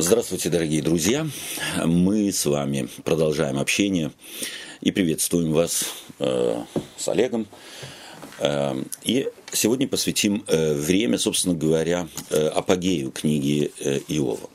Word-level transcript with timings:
Здравствуйте, 0.00 0.48
дорогие 0.48 0.80
друзья. 0.80 1.26
Мы 1.84 2.30
с 2.30 2.46
вами 2.46 2.88
продолжаем 3.02 3.58
общение 3.58 4.12
и 4.80 4.92
приветствуем 4.92 5.52
вас 5.52 5.86
э, 6.20 6.62
с 6.96 7.08
Олегом. 7.08 7.48
Э, 8.38 8.80
и 9.02 9.28
сегодня 9.50 9.88
посвятим 9.88 10.44
э, 10.46 10.74
время, 10.74 11.18
собственно 11.18 11.56
говоря, 11.56 12.06
э, 12.30 12.46
апогею 12.46 13.10
книги 13.10 13.72
э, 13.80 13.98
Иова. 14.06 14.48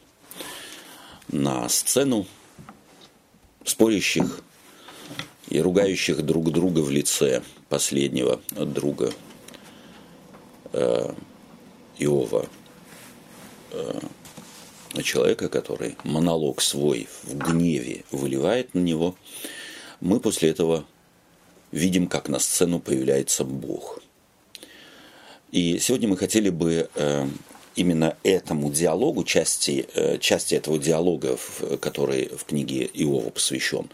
На 1.28 1.68
сцену 1.68 2.26
спорящих 3.66 4.40
и 5.50 5.60
ругающих 5.60 6.22
друг 6.22 6.54
друга 6.54 6.80
в 6.80 6.90
лице 6.90 7.44
последнего 7.68 8.40
друга 8.56 9.12
э, 10.72 11.14
Иова. 12.00 12.48
Э, 13.72 14.00
человека, 15.02 15.50
который 15.50 15.96
монолог 16.04 16.62
свой 16.62 17.08
в 17.24 17.36
гневе 17.36 18.04
выливает 18.12 18.74
на 18.76 18.80
него, 18.80 19.16
мы 20.02 20.20
после 20.20 20.50
этого 20.50 20.86
видим, 21.72 22.08
как 22.08 22.30
на 22.30 22.40
сцену 22.40 22.80
появляется 22.80 23.44
Бог. 23.44 24.02
И 25.52 25.80
сегодня 25.80 26.08
мы 26.08 26.18
хотели 26.18 26.50
бы 26.50 26.90
э, 26.94 27.28
именно 27.76 28.18
этому 28.24 28.72
диалогу, 28.72 29.24
части, 29.24 29.88
э, 29.94 30.18
части 30.20 30.56
этого 30.56 30.78
диалога, 30.78 31.38
который 31.80 32.30
в 32.36 32.46
книге 32.46 32.90
Иова 32.94 33.30
посвящен 33.30 33.90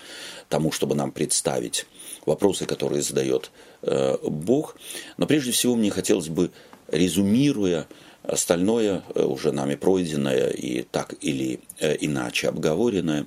тому, 0.50 0.72
чтобы 0.72 0.96
нам 0.96 1.12
представить 1.12 1.86
вопросы, 2.26 2.66
которые 2.66 3.02
задает 3.02 3.52
э, 3.82 4.18
Бог. 4.24 4.76
Но 5.18 5.26
прежде 5.26 5.52
всего 5.52 5.76
мне 5.76 5.90
хотелось 5.92 6.30
бы, 6.30 6.52
резюмируя 6.88 7.88
Остальное 8.30 9.02
э, 9.16 9.24
уже 9.24 9.52
нами 9.52 9.74
пройденное 9.74 10.50
и 10.50 10.84
так 10.84 11.16
или 11.20 11.62
э, 11.80 11.98
иначе 12.00 12.48
обговоренное 12.48 13.26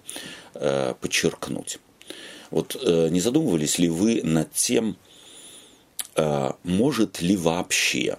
э, 0.54 0.94
подчеркнуть. 1.00 1.78
Вот 2.50 2.76
не 2.84 3.18
задумывались 3.18 3.78
ли 3.78 3.88
вы 3.88 4.20
над 4.22 4.52
тем, 4.52 4.98
может 6.64 7.22
ли 7.22 7.34
вообще 7.34 8.18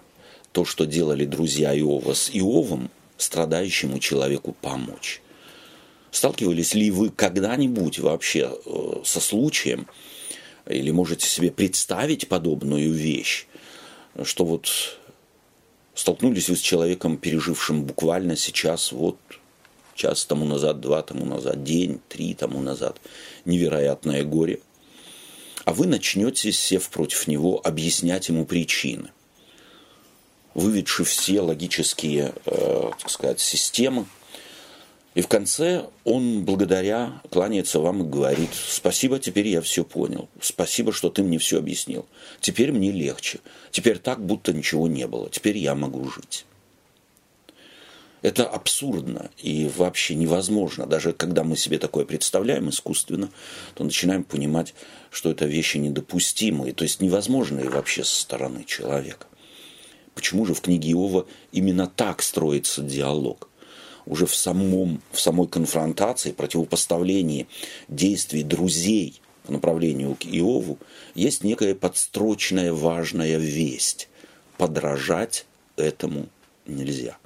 то, 0.51 0.65
что 0.65 0.85
делали 0.85 1.23
друзья 1.25 1.77
Иова 1.77 2.15
с 2.15 2.31
Иовом, 2.33 2.89
страдающему 3.17 3.99
человеку 3.99 4.55
помочь? 4.59 5.21
Сталкивались 6.09 6.73
ли 6.73 6.89
вы 6.89 7.11
когда-нибудь 7.11 7.99
вообще 7.99 8.57
со 9.05 9.19
случаем, 9.19 9.85
или 10.67 10.89
можете 10.89 11.27
себе 11.27 11.51
представить 11.51 12.27
подобную 12.27 12.91
вещь, 12.91 13.45
что 14.23 14.45
вот 14.45 14.97
Столкнулись 15.95 16.49
вы 16.49 16.55
с 16.55 16.61
человеком, 16.61 17.17
пережившим 17.17 17.83
буквально 17.83 18.35
сейчас, 18.35 18.91
вот 18.91 19.17
час 19.95 20.25
тому 20.25 20.45
назад, 20.45 20.79
два 20.79 21.01
тому 21.03 21.25
назад, 21.25 21.63
день, 21.63 21.99
три 22.09 22.33
тому 22.33 22.61
назад, 22.61 22.99
невероятное 23.45 24.23
горе. 24.23 24.59
А 25.65 25.73
вы 25.73 25.87
начнете, 25.87 26.51
сев 26.51 26.89
против 26.89 27.27
него, 27.27 27.61
объяснять 27.63 28.27
ему 28.27 28.45
причины. 28.45 29.11
Выведши 30.55 31.03
все 31.03 31.41
логические, 31.41 32.33
э, 32.45 32.91
так 32.99 33.09
сказать, 33.09 33.39
системы, 33.39 34.05
и 35.15 35.21
в 35.21 35.27
конце 35.27 35.85
он 36.03 36.43
благодаря 36.43 37.21
кланяется 37.29 37.79
вам 37.79 38.03
и 38.03 38.09
говорит, 38.09 38.49
спасибо, 38.53 39.19
теперь 39.19 39.47
я 39.47 39.61
все 39.61 39.83
понял. 39.83 40.27
Спасибо, 40.41 40.91
что 40.91 41.09
ты 41.09 41.21
мне 41.21 41.37
все 41.37 41.59
объяснил. 41.59 42.05
Теперь 42.41 42.71
мне 42.71 42.91
легче. 42.91 43.39
Теперь 43.71 43.99
так, 43.99 44.25
будто 44.25 44.53
ничего 44.53 44.87
не 44.87 45.05
было. 45.05 45.29
Теперь 45.29 45.57
я 45.57 45.75
могу 45.75 46.09
жить. 46.09 46.45
Это 48.23 48.47
абсурдно 48.47 49.29
и 49.37 49.69
вообще 49.75 50.15
невозможно. 50.15 50.87
Даже 50.87 51.13
когда 51.13 51.43
мы 51.43 51.57
себе 51.57 51.77
такое 51.77 52.05
представляем 52.05 52.69
искусственно, 52.69 53.29
то 53.75 53.83
начинаем 53.83 54.23
понимать, 54.23 54.73
что 55.11 55.29
это 55.29 55.45
вещи 55.45 55.77
недопустимые, 55.77 56.73
то 56.73 56.85
есть 56.85 57.01
невозможные 57.01 57.69
вообще 57.69 58.03
со 58.03 58.21
стороны 58.21 58.63
человека. 58.63 59.27
Почему 60.15 60.45
же 60.45 60.53
в 60.53 60.61
книге 60.61 60.91
Иова 60.91 61.27
именно 61.51 61.85
так 61.85 62.21
строится 62.23 62.81
диалог? 62.81 63.49
Уже 64.05 64.25
в, 64.25 64.35
самом, 64.35 65.01
в 65.11 65.19
самой 65.19 65.47
конфронтации, 65.47 66.31
противопоставлении 66.31 67.47
действий 67.87 68.43
друзей 68.43 69.21
по 69.43 69.51
направлению 69.51 70.15
к 70.15 70.25
Иову, 70.25 70.77
есть 71.15 71.43
некая 71.43 71.75
подстрочная 71.75 72.73
важная 72.73 73.37
весть. 73.37 74.09
Подражать 74.57 75.45
этому 75.75 76.27
нельзя. 76.65 77.17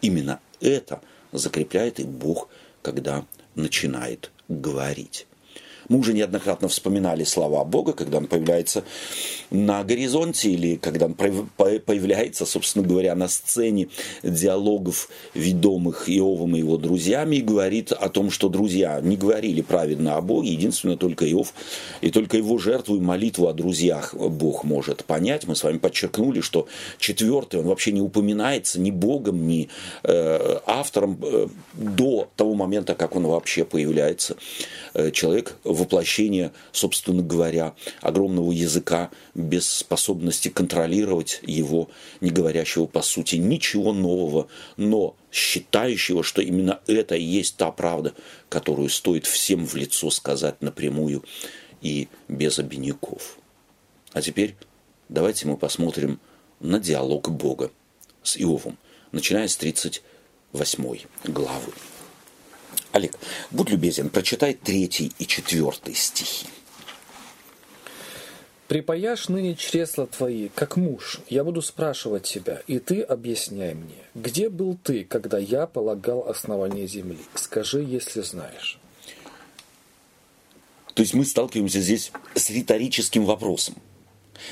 Именно 0.00 0.40
это 0.60 1.00
закрепляет 1.32 2.00
и 2.00 2.04
Бог, 2.04 2.48
когда 2.82 3.24
начинает 3.54 4.30
говорить. 4.48 5.26
Мы 5.88 5.98
уже 5.98 6.12
неоднократно 6.12 6.68
вспоминали 6.68 7.24
слова 7.24 7.64
Бога, 7.64 7.92
когда 7.92 8.18
он 8.18 8.26
появляется 8.26 8.84
на 9.50 9.84
горизонте 9.84 10.50
или 10.50 10.76
когда 10.76 11.06
он 11.06 11.14
появляется, 11.14 12.46
собственно 12.46 12.86
говоря, 12.86 13.14
на 13.14 13.28
сцене 13.28 13.88
диалогов, 14.22 15.08
ведомых 15.34 16.08
Иовом 16.08 16.56
и 16.56 16.60
его 16.60 16.76
друзьями, 16.76 17.36
и 17.36 17.40
говорит 17.40 17.92
о 17.92 18.08
том, 18.08 18.30
что 18.30 18.48
друзья 18.48 19.00
не 19.00 19.16
говорили 19.16 19.62
праведно 19.62 20.16
о 20.16 20.20
Боге, 20.20 20.50
единственно 20.50 20.96
только 20.96 21.30
Иов 21.30 21.54
и 22.00 22.10
только 22.10 22.36
его 22.36 22.58
жертву 22.58 22.96
и 22.96 23.00
молитву 23.00 23.48
о 23.48 23.52
друзьях 23.52 24.14
Бог 24.14 24.64
может 24.64 25.04
понять. 25.04 25.46
Мы 25.46 25.56
с 25.56 25.62
вами 25.62 25.78
подчеркнули, 25.78 26.40
что 26.40 26.66
четвертый, 26.98 27.60
он 27.60 27.66
вообще 27.66 27.92
не 27.92 28.00
упоминается 28.00 28.80
ни 28.80 28.90
Богом, 28.90 29.46
ни 29.46 29.68
э, 30.02 30.58
автором 30.66 31.18
э, 31.22 31.48
до 31.74 32.28
того 32.36 32.54
момента, 32.54 32.94
как 32.94 33.16
он 33.16 33.26
вообще 33.26 33.64
появляется. 33.64 34.36
Э, 34.94 35.10
человек 35.10 35.56
воплощение, 35.74 36.52
собственно 36.72 37.22
говоря, 37.22 37.74
огромного 38.00 38.52
языка 38.52 39.10
без 39.34 39.68
способности 39.68 40.48
контролировать 40.48 41.40
его, 41.42 41.90
не 42.20 42.30
говорящего 42.30 42.86
по 42.86 43.02
сути 43.02 43.36
ничего 43.36 43.92
нового, 43.92 44.48
но 44.76 45.16
считающего, 45.30 46.22
что 46.22 46.42
именно 46.42 46.80
это 46.86 47.16
и 47.16 47.22
есть 47.22 47.56
та 47.56 47.70
правда, 47.70 48.14
которую 48.48 48.88
стоит 48.88 49.26
всем 49.26 49.66
в 49.66 49.74
лицо 49.74 50.10
сказать 50.10 50.62
напрямую 50.62 51.24
и 51.82 52.08
без 52.28 52.58
обиняков. 52.58 53.38
А 54.12 54.22
теперь 54.22 54.56
давайте 55.08 55.46
мы 55.46 55.56
посмотрим 55.56 56.20
на 56.60 56.78
диалог 56.78 57.30
Бога 57.30 57.70
с 58.22 58.36
Иовом, 58.36 58.78
начиная 59.12 59.48
с 59.48 59.56
38 59.56 60.98
главы. 61.24 61.72
Олег, 62.94 63.18
будь 63.50 63.70
любезен, 63.70 64.08
прочитай 64.08 64.54
третий 64.54 65.12
и 65.18 65.26
четвертый 65.26 65.94
стихи. 65.94 66.46
«Припаяшь 68.68 69.28
ныне 69.28 69.56
чресла 69.56 70.06
твои, 70.06 70.48
как 70.54 70.76
муж, 70.76 71.20
я 71.28 71.42
буду 71.42 71.60
спрашивать 71.60 72.22
тебя, 72.22 72.62
и 72.68 72.78
ты 72.78 73.00
объясняй 73.00 73.74
мне, 73.74 73.96
где 74.14 74.48
был 74.48 74.78
ты, 74.80 75.02
когда 75.02 75.38
я 75.38 75.66
полагал 75.66 76.28
основание 76.28 76.86
земли? 76.86 77.18
Скажи, 77.34 77.82
если 77.82 78.20
знаешь». 78.20 78.78
То 80.94 81.02
есть 81.02 81.14
мы 81.14 81.24
сталкиваемся 81.24 81.80
здесь 81.80 82.12
с 82.36 82.48
риторическим 82.50 83.24
вопросом. 83.24 83.74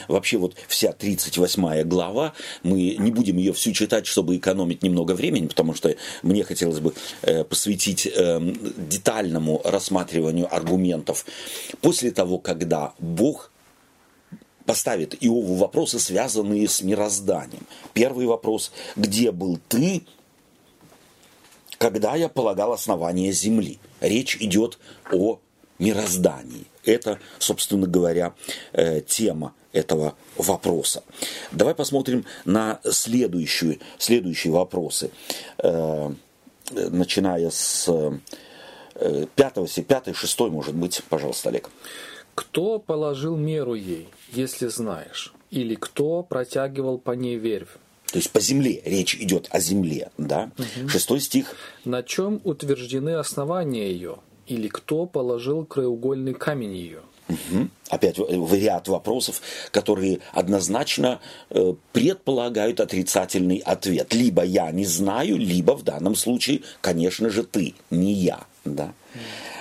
Вообще 0.08 0.38
вот 0.38 0.54
вся 0.68 0.92
38 0.92 1.82
глава, 1.82 2.32
мы 2.62 2.96
не 2.98 3.10
будем 3.10 3.36
ее 3.36 3.52
всю 3.52 3.72
читать, 3.72 4.06
чтобы 4.06 4.36
экономить 4.36 4.82
немного 4.82 5.12
времени, 5.12 5.46
потому 5.46 5.74
что 5.74 5.94
мне 6.22 6.44
хотелось 6.44 6.80
бы 6.80 6.94
э, 7.22 7.44
посвятить 7.44 8.06
эм, 8.06 8.58
детальному 8.76 9.60
рассматриванию 9.64 10.52
аргументов 10.54 11.24
после 11.80 12.10
того, 12.10 12.38
когда 12.38 12.92
Бог 12.98 13.50
поставит 14.64 15.14
Иову 15.22 15.54
вопросы, 15.54 15.98
связанные 15.98 16.68
с 16.68 16.82
мирозданием. 16.82 17.66
Первый 17.92 18.26
вопрос, 18.26 18.72
где 18.96 19.32
был 19.32 19.58
ты, 19.68 20.02
когда 21.78 22.14
я 22.14 22.28
полагал 22.28 22.72
основание 22.72 23.32
земли? 23.32 23.78
Речь 24.00 24.36
идет 24.40 24.78
о 25.12 25.40
мироздании. 25.78 26.66
Это, 26.84 27.18
собственно 27.38 27.86
говоря, 27.86 28.34
э, 28.72 29.00
тема 29.00 29.54
этого 29.72 30.14
вопроса. 30.36 31.02
Давай 31.50 31.74
посмотрим 31.74 32.24
на 32.44 32.80
следующие, 32.84 33.78
следующие 33.98 34.52
вопросы, 34.52 35.10
э, 35.58 36.12
начиная 36.70 37.50
с 37.50 37.88
э, 37.88 39.26
пятого, 39.34 39.68
пятый, 39.86 40.14
шестой, 40.14 40.50
может 40.50 40.74
быть, 40.74 41.02
пожалуйста, 41.08 41.48
Олег. 41.48 41.70
Кто 42.34 42.78
положил 42.78 43.36
меру 43.36 43.74
ей, 43.74 44.08
если 44.32 44.66
знаешь? 44.68 45.34
Или 45.50 45.74
кто 45.74 46.22
протягивал 46.22 46.98
по 46.98 47.12
ней 47.12 47.36
вервь? 47.36 47.76
То 48.10 48.18
есть 48.18 48.30
по 48.30 48.40
земле, 48.40 48.82
речь 48.84 49.14
идет 49.16 49.48
о 49.50 49.60
земле, 49.60 50.10
да? 50.18 50.50
Угу. 50.58 50.88
Шестой 50.88 51.20
стих. 51.20 51.54
На 51.84 52.02
чем 52.02 52.40
утверждены 52.44 53.16
основания 53.16 53.90
ее? 53.90 54.18
Или 54.46 54.68
кто 54.68 55.06
положил 55.06 55.64
краеугольный 55.64 56.34
камень 56.34 56.74
ее? 56.74 57.00
Угу. 57.28 57.68
Опять 57.90 58.18
ряд 58.18 58.88
вопросов, 58.88 59.40
которые 59.70 60.20
однозначно 60.32 61.20
э, 61.50 61.74
предполагают 61.92 62.80
отрицательный 62.80 63.58
ответ. 63.58 64.12
Либо 64.12 64.42
я 64.44 64.70
не 64.70 64.84
знаю, 64.84 65.36
либо 65.36 65.72
в 65.72 65.82
данном 65.82 66.14
случае, 66.14 66.62
конечно 66.80 67.30
же, 67.30 67.44
ты, 67.44 67.74
не 67.90 68.12
я. 68.12 68.40
Да? 68.64 68.92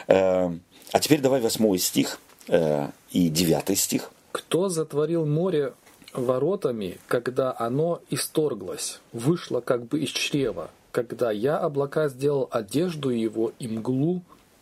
Э, 0.07 0.49
а 0.91 0.99
теперь 0.99 1.21
давай 1.21 1.41
восьмой 1.41 1.77
стих 1.79 2.19
э, 2.47 2.89
и 3.11 3.29
девятый 3.29 3.75
стих. 3.75 4.11
Кто 4.31 4.69
затворил 4.69 5.25
море 5.25 5.73
воротами, 6.13 6.97
когда 7.07 7.55
оно 7.57 8.01
исторглось, 8.09 8.99
вышло 9.13 9.61
как 9.61 9.85
бы 9.87 10.01
из 10.01 10.09
чрева, 10.09 10.71
когда 10.91 11.31
я 11.31 11.57
облака 11.57 12.09
сделал 12.09 12.49
одежду 12.51 13.09
его 13.09 13.53
и 13.59 13.67
мглу 13.67 14.21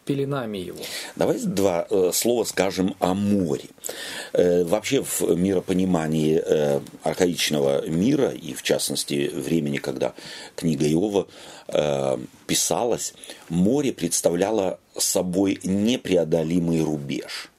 пеленами 0.09 0.57
его. 0.57 0.79
Давайте 1.15 1.45
два 1.45 1.85
э, 1.87 2.09
слова 2.13 2.43
скажем 2.43 2.95
о 2.99 3.13
море. 3.13 3.65
Э, 4.33 4.63
вообще 4.63 5.03
в 5.03 5.21
миропонимании 5.37 6.41
э, 6.43 6.79
архаичного 7.03 7.87
мира, 7.87 8.31
и 8.31 8.55
в 8.55 8.63
частности 8.63 9.29
времени, 9.31 9.77
когда 9.77 10.13
книга 10.55 10.85
Иова 10.91 11.27
писалась, 12.47 13.13
море 13.49 13.93
представляло 13.93 14.79
собой 14.97 15.59
непреодолимый 15.63 16.81
рубеж 16.81 17.51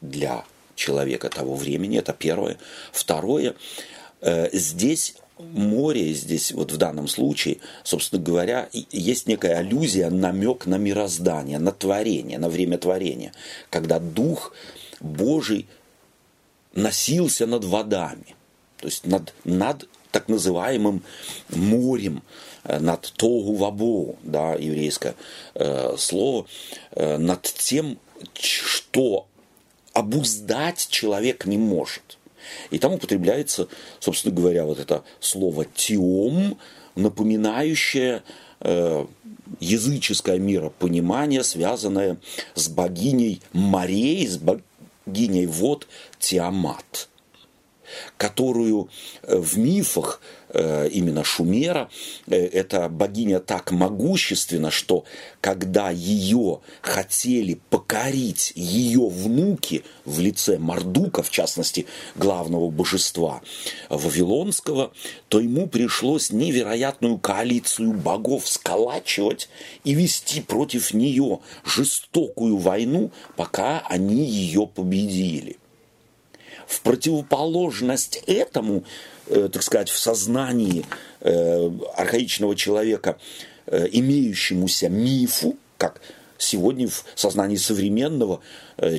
для 0.00 0.44
человека 0.74 1.28
того 1.28 1.54
времени. 1.54 2.00
Это 2.00 2.12
первое. 2.12 2.56
Второе, 2.90 3.54
здесь 4.52 5.14
море 5.40 6.12
здесь, 6.14 6.52
вот 6.52 6.72
в 6.72 6.76
данном 6.76 7.08
случае, 7.08 7.58
собственно 7.82 8.22
говоря, 8.22 8.68
есть 8.72 9.26
некая 9.26 9.56
аллюзия, 9.56 10.10
намек 10.10 10.66
на 10.66 10.76
мироздание, 10.76 11.58
на 11.58 11.72
творение, 11.72 12.38
на 12.38 12.48
время 12.48 12.78
творения, 12.78 13.32
когда 13.70 13.98
Дух 13.98 14.52
Божий 15.00 15.66
носился 16.74 17.46
над 17.46 17.64
водами, 17.64 18.36
то 18.78 18.86
есть 18.86 19.06
над, 19.06 19.34
над 19.44 19.88
так 20.10 20.28
называемым 20.28 21.02
морем, 21.48 22.22
э, 22.64 22.78
над 22.78 23.12
Тогу 23.16 23.56
Вабоу, 23.56 24.16
да, 24.22 24.54
еврейское 24.54 25.14
э, 25.54 25.94
слово, 25.98 26.46
э, 26.92 27.16
над 27.16 27.42
тем, 27.42 27.98
что 28.34 29.26
обуздать 29.92 30.88
человек 30.88 31.46
не 31.46 31.58
может. 31.58 32.18
И 32.70 32.78
там 32.78 32.92
употребляется, 32.94 33.68
собственно 33.98 34.34
говоря, 34.34 34.64
вот 34.64 34.78
это 34.78 35.04
слово 35.20 35.64
«тиом», 35.64 36.58
напоминающее 36.94 38.22
э, 38.60 39.06
языческое 39.60 40.38
миропонимание, 40.38 41.42
связанное 41.44 42.18
с 42.54 42.68
богиней 42.68 43.40
морей, 43.52 44.26
с 44.26 44.38
богиней 44.38 45.46
вод 45.46 45.86
Тиамат, 46.18 47.08
которую 48.16 48.88
э, 49.22 49.36
в 49.36 49.58
мифах 49.58 50.20
Э, 50.52 50.88
именно 50.90 51.22
Шумера. 51.22 51.88
Э, 52.26 52.34
эта 52.34 52.88
богиня 52.88 53.38
так 53.38 53.70
могущественна, 53.70 54.72
что 54.72 55.04
когда 55.40 55.90
ее 55.90 56.60
хотели 56.80 57.60
покорить 57.70 58.52
ее 58.56 59.08
внуки 59.08 59.84
в 60.04 60.18
лице 60.18 60.58
Мардука, 60.58 61.22
в 61.22 61.30
частности, 61.30 61.86
главного 62.16 62.68
божества 62.68 63.42
Вавилонского, 63.90 64.92
то 65.28 65.38
ему 65.38 65.68
пришлось 65.68 66.32
невероятную 66.32 67.18
коалицию 67.18 67.92
богов 67.92 68.48
сколачивать 68.48 69.48
и 69.84 69.94
вести 69.94 70.40
против 70.40 70.92
нее 70.92 71.38
жестокую 71.64 72.56
войну, 72.56 73.12
пока 73.36 73.84
они 73.88 74.24
ее 74.24 74.66
победили. 74.66 75.59
В 76.70 76.80
противоположность 76.82 78.22
этому 78.26 78.84
Э, 79.30 79.48
так 79.48 79.62
сказать, 79.62 79.88
в 79.88 79.98
сознании 79.98 80.84
э, 81.20 81.70
архаичного 81.94 82.56
человека, 82.56 83.16
э, 83.66 83.86
имеющемуся 83.92 84.88
мифу, 84.88 85.56
как 85.78 86.00
сегодня 86.36 86.88
в 86.88 87.04
сознании 87.14 87.56
современного 87.56 88.40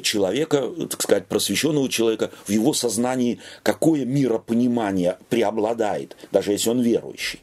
человека, 0.03 0.69
так 0.89 1.01
сказать, 1.01 1.25
просвещенного 1.25 1.89
человека, 1.89 2.29
в 2.45 2.51
его 2.51 2.71
сознании 2.73 3.39
какое 3.63 4.05
миропонимание 4.05 5.17
преобладает, 5.29 6.15
даже 6.31 6.51
если 6.51 6.69
он 6.69 6.81
верующий. 6.81 7.41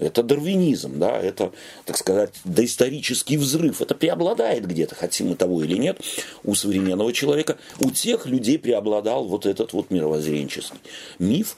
Это 0.00 0.22
дарвинизм, 0.22 0.98
да, 0.98 1.20
это, 1.20 1.52
так 1.84 1.96
сказать, 1.96 2.32
доисторический 2.44 3.36
взрыв. 3.36 3.80
Это 3.82 3.94
преобладает 3.94 4.66
где-то, 4.66 4.94
хотим 4.94 5.28
мы 5.28 5.36
того 5.36 5.62
или 5.62 5.76
нет, 5.76 6.00
у 6.42 6.54
современного 6.54 7.12
человека. 7.12 7.58
У 7.80 7.90
тех 7.90 8.26
людей 8.26 8.58
преобладал 8.58 9.26
вот 9.26 9.46
этот 9.46 9.72
вот 9.72 9.90
мировоззренческий 9.90 10.80
миф. 11.18 11.56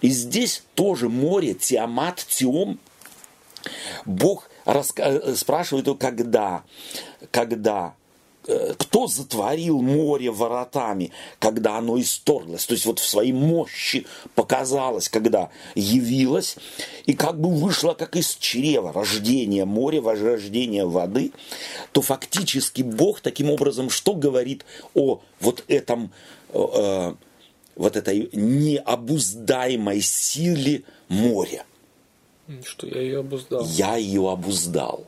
И 0.00 0.08
здесь 0.08 0.64
тоже 0.74 1.08
море, 1.08 1.54
Тиамат, 1.54 2.26
Тиом. 2.28 2.78
Бог 4.04 4.50
раска... 4.64 5.34
спрашивает 5.36 5.86
его, 5.86 5.96
когда, 5.96 6.64
когда 7.30 7.94
Э, 7.94 8.03
кто 8.78 9.06
затворил 9.06 9.80
море 9.80 10.30
воротами, 10.30 11.12
когда 11.38 11.78
оно 11.78 11.98
исторглось, 12.00 12.66
то 12.66 12.74
есть 12.74 12.84
вот 12.84 12.98
в 12.98 13.08
своей 13.08 13.32
мощи 13.32 14.06
показалось, 14.34 15.08
когда 15.08 15.50
явилось, 15.74 16.56
и 17.06 17.14
как 17.14 17.40
бы 17.40 17.50
вышло 17.50 17.94
как 17.94 18.16
из 18.16 18.36
чрева 18.36 18.92
рождение 18.92 19.64
моря, 19.64 20.02
возрождение 20.02 20.86
воды, 20.86 21.32
то 21.92 22.02
фактически 22.02 22.82
Бог 22.82 23.20
таким 23.20 23.50
образом 23.50 23.88
что 23.90 24.14
говорит 24.14 24.64
о 24.94 25.20
вот 25.40 25.64
этом, 25.68 26.12
э, 26.50 27.14
вот 27.76 27.96
этой 27.96 28.28
необуздаемой 28.32 30.00
силе 30.00 30.82
моря? 31.08 31.64
Что 32.62 32.86
я 32.86 33.00
ее 33.00 33.20
обуздал. 33.20 33.66
Я 33.66 33.96
ее 33.96 34.30
обуздал. 34.30 35.06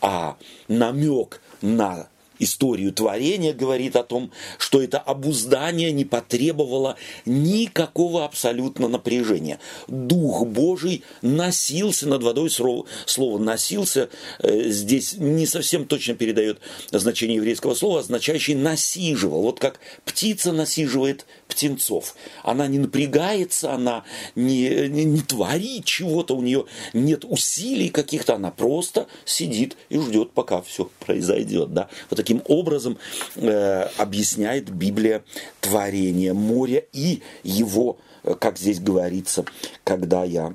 А 0.00 0.36
намек 0.68 1.40
на 1.62 2.08
историю 2.42 2.92
творения 2.92 3.52
говорит 3.52 3.96
о 3.96 4.02
том, 4.02 4.30
что 4.58 4.82
это 4.82 4.98
обуздание 4.98 5.92
не 5.92 6.04
потребовало 6.04 6.96
никакого 7.24 8.24
абсолютно 8.24 8.88
напряжения. 8.88 9.58
Дух 9.88 10.46
Божий 10.46 11.02
носился 11.22 12.08
над 12.08 12.22
водой, 12.22 12.50
слово 12.50 13.38
«носился» 13.38 14.08
э, 14.40 14.70
здесь 14.70 15.14
не 15.14 15.46
совсем 15.46 15.86
точно 15.86 16.14
передает 16.14 16.58
значение 16.90 17.36
еврейского 17.36 17.74
слова, 17.74 18.00
означающий 18.00 18.54
«насиживал». 18.54 19.42
Вот 19.42 19.60
как 19.60 19.80
птица 20.04 20.52
насиживает 20.52 21.26
птенцов. 21.52 22.14
Она 22.42 22.66
не 22.66 22.78
напрягается, 22.78 23.72
она 23.72 24.04
не, 24.34 24.88
не, 24.88 25.04
не 25.04 25.20
творит 25.20 25.84
чего-то, 25.84 26.34
у 26.34 26.40
нее 26.40 26.64
нет 26.94 27.24
усилий 27.24 27.90
каких-то, 27.90 28.34
она 28.34 28.50
просто 28.50 29.06
сидит 29.26 29.76
и 29.90 29.98
ждет, 29.98 30.32
пока 30.32 30.62
все 30.62 30.90
произойдет. 31.00 31.74
Да? 31.74 31.88
Вот 32.08 32.16
таким 32.16 32.42
образом 32.46 32.96
э, 33.36 33.88
объясняет 33.98 34.70
Библия 34.70 35.24
творение 35.60 36.32
моря 36.32 36.84
и 36.92 37.20
его, 37.42 37.98
э, 38.24 38.34
как 38.34 38.58
здесь 38.58 38.80
говорится, 38.80 39.44
когда 39.84 40.24
я 40.24 40.54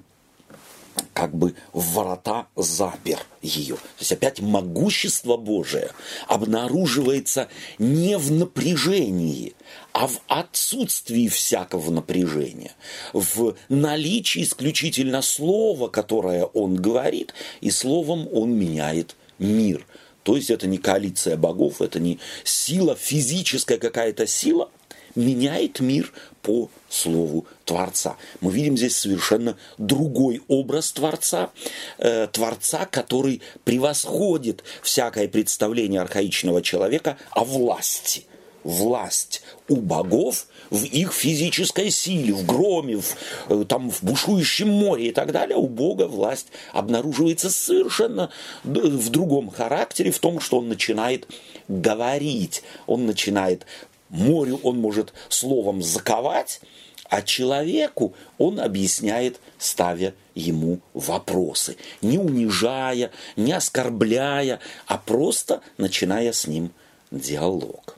как 1.14 1.34
бы 1.36 1.56
в 1.74 1.94
ворота 1.94 2.48
запер 2.56 3.20
ее. 3.42 3.76
То 3.76 3.82
есть 4.00 4.12
опять 4.12 4.40
могущество 4.40 5.38
Божие 5.38 5.92
обнаруживается 6.28 7.48
не 7.80 8.18
в 8.18 8.32
напряжении, 8.32 9.54
а 9.94 10.08
в 10.08 10.20
отсутствии 10.28 11.28
всякого 11.28 11.92
напряжения, 11.92 12.74
в 13.14 13.56
наличии 13.70 14.44
исключительно 14.44 15.22
слова, 15.22 15.88
которое 15.88 16.46
он 16.46 16.76
говорит, 16.76 17.34
и 17.62 17.72
словом 17.72 18.28
он 18.32 18.54
меняет 18.54 19.16
мир. 19.40 19.86
То 20.24 20.36
есть 20.36 20.50
это 20.50 20.68
не 20.68 20.78
коалиция 20.78 21.38
богов, 21.38 21.82
это 21.82 22.00
не 22.00 22.20
сила, 22.44 22.96
физическая 22.96 23.78
какая-то 23.78 24.28
сила, 24.28 24.70
меняет 25.18 25.80
мир 25.82 26.14
по 26.42 26.70
слову 26.88 27.46
Творца. 27.66 28.16
Мы 28.40 28.54
видим 28.54 28.78
здесь 28.78 28.96
совершенно 28.96 29.58
другой 29.78 30.42
образ 30.48 30.92
Творца, 30.92 31.50
э, 31.98 32.28
Творца, 32.32 32.86
который 32.86 33.42
превосходит 33.66 34.64
всякое 34.82 35.28
представление 35.28 36.00
архаичного 36.02 36.62
человека 36.62 37.18
о 37.32 37.44
власти– 37.44 38.26
власть 38.68 39.44
у 39.70 39.78
богов 39.78 40.48
в 40.70 40.84
их 40.84 41.14
физической 41.14 41.90
силе, 41.90 42.34
в 42.34 42.46
громе, 42.46 42.98
в, 42.98 43.16
э, 43.48 43.64
там, 43.66 43.90
в 43.90 44.04
бушующем 44.04 44.70
море 44.70 45.08
и 45.08 45.12
так 45.12 45.32
далее, 45.32 45.58
у 45.58 45.68
Бога 45.68 46.08
власть 46.08 46.48
обнаруживается 46.74 47.50
совершенно 47.50 48.30
в 48.66 49.10
другом 49.10 49.50
характере, 49.50 50.12
в 50.12 50.20
том, 50.20 50.42
что 50.42 50.58
он 50.58 50.68
начинает 50.68 51.28
говорить, 51.70 52.64
он 52.88 53.06
начинает 53.06 53.66
морю, 54.10 54.60
он 54.64 54.80
может 54.80 55.14
словом 55.30 55.82
заковать, 55.82 56.62
а 57.10 57.22
человеку 57.22 58.14
он 58.38 58.60
объясняет, 58.60 59.40
ставя 59.58 60.14
ему 60.36 60.80
вопросы, 60.94 61.78
не 62.02 62.18
унижая, 62.18 63.12
не 63.36 63.54
оскорбляя, 63.54 64.60
а 64.86 64.98
просто 64.98 65.62
начиная 65.78 66.34
с 66.34 66.48
ним 66.48 66.72
диалог. 67.12 67.98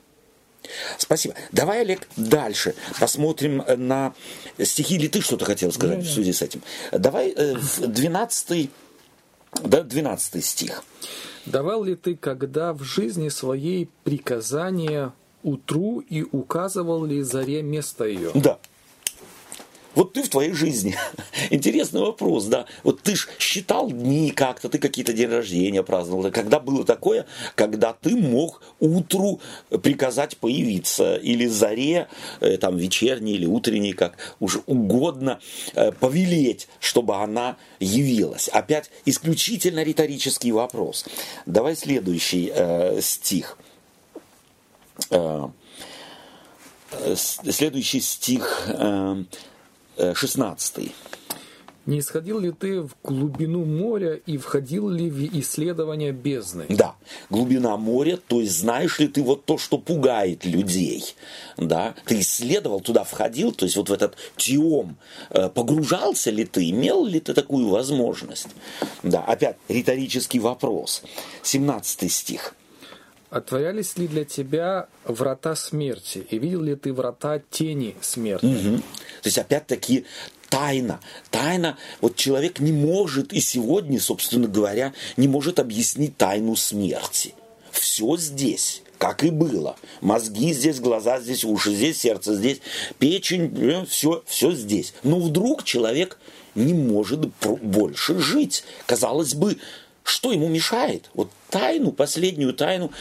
Спасибо. 0.98 1.34
Давай, 1.50 1.80
Олег, 1.80 2.06
дальше 2.16 2.74
посмотрим 3.00 3.64
на 3.76 4.14
стихи. 4.62 4.94
Или 4.94 5.08
ты 5.08 5.20
что-то 5.20 5.44
хотел 5.44 5.72
сказать 5.72 5.98
Не, 5.98 6.04
в 6.04 6.06
не. 6.06 6.12
связи 6.14 6.32
с 6.32 6.42
этим? 6.42 6.62
Давай 6.92 7.30
э, 7.30 7.56
в 7.56 7.86
12, 7.88 8.70
да, 9.64 9.82
12 9.82 10.44
стих. 10.44 10.84
Давал 11.46 11.82
ли 11.84 11.96
ты 11.96 12.14
когда 12.16 12.72
в 12.72 12.84
жизни 12.84 13.28
своей 13.30 13.88
приказания 14.04 15.12
утру 15.42 16.00
и 16.00 16.22
указывал 16.22 17.04
ли 17.04 17.22
заре 17.22 17.62
место 17.62 18.04
ее? 18.04 18.30
Да. 18.34 18.58
Вот 19.94 20.12
ты 20.12 20.22
в 20.22 20.28
твоей 20.28 20.52
жизни. 20.52 20.96
Интересный 21.50 22.00
вопрос, 22.00 22.44
да. 22.44 22.66
Вот 22.84 23.02
ты 23.02 23.16
ж 23.16 23.28
считал 23.38 23.90
дни 23.90 24.30
как-то, 24.30 24.68
ты 24.68 24.78
какие-то 24.78 25.12
день 25.12 25.28
рождения 25.28 25.82
праздновал. 25.82 26.30
Когда 26.30 26.60
было 26.60 26.84
такое, 26.84 27.26
когда 27.56 27.92
ты 27.92 28.16
мог 28.16 28.62
утру 28.78 29.40
приказать 29.82 30.36
появиться, 30.36 31.16
или 31.16 31.46
заре, 31.46 32.08
э, 32.40 32.56
там, 32.56 32.76
вечерней 32.76 33.34
или 33.34 33.46
утренней, 33.46 33.92
как 33.92 34.16
уж 34.38 34.60
угодно, 34.66 35.40
э, 35.74 35.90
повелеть, 35.92 36.68
чтобы 36.78 37.16
она 37.16 37.56
явилась. 37.80 38.48
Опять 38.48 38.90
исключительно 39.06 39.82
риторический 39.82 40.52
вопрос. 40.52 41.04
Давай 41.46 41.74
следующий 41.74 42.52
э, 42.54 43.00
стих. 43.00 43.58
Э, 45.10 45.48
э, 46.92 47.14
следующий 47.16 48.00
стих 48.00 48.64
э, 48.68 49.24
э, 49.96 50.14
16. 50.14 50.92
Не 51.86 52.00
исходил 52.00 52.38
ли 52.38 52.52
ты 52.52 52.82
в 52.82 52.94
глубину 53.02 53.64
моря 53.64 54.14
и 54.14 54.36
входил 54.36 54.90
ли 54.90 55.10
в 55.10 55.38
исследование 55.40 56.12
бездны? 56.12 56.66
Да, 56.68 56.94
глубина 57.30 57.76
моря, 57.78 58.18
то 58.28 58.40
есть 58.40 58.58
знаешь 58.58 58.98
ли 58.98 59.08
ты 59.08 59.22
вот 59.22 59.46
то, 59.46 59.56
что 59.56 59.78
пугает 59.78 60.44
людей, 60.44 61.16
да, 61.56 61.94
ты 62.04 62.20
исследовал, 62.20 62.80
туда 62.80 63.02
входил, 63.04 63.52
то 63.52 63.64
есть 63.64 63.76
вот 63.76 63.88
в 63.88 63.92
этот 63.92 64.14
теом 64.36 64.98
э, 65.30 65.48
погружался 65.48 66.30
ли 66.30 66.44
ты, 66.44 66.68
имел 66.68 67.06
ли 67.06 67.18
ты 67.18 67.32
такую 67.32 67.68
возможность? 67.68 68.48
Да, 69.02 69.22
опять 69.22 69.56
риторический 69.68 70.38
вопрос. 70.38 71.02
17 71.42 72.12
стих. 72.12 72.54
Отворялись 73.30 73.96
ли 73.96 74.08
для 74.08 74.24
тебя 74.24 74.88
врата 75.04 75.54
смерти? 75.54 76.26
И 76.30 76.38
видел 76.38 76.62
ли 76.62 76.74
ты 76.74 76.92
врата 76.92 77.40
тени 77.50 77.96
смерти? 78.00 78.44
Мгм. 78.44 78.78
То 78.78 79.26
есть 79.26 79.38
опять-таки 79.38 80.04
тайна. 80.48 81.00
Тайна, 81.30 81.78
вот 82.00 82.16
человек 82.16 82.58
не 82.58 82.72
может 82.72 83.32
и 83.32 83.40
сегодня, 83.40 84.00
собственно 84.00 84.48
говоря, 84.48 84.92
не 85.16 85.28
может 85.28 85.60
объяснить 85.60 86.16
тайну 86.16 86.56
смерти. 86.56 87.34
Все 87.70 88.16
здесь, 88.16 88.82
как 88.98 89.22
и 89.22 89.30
было. 89.30 89.76
Мозги 90.00 90.52
здесь, 90.52 90.80
глаза 90.80 91.20
здесь, 91.20 91.44
уши 91.44 91.72
здесь, 91.72 92.00
сердце 92.00 92.34
здесь, 92.34 92.60
печень, 92.98 93.86
все, 93.88 94.24
все 94.26 94.50
здесь. 94.52 94.92
Но 95.04 95.20
вдруг 95.20 95.62
человек 95.62 96.18
не 96.56 96.74
может 96.74 97.20
больше 97.62 98.18
жить. 98.18 98.64
Казалось 98.86 99.34
бы, 99.34 99.56
что 100.04 100.32
ему 100.32 100.48
мешает? 100.48 101.10
Вот 101.14 101.30
тайну, 101.48 101.92
последнюю 101.92 102.54
тайну 102.54 102.92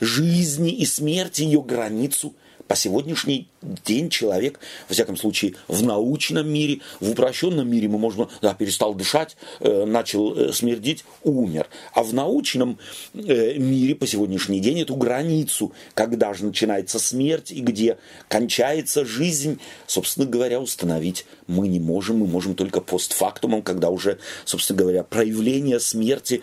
жизни 0.00 0.70
и 0.70 0.86
смерти, 0.86 1.42
ее 1.42 1.62
границу 1.62 2.34
по 2.66 2.76
сегодняшний 2.76 3.48
день 3.84 4.10
человек, 4.10 4.60
во 4.88 4.94
всяком 4.94 5.16
случае, 5.16 5.54
в 5.68 5.82
научном 5.82 6.48
мире, 6.48 6.80
в 7.00 7.10
упрощенном 7.10 7.68
мире 7.68 7.88
мы 7.88 7.98
можем, 7.98 8.28
да, 8.42 8.54
перестал 8.54 8.94
дышать, 8.94 9.36
э, 9.60 9.84
начал 9.84 10.36
э, 10.36 10.52
смердить, 10.52 11.04
умер. 11.22 11.68
А 11.92 12.02
в 12.02 12.12
научном 12.14 12.78
э, 13.14 13.54
мире 13.58 13.94
по 13.94 14.06
сегодняшний 14.06 14.60
день 14.60 14.80
эту 14.80 14.96
границу, 14.96 15.72
когда 15.94 16.34
же 16.34 16.44
начинается 16.44 16.98
смерть 16.98 17.50
и 17.50 17.60
где 17.60 17.98
кончается 18.28 19.04
жизнь, 19.04 19.60
собственно 19.86 20.26
говоря, 20.26 20.60
установить 20.60 21.26
мы 21.46 21.68
не 21.68 21.80
можем. 21.80 22.18
Мы 22.18 22.26
можем 22.26 22.54
только 22.54 22.80
постфактумом, 22.80 23.62
когда 23.62 23.90
уже, 23.90 24.18
собственно 24.44 24.78
говоря, 24.78 25.02
проявление 25.02 25.78
смерти 25.80 26.42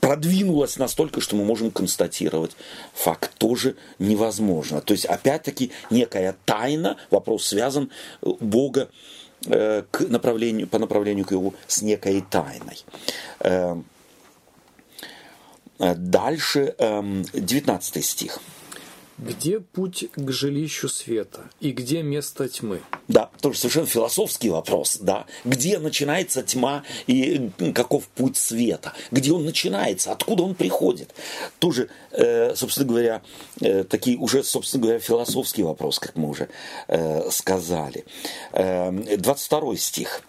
продвинулось 0.00 0.76
настолько, 0.76 1.20
что 1.20 1.36
мы 1.36 1.44
можем 1.44 1.70
констатировать 1.70 2.52
факт 2.92 3.32
тоже 3.38 3.76
невозможно. 3.98 4.80
То 4.80 4.92
есть, 4.92 5.04
опять-таки, 5.04 5.72
некая 5.90 6.13
тайна, 6.44 6.96
вопрос 7.10 7.46
связан 7.46 7.90
э, 8.22 8.30
Бога 8.40 8.88
э, 9.46 9.82
к 9.90 10.00
направлению, 10.08 10.66
по 10.66 10.78
направлению 10.78 11.24
к 11.24 11.32
его 11.32 11.54
с 11.66 11.82
некой 11.82 12.22
тайной. 12.30 12.84
Э, 13.40 13.76
э, 15.78 15.94
Дальше 15.94 16.74
эм, 16.78 17.24
19 17.32 18.04
стих. 18.04 18.38
Где 19.16 19.60
путь 19.60 20.06
к 20.16 20.30
жилищу 20.32 20.88
света? 20.88 21.42
И 21.60 21.70
где 21.70 22.02
место 22.02 22.48
тьмы? 22.48 22.80
Да, 23.06 23.30
тоже 23.40 23.58
совершенно 23.58 23.86
философский 23.86 24.50
вопрос, 24.50 24.98
да. 25.00 25.26
Где 25.44 25.78
начинается 25.78 26.42
тьма 26.42 26.82
и 27.06 27.50
каков 27.74 28.08
путь 28.08 28.36
света? 28.36 28.92
Где 29.12 29.32
он 29.32 29.44
начинается? 29.44 30.10
Откуда 30.10 30.42
он 30.42 30.56
приходит? 30.56 31.14
Тоже, 31.60 31.90
э, 32.10 32.56
собственно 32.56 32.88
говоря, 32.88 33.22
э, 33.60 33.84
такие 33.84 34.18
уже, 34.18 34.42
собственно 34.42 34.82
говоря, 34.82 34.98
философский 34.98 35.62
вопрос, 35.62 36.00
как 36.00 36.16
мы 36.16 36.28
уже 36.28 36.48
э, 36.88 37.30
сказали. 37.30 38.04
Э, 38.52 38.90
22 39.16 39.76
стих. 39.76 40.22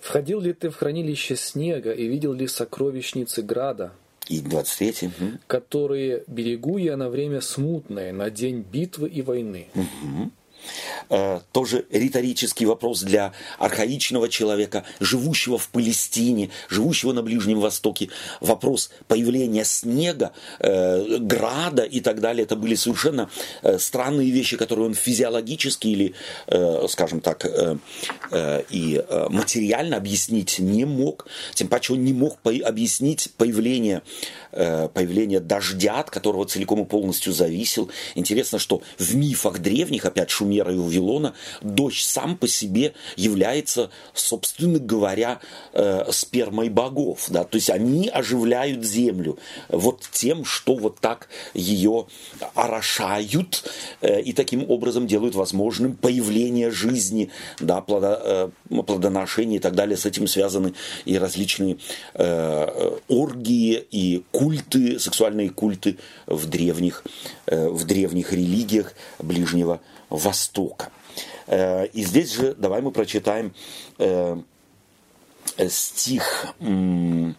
Входил 0.00 0.40
ли 0.40 0.52
ты 0.52 0.68
в 0.68 0.76
хранилище 0.76 1.36
снега 1.36 1.92
и 1.92 2.06
видел 2.08 2.34
ли 2.34 2.46
сокровищницы 2.46 3.40
града, 3.40 3.92
И 4.28 4.40
23. 4.40 5.08
мгм. 5.08 5.38
которые 5.46 6.24
берегу 6.26 6.78
я 6.78 6.96
на 6.96 7.08
время 7.08 7.40
смутное, 7.40 8.12
на 8.12 8.30
день 8.30 8.60
битвы 8.62 9.08
и 9.08 9.22
войны? 9.22 9.68
Э, 9.74 9.80
тоже 11.52 11.86
риторический 11.90 12.66
вопрос 12.66 13.02
для 13.02 13.32
архаичного 13.58 14.28
человека, 14.28 14.84
живущего 15.00 15.58
в 15.58 15.68
Палестине, 15.68 16.50
живущего 16.68 17.12
на 17.12 17.22
Ближнем 17.22 17.60
Востоке. 17.60 18.08
Вопрос 18.40 18.90
появления 19.08 19.64
снега, 19.64 20.32
э, 20.58 21.18
града 21.18 21.82
и 21.82 22.00
так 22.00 22.20
далее. 22.20 22.44
Это 22.44 22.56
были 22.56 22.74
совершенно 22.74 23.30
э, 23.62 23.78
странные 23.78 24.30
вещи, 24.30 24.56
которые 24.56 24.86
он 24.86 24.94
физиологически 24.94 25.88
или, 25.88 26.14
э, 26.46 26.86
скажем 26.88 27.20
так, 27.20 27.44
э, 27.44 27.76
э, 28.30 28.62
и 28.70 29.02
э, 29.06 29.26
материально 29.30 29.96
объяснить 29.96 30.58
не 30.58 30.84
мог. 30.84 31.26
Тем 31.54 31.68
паче 31.68 31.94
он 31.94 32.04
не 32.04 32.12
мог 32.12 32.38
объяснить 32.44 33.30
появление, 33.36 33.96
э, 33.96 34.41
появление 34.52 35.40
дождя, 35.40 36.00
от 36.00 36.10
которого 36.10 36.44
целиком 36.46 36.82
и 36.82 36.84
полностью 36.84 37.32
зависел. 37.32 37.90
Интересно, 38.14 38.58
что 38.58 38.82
в 38.98 39.14
мифах 39.14 39.58
древних, 39.60 40.04
опять 40.04 40.30
Шумера 40.30 40.72
и 40.72 40.76
Вавилона, 40.76 41.34
дождь 41.62 42.04
сам 42.04 42.36
по 42.36 42.46
себе 42.46 42.94
является, 43.16 43.90
собственно 44.14 44.78
говоря, 44.78 45.40
э, 45.72 46.04
спермой 46.10 46.68
богов. 46.68 47.26
Да? 47.28 47.44
То 47.44 47.56
есть 47.56 47.70
они 47.70 48.08
оживляют 48.08 48.84
землю 48.84 49.38
вот 49.68 50.08
тем, 50.12 50.44
что 50.44 50.74
вот 50.76 51.00
так 51.00 51.28
ее 51.54 52.06
орошают 52.54 53.64
э, 54.00 54.20
и 54.20 54.32
таким 54.32 54.68
образом 54.70 55.06
делают 55.06 55.34
возможным 55.34 55.96
появление 55.96 56.70
жизни, 56.70 57.30
да, 57.60 57.84
э, 57.88 58.48
плодоношение 58.68 59.56
и 59.56 59.60
так 59.60 59.74
далее. 59.74 59.96
С 59.96 60.06
этим 60.06 60.26
связаны 60.26 60.74
и 61.04 61.18
различные 61.18 61.78
э, 62.14 62.98
оргии 63.08 63.84
и 63.90 64.22
культы, 64.30 64.41
сексуальные 64.98 65.50
культы 65.50 65.98
в 66.26 66.46
древних, 66.46 67.04
э, 67.46 67.68
в 67.68 67.84
древних 67.84 68.32
религиях 68.32 68.94
Ближнего 69.18 69.80
Востока. 70.10 70.90
Э, 71.46 71.86
И 71.86 72.04
здесь 72.04 72.32
же 72.32 72.54
давай 72.54 72.80
мы 72.82 72.90
прочитаем 72.90 73.54
э, 73.98 74.36
стих 75.68 76.46
м, 76.60 77.36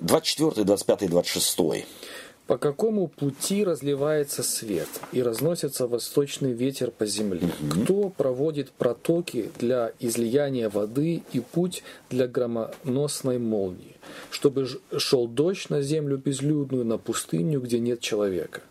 24, 0.00 0.64
25, 0.64 1.10
26. 1.10 1.58
По 2.50 2.58
какому 2.58 3.06
пути 3.06 3.62
разливается 3.62 4.42
свет 4.42 4.88
и 5.12 5.22
разносится 5.22 5.86
восточный 5.86 6.52
ветер 6.52 6.90
по 6.90 7.06
земле? 7.06 7.48
Кто 7.70 8.08
проводит 8.08 8.72
протоки 8.72 9.52
для 9.60 9.92
излияния 10.00 10.68
воды 10.68 11.22
и 11.32 11.38
путь 11.38 11.84
для 12.08 12.26
громоносной 12.26 13.38
молнии, 13.38 13.94
чтобы 14.32 14.66
шел 14.98 15.28
дождь 15.28 15.70
на 15.70 15.80
землю 15.80 16.16
безлюдную, 16.18 16.84
на 16.84 16.98
пустыню, 16.98 17.60
где 17.60 17.78
нет 17.78 18.00
человека? 18.00 18.62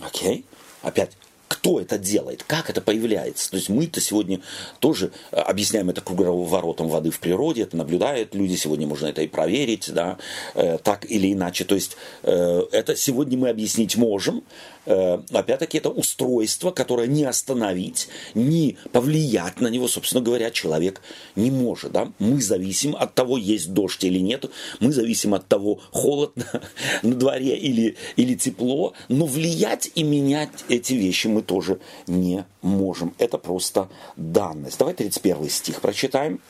Окей. 0.00 0.44
Опять, 0.82 1.16
кто 1.48 1.80
это 1.80 1.98
делает, 1.98 2.42
как 2.42 2.70
это 2.70 2.80
появляется. 2.80 3.50
То 3.50 3.56
есть 3.56 3.68
мы-то 3.68 4.00
сегодня 4.00 4.40
тоже 4.80 5.12
э, 5.30 5.36
объясняем 5.36 5.90
это 5.90 6.00
круговоротом 6.00 6.88
воды 6.88 7.10
в 7.10 7.20
природе, 7.20 7.62
это 7.62 7.76
наблюдают 7.76 8.34
люди, 8.34 8.54
сегодня 8.54 8.86
можно 8.86 9.06
это 9.06 9.22
и 9.22 9.26
проверить, 9.26 9.92
да, 9.92 10.18
э, 10.54 10.78
так 10.78 11.10
или 11.10 11.32
иначе. 11.32 11.64
То 11.64 11.74
есть 11.74 11.96
э, 12.22 12.62
это 12.72 12.96
сегодня 12.96 13.38
мы 13.38 13.48
объяснить 13.48 13.96
можем, 13.96 14.42
опять-таки, 14.86 15.78
это 15.78 15.90
устройство, 15.90 16.70
которое 16.70 17.06
не 17.06 17.24
остановить, 17.24 18.08
не 18.34 18.76
повлиять 18.92 19.60
на 19.60 19.68
него, 19.68 19.88
собственно 19.88 20.22
говоря, 20.22 20.50
человек 20.50 21.00
не 21.34 21.50
может. 21.50 21.92
Да? 21.92 22.12
Мы 22.18 22.40
зависим 22.40 22.96
от 22.96 23.14
того, 23.14 23.36
есть 23.36 23.72
дождь 23.72 24.04
или 24.04 24.18
нет, 24.18 24.46
мы 24.80 24.92
зависим 24.92 25.34
от 25.34 25.46
того, 25.46 25.80
холодно 25.90 26.46
на 27.02 27.14
дворе 27.14 27.56
или, 27.56 27.96
или 28.16 28.34
тепло, 28.34 28.94
но 29.08 29.26
влиять 29.26 29.90
и 29.94 30.02
менять 30.02 30.64
эти 30.68 30.94
вещи 30.94 31.26
мы 31.26 31.42
тоже 31.42 31.80
не 32.06 32.44
можем. 32.62 33.14
Это 33.18 33.38
просто 33.38 33.88
данность. 34.16 34.78
Давай 34.78 34.94
31 34.94 35.48
стих 35.50 35.80
прочитаем. 35.80 36.40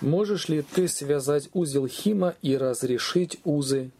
Можешь 0.00 0.48
ли 0.48 0.62
ты 0.62 0.88
связать 0.88 1.50
узел 1.52 1.86
Хима 1.86 2.34
и 2.40 2.56
разрешить 2.56 3.38
узы 3.44 3.90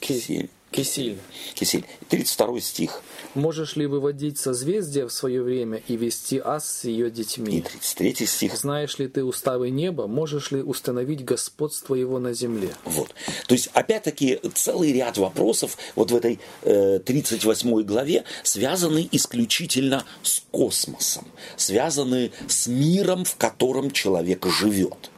Кисель. 0.00 0.50
Кисиль? 0.74 1.18
Кисель. 1.54 1.84
32 2.08 2.60
стих. 2.60 3.02
Можешь 3.34 3.76
ли 3.76 3.86
выводить 3.86 4.38
созвездия 4.38 5.06
в 5.06 5.12
свое 5.12 5.40
время 5.40 5.80
и 5.86 5.96
вести 5.96 6.40
ас 6.44 6.80
с 6.80 6.84
ее 6.84 7.06
И 7.06 7.10
детьми? 7.12 7.60
33 7.60 8.26
стих. 8.26 8.56
Знаешь 8.56 8.98
ли 8.98 9.06
ты 9.06 9.22
уставы 9.22 9.70
неба? 9.70 10.08
Можешь 10.08 10.50
ли 10.50 10.62
установить 10.62 11.24
господство 11.24 11.94
его 11.94 12.18
на 12.18 12.32
земле? 12.32 12.70
Вот. 12.84 13.14
То 13.46 13.54
есть, 13.54 13.70
опять-таки, 13.72 14.40
целый 14.54 14.92
ряд 14.92 15.16
вопросов 15.16 15.78
вот 15.94 16.10
в 16.10 16.16
этой 16.16 16.40
э, 16.62 16.98
38 16.98 17.82
главе 17.82 18.24
связаны 18.42 19.08
исключительно 19.12 20.04
с 20.24 20.42
космосом, 20.50 21.28
связаны 21.56 22.32
с 22.48 22.66
миром, 22.66 23.24
в 23.24 23.36
котором 23.36 23.92
человек 23.92 24.44
живет. 24.48 25.10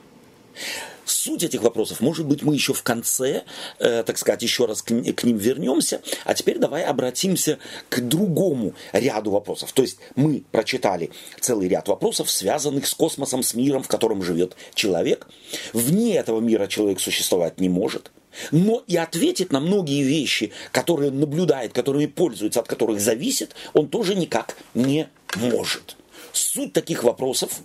Суть 1.06 1.44
этих 1.44 1.62
вопросов, 1.62 2.00
может 2.00 2.26
быть, 2.26 2.42
мы 2.42 2.54
еще 2.54 2.72
в 2.72 2.82
конце, 2.82 3.44
э, 3.78 4.02
так 4.02 4.18
сказать, 4.18 4.42
еще 4.42 4.64
раз 4.64 4.82
к, 4.82 4.88
к 4.88 5.25
ним 5.25 5.36
вернемся. 5.36 6.02
А 6.25 6.34
теперь 6.34 6.58
давай 6.58 6.82
обратимся 6.82 7.58
к 7.88 8.00
другому 8.00 8.75
ряду 8.92 9.30
вопросов. 9.30 9.72
То 9.72 9.82
есть 9.82 9.98
мы 10.16 10.42
прочитали 10.50 11.10
целый 11.40 11.68
ряд 11.68 11.86
вопросов, 11.86 12.28
связанных 12.28 12.88
с 12.88 12.94
космосом, 12.94 13.44
с 13.44 13.54
миром, 13.54 13.84
в 13.84 13.88
котором 13.88 14.20
живет 14.20 14.56
человек. 14.75 15.28
Вне 15.72 16.16
этого 16.16 16.40
мира 16.40 16.66
человек 16.66 16.98
существовать 16.98 17.60
не 17.60 17.68
может. 17.68 18.10
Но 18.50 18.82
и 18.88 18.96
ответить 18.96 19.52
на 19.52 19.60
многие 19.60 20.02
вещи, 20.02 20.50
которые 20.72 21.12
он 21.12 21.20
наблюдает, 21.20 21.72
которыми 21.72 22.06
пользуется, 22.06 22.58
от 22.58 22.66
которых 22.66 23.00
зависит, 23.00 23.54
он 23.75 23.88
тоже 23.88 24.16
никак 24.16 24.56
не 24.75 25.08
может. 25.36 25.96
Суть 26.32 26.72
таких 26.72 27.04
вопросов 27.04 27.60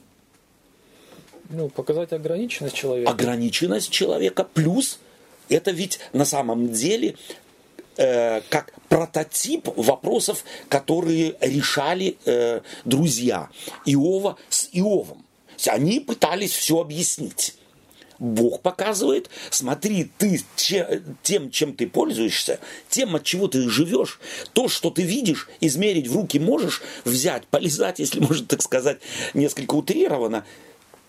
Ну, 1.51 1.69
показать 1.69 2.13
ограниченность 2.13 2.75
человека. 2.75 3.11
ограниченность 3.11 3.89
человека, 3.89 4.47
плюс 4.53 4.99
это 5.49 5.71
ведь 5.71 5.99
на 6.13 6.25
самом 6.25 6.71
деле 6.71 7.15
э, 7.97 8.41
как 8.49 8.73
прототип 8.89 9.67
вопросов, 9.75 10.43
которые 10.69 11.35
решали 11.41 12.17
э, 12.25 12.61
друзья 12.85 13.49
Иова 13.85 14.37
с 14.49 14.69
Иовом. 14.71 15.25
Они 15.67 15.99
пытались 15.99 16.53
все 16.53 16.79
объяснить. 16.79 17.55
Бог 18.17 18.61
показывает, 18.61 19.31
смотри, 19.49 20.11
ты 20.17 20.39
че- 20.55 21.01
тем, 21.23 21.49
чем 21.49 21.73
ты 21.75 21.87
пользуешься, 21.87 22.59
тем, 22.87 23.15
от 23.15 23.23
чего 23.23 23.47
ты 23.47 23.67
живешь, 23.67 24.19
то, 24.53 24.69
что 24.69 24.91
ты 24.91 25.01
видишь, 25.01 25.49
измерить 25.59 26.07
в 26.07 26.15
руки 26.15 26.39
можешь, 26.39 26.83
взять, 27.03 27.47
полезать, 27.47 27.97
если 27.97 28.19
можно 28.19 28.45
так 28.45 28.61
сказать, 28.61 28.99
несколько 29.33 29.73
утрированно, 29.73 30.45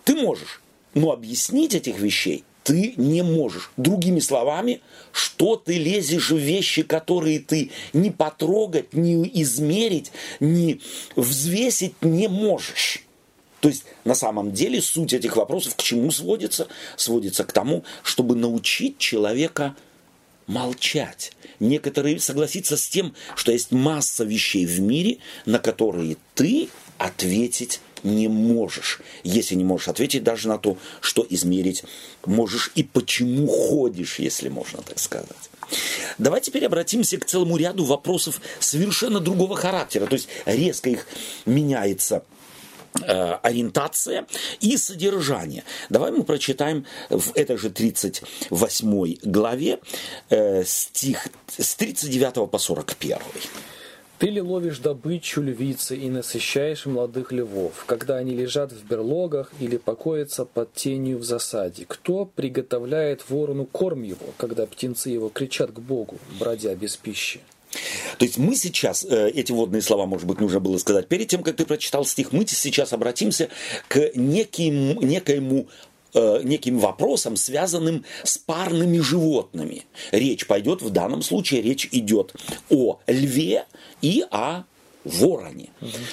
ты 0.04 0.14
можешь, 0.14 0.60
но 0.94 1.12
объяснить 1.12 1.74
этих 1.74 1.98
вещей 1.98 2.44
ты 2.62 2.94
не 2.96 3.22
можешь. 3.22 3.72
Другими 3.76 4.20
словами, 4.20 4.80
что 5.12 5.56
ты 5.56 5.78
лезешь 5.78 6.30
в 6.30 6.36
вещи, 6.36 6.82
которые 6.82 7.40
ты 7.40 7.70
не 7.92 8.10
потрогать, 8.10 8.92
не 8.94 9.28
измерить, 9.42 10.12
не 10.40 10.80
взвесить 11.16 11.94
не 12.02 12.28
можешь. 12.28 13.04
То 13.60 13.68
есть 13.68 13.84
на 14.04 14.14
самом 14.14 14.52
деле 14.52 14.80
суть 14.80 15.12
этих 15.12 15.36
вопросов 15.36 15.76
к 15.76 15.82
чему 15.82 16.10
сводится? 16.10 16.68
Сводится 16.96 17.44
к 17.44 17.52
тому, 17.52 17.84
чтобы 18.02 18.34
научить 18.34 18.98
человека 18.98 19.76
молчать. 20.46 21.32
Некоторые 21.60 22.18
согласиться 22.18 22.76
с 22.76 22.88
тем, 22.88 23.14
что 23.36 23.52
есть 23.52 23.70
масса 23.70 24.24
вещей 24.24 24.66
в 24.66 24.80
мире, 24.80 25.18
на 25.46 25.60
которые 25.60 26.16
ты 26.34 26.68
ответить 26.98 27.80
не 28.02 28.28
можешь. 28.28 29.00
Если 29.24 29.54
не 29.54 29.64
можешь 29.64 29.88
ответить 29.88 30.22
даже 30.22 30.48
на 30.48 30.58
то, 30.58 30.76
что 31.00 31.26
измерить 31.28 31.84
можешь 32.24 32.72
и 32.74 32.82
почему 32.82 33.46
ходишь, 33.46 34.18
если 34.18 34.48
можно 34.48 34.82
так 34.82 34.98
сказать. 34.98 35.50
Давай 36.18 36.40
теперь 36.40 36.66
обратимся 36.66 37.18
к 37.18 37.24
целому 37.24 37.56
ряду 37.56 37.84
вопросов 37.84 38.40
совершенно 38.60 39.20
другого 39.20 39.56
характера. 39.56 40.06
То 40.06 40.14
есть 40.14 40.28
резко 40.44 40.90
их 40.90 41.06
меняется 41.46 42.24
э, 43.00 43.32
ориентация 43.42 44.26
и 44.60 44.76
содержание. 44.76 45.64
Давай 45.88 46.10
мы 46.10 46.24
прочитаем 46.24 46.86
в 47.08 47.32
этой 47.34 47.56
же 47.56 47.70
38 47.70 49.16
главе 49.22 49.78
э, 50.30 50.64
стих 50.64 51.28
с 51.56 51.74
39 51.74 52.50
по 52.50 52.58
41. 52.58 53.18
Ты 54.22 54.28
ли 54.28 54.40
ловишь 54.40 54.78
добычу 54.78 55.42
львицы 55.42 55.96
и 55.96 56.08
насыщаешь 56.08 56.86
молодых 56.86 57.32
львов, 57.32 57.82
когда 57.86 58.18
они 58.18 58.36
лежат 58.36 58.70
в 58.70 58.84
берлогах 58.84 59.50
или 59.58 59.78
покоятся 59.78 60.44
под 60.44 60.72
тенью 60.74 61.18
в 61.18 61.24
засаде? 61.24 61.86
Кто 61.88 62.24
приготовляет 62.24 63.28
ворону 63.28 63.66
корм 63.66 64.04
его, 64.04 64.26
когда 64.36 64.64
птенцы 64.66 65.10
его 65.10 65.28
кричат 65.28 65.72
к 65.72 65.80
Богу, 65.80 66.18
бродя 66.38 66.72
без 66.76 66.96
пищи? 66.96 67.40
То 68.18 68.24
есть 68.24 68.38
мы 68.38 68.54
сейчас, 68.54 69.04
э, 69.04 69.30
эти 69.30 69.50
водные 69.50 69.82
слова, 69.82 70.06
может 70.06 70.28
быть, 70.28 70.40
нужно 70.40 70.60
было 70.60 70.78
сказать 70.78 71.08
перед 71.08 71.26
тем, 71.26 71.42
как 71.42 71.56
ты 71.56 71.66
прочитал 71.66 72.04
стих, 72.04 72.30
мы 72.30 72.46
сейчас 72.46 72.92
обратимся 72.92 73.48
к 73.88 74.12
неким, 74.14 75.00
некоему 75.00 75.66
э, 76.14 76.40
неким 76.44 76.78
вопросам, 76.78 77.36
связанным 77.36 78.04
с 78.24 78.38
парными 78.38 78.98
животными. 79.00 79.84
Речь 80.10 80.46
пойдет, 80.46 80.82
в 80.82 80.90
данном 80.90 81.22
случае 81.22 81.62
речь 81.62 81.88
идет 81.92 82.34
о 82.70 82.98
льве 83.06 83.66
и 84.00 84.24
о 84.30 84.64
вороне. 85.04 85.70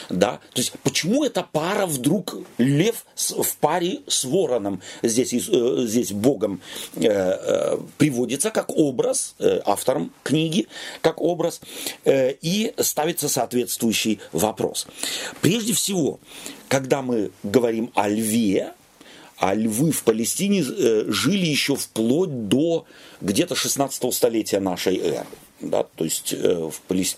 Да? 0.09 0.39
То 0.53 0.61
есть 0.61 0.71
почему 0.81 1.23
эта 1.23 1.43
пара 1.43 1.85
вдруг 1.85 2.35
лев 2.57 3.05
с- 3.13 3.35
в 3.35 3.57
паре 3.57 3.99
с 4.07 4.23
вороном 4.25 4.81
здесь, 5.03 5.31
э, 5.31 5.83
здесь 5.85 6.11
Богом 6.11 6.59
э, 6.95 7.03
э, 7.05 7.77
приводится 7.99 8.49
как 8.49 8.71
образ, 8.75 9.35
э, 9.37 9.61
автором 9.63 10.11
книги, 10.23 10.67
как 11.01 11.21
образ, 11.21 11.61
э, 12.03 12.33
и 12.41 12.73
ставится 12.79 13.29
соответствующий 13.29 14.21
вопрос. 14.31 14.87
Прежде 15.41 15.73
всего, 15.73 16.19
когда 16.67 17.03
мы 17.03 17.29
говорим 17.43 17.91
о 17.93 18.07
льве, 18.09 18.73
а 19.39 19.55
львы 19.55 19.91
в 19.91 20.03
Палестине 20.03 20.61
э, 20.61 21.05
жили 21.07 21.45
еще 21.45 21.75
вплоть 21.75 22.47
до 22.49 22.85
где-то 23.21 23.55
16 23.55 24.13
столетия 24.13 24.59
нашей 24.59 24.97
эры. 24.97 25.25
Да, 25.61 25.83
то 25.83 26.05
есть 26.05 26.33
э, 26.33 26.69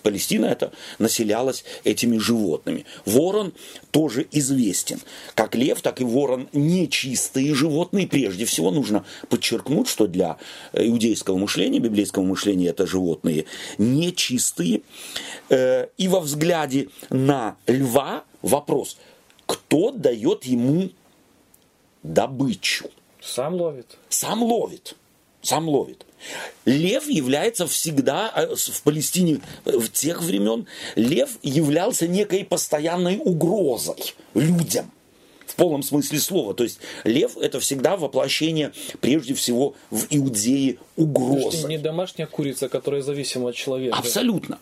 Палестина 0.02 0.46
это 0.46 0.72
населялась 0.98 1.64
этими 1.84 2.18
животными. 2.18 2.86
Ворон 3.06 3.54
тоже 3.92 4.26
известен. 4.32 5.00
Как 5.36 5.56
лев, 5.56 5.82
так 5.82 6.02
и 6.02 6.04
ворон 6.04 6.48
нечистые 6.52 7.54
животные. 7.54 8.08
Прежде 8.08 8.46
всего 8.46 8.72
нужно 8.72 9.06
подчеркнуть, 9.30 9.88
что 9.88 10.08
для 10.08 10.38
иудейского 10.74 11.38
мышления, 11.38 11.80
библейского 11.80 12.24
мышления 12.24 12.70
это 12.70 12.88
животные 12.88 13.46
нечистые. 13.78 14.82
Э, 15.50 15.88
И 15.98 16.08
во 16.08 16.20
взгляде 16.20 16.90
на 17.12 17.58
льва 17.68 18.24
вопрос, 18.42 18.98
кто 19.46 19.92
дает 19.92 20.46
ему 20.46 20.90
добычу. 22.04 22.90
Сам 23.22 23.56
ловит. 23.56 23.98
Сам 24.10 24.44
ловит. 24.44 24.96
Сам 25.42 25.68
ловит. 25.68 26.06
Лев 26.66 27.10
является 27.10 27.66
всегда, 27.66 28.32
э, 28.36 28.56
в 28.56 28.82
Палестине 28.84 29.42
э, 29.66 29.78
в 29.78 29.90
тех 29.92 30.22
времен, 30.22 30.68
лев 30.96 31.40
являлся 31.42 32.08
некой 32.08 32.46
постоянной 32.46 33.20
угрозой 33.24 34.14
людям. 34.36 34.92
В 35.48 35.56
полном 35.56 35.84
смысле 35.84 36.20
слова. 36.20 36.54
То 36.54 36.64
есть 36.64 36.80
лев 37.04 37.38
это 37.38 37.60
всегда 37.60 37.98
воплощение, 37.98 38.72
прежде 39.02 39.34
всего, 39.34 39.74
в 39.90 40.06
Иудее 40.10 40.78
угрозы. 40.96 41.44
Почти 41.44 41.66
не 41.66 41.78
домашняя 41.78 42.28
курица, 42.28 42.70
которая 42.70 43.02
зависима 43.02 43.50
от 43.50 43.56
человека. 43.56 43.98
Абсолютно. 43.98 44.60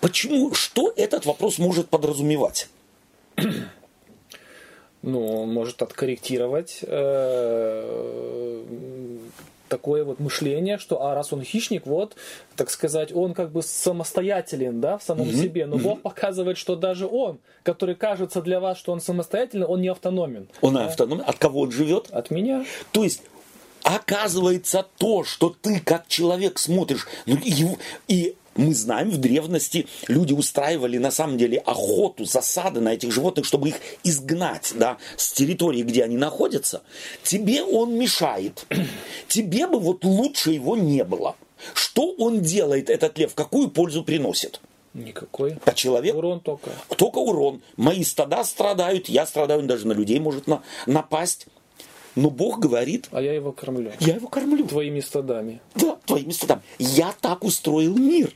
Почему? 0.00 0.52
Что 0.54 0.92
этот 0.96 1.26
вопрос 1.26 1.58
может 1.58 1.88
подразумевать? 1.88 2.68
Ну, 5.06 5.42
он 5.42 5.52
может 5.52 5.82
откорректировать 5.82 6.78
э, 6.82 8.62
такое 9.68 10.02
вот 10.04 10.18
мышление, 10.18 10.78
что 10.78 11.02
а 11.02 11.14
раз 11.14 11.32
он 11.32 11.42
хищник, 11.42 11.86
вот, 11.86 12.16
так 12.56 12.70
сказать, 12.70 13.14
он 13.14 13.34
как 13.34 13.52
бы 13.52 13.62
самостоятелен, 13.62 14.80
да, 14.80 14.96
в 14.96 15.02
самом 15.02 15.30
себе. 15.30 15.66
Но 15.66 15.76
Бог 15.76 16.00
показывает, 16.00 16.56
что 16.56 16.74
даже 16.74 17.06
он, 17.06 17.38
который 17.64 17.96
кажется 17.96 18.40
для 18.40 18.60
вас, 18.60 18.78
что 18.78 18.92
он 18.92 19.00
самостоятельный, 19.00 19.66
он 19.66 19.82
не 19.82 19.88
автономен. 19.88 20.48
Он 20.62 20.78
автономный. 20.78 21.24
От 21.24 21.36
кого 21.36 21.60
он 21.60 21.70
живет? 21.70 22.08
От 22.10 22.30
меня. 22.30 22.64
То 22.92 23.04
есть 23.04 23.22
оказывается 23.82 24.86
то, 24.96 25.24
что 25.24 25.54
ты 25.60 25.80
как 25.80 26.08
человек 26.08 26.58
смотришь, 26.58 27.06
ну, 27.26 27.36
и, 27.36 27.76
и 28.08 28.36
мы 28.56 28.74
знаем, 28.74 29.10
в 29.10 29.18
древности 29.18 29.86
люди 30.08 30.32
устраивали 30.32 30.98
на 30.98 31.10
самом 31.10 31.38
деле 31.38 31.58
охоту, 31.58 32.24
засады 32.24 32.80
на 32.80 32.94
этих 32.94 33.12
животных, 33.12 33.46
чтобы 33.46 33.68
их 33.70 33.76
изгнать 34.04 34.72
да, 34.76 34.98
с 35.16 35.32
территории, 35.32 35.82
где 35.82 36.04
они 36.04 36.16
находятся. 36.16 36.82
Тебе 37.22 37.62
он 37.62 37.94
мешает. 37.94 38.66
Тебе 39.28 39.66
бы 39.66 39.78
вот 39.78 40.04
лучше 40.04 40.52
его 40.52 40.76
не 40.76 41.04
было. 41.04 41.36
Что 41.72 42.12
он 42.12 42.40
делает, 42.42 42.90
этот 42.90 43.18
лев? 43.18 43.34
Какую 43.34 43.70
пользу 43.70 44.04
приносит? 44.04 44.60
Никакой. 44.92 45.56
По 45.64 45.74
человеку? 45.74 46.18
Урон 46.18 46.40
только. 46.40 46.70
Только 46.96 47.18
урон. 47.18 47.62
Мои 47.76 48.04
стада 48.04 48.44
страдают, 48.44 49.08
я 49.08 49.26
страдаю, 49.26 49.60
он 49.60 49.66
даже 49.66 49.86
на 49.88 49.92
людей 49.92 50.20
может 50.20 50.46
на, 50.46 50.62
напасть. 50.86 51.46
Но 52.14 52.30
Бог 52.30 52.60
говорит, 52.60 53.08
А 53.10 53.20
я 53.20 53.32
его 53.32 53.50
кормлю. 53.50 53.90
я 53.98 54.14
его 54.14 54.28
кормлю. 54.28 54.66
Твоими 54.66 55.00
стадами. 55.00 55.60
Да, 55.74 55.98
твоими 56.06 56.30
стадами. 56.30 56.62
Я 56.78 57.12
так 57.20 57.42
устроил 57.42 57.96
мир. 57.96 58.32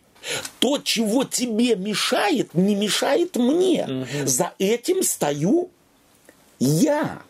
То, 0.59 0.79
чего 0.79 1.25
тебе 1.25 1.77
мешает, 1.77 2.55
не 2.55 2.75
мешает 2.75 3.37
мне. 3.37 4.07
За 4.25 4.53
этим 4.59 5.03
стою 5.03 5.71
я. 6.59 7.23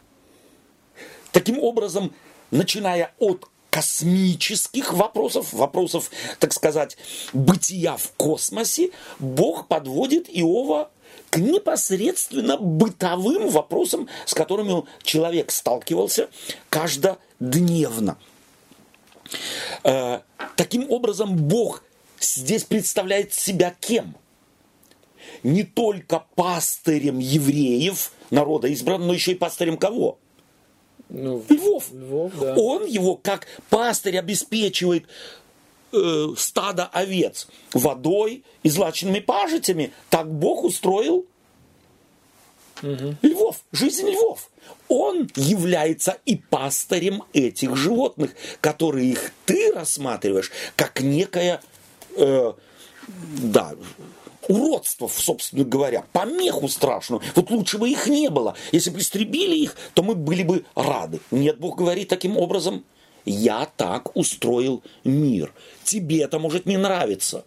Таким 1.33 1.59
образом, 1.59 2.15
начиная 2.51 3.13
от 3.19 3.49
космических 3.71 4.93
вопросов, 4.93 5.53
вопросов, 5.53 6.11
так 6.39 6.53
сказать, 6.53 6.97
бытия 7.33 7.97
в 7.97 8.13
космосе, 8.17 8.91
Бог 9.19 9.69
подводит 9.69 10.29
Иова 10.29 10.91
к 11.31 11.37
непосредственно 11.37 12.57
бытовым 12.57 13.49
вопросам, 13.49 14.09
с 14.25 14.35
которыми 14.35 14.85
человек 15.03 15.51
сталкивался 15.51 16.29
каждодневно. 16.71 18.17
Э, 19.85 20.21
Таким 20.57 20.91
образом, 20.91 21.37
Бог 21.37 21.85
здесь 22.21 22.65
представляет 22.65 23.35
себя 23.35 23.75
кем? 23.79 24.15
Не 25.43 25.63
только 25.63 26.25
пастырем 26.35 27.19
евреев, 27.19 28.13
народа 28.31 28.73
избранного, 28.73 29.09
но 29.09 29.15
еще 29.15 29.33
и 29.33 29.37
пастырем 29.37 29.77
кого? 29.77 30.19
Ну, 31.09 31.45
Львов. 31.49 31.91
Львов, 31.93 32.33
да. 32.39 32.55
Он 32.55 32.85
его 32.85 33.17
как 33.17 33.47
пастырь 33.71 34.19
обеспечивает 34.19 35.07
э, 35.93 36.27
стадо 36.37 36.87
овец 36.87 37.49
водой 37.73 38.45
и 38.63 38.69
злачными 38.69 39.21
пажитями. 39.21 39.93
Так 40.11 40.31
Бог 40.31 40.65
устроил 40.65 41.27
львов, 42.83 43.65
жизнь 43.73 44.09
львов. 44.09 44.51
Он 44.89 45.29
является 45.35 46.19
и 46.27 46.37
пастырем 46.37 47.25
этих 47.33 47.77
животных, 47.77 48.33
которые 48.61 49.11
их 49.11 49.33
ты 49.47 49.73
рассматриваешь 49.73 50.51
как 50.77 51.01
некое, 51.01 51.61
э, 52.17 52.53
да, 53.39 53.75
уродство, 54.49 55.09
собственно 55.09 55.65
говоря, 55.65 56.05
помеху 56.13 56.69
страшную. 56.69 57.23
Вот 57.35 57.51
лучше 57.51 57.79
бы 57.79 57.89
их 57.89 58.07
не 58.07 58.31
было. 58.31 58.55
Если 58.73 58.91
бы 58.91 58.99
истребили 58.99 59.57
их, 59.57 59.77
то 59.95 60.03
мы 60.03 60.15
были 60.15 60.43
бы 60.43 60.65
рады. 60.75 61.21
Нет, 61.31 61.59
Бог 61.59 61.77
говорит 61.77 62.09
таким 62.09 62.37
образом, 62.37 62.85
я 63.25 63.69
так 63.77 64.17
устроил 64.17 64.83
мир. 65.05 65.53
Тебе 65.85 66.23
это 66.23 66.39
может 66.39 66.67
не 66.67 66.77
нравиться. 66.77 67.45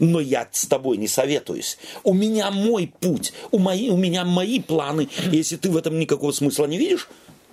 Но 0.00 0.20
я 0.20 0.48
с 0.50 0.66
тобой 0.66 0.96
не 0.96 1.08
советуюсь. 1.08 1.78
У 2.02 2.12
меня 2.12 2.50
мой 2.50 2.92
путь, 3.00 3.32
у, 3.52 3.58
мои, 3.58 3.88
у 3.88 3.96
меня 3.96 4.24
мои 4.24 4.60
планы. 4.60 5.08
Если 5.30 5.56
ты 5.56 5.70
в 5.70 5.76
этом 5.76 5.98
никакого 5.98 6.32
смысла 6.32 6.66
не 6.66 6.76
видишь, 6.76 7.08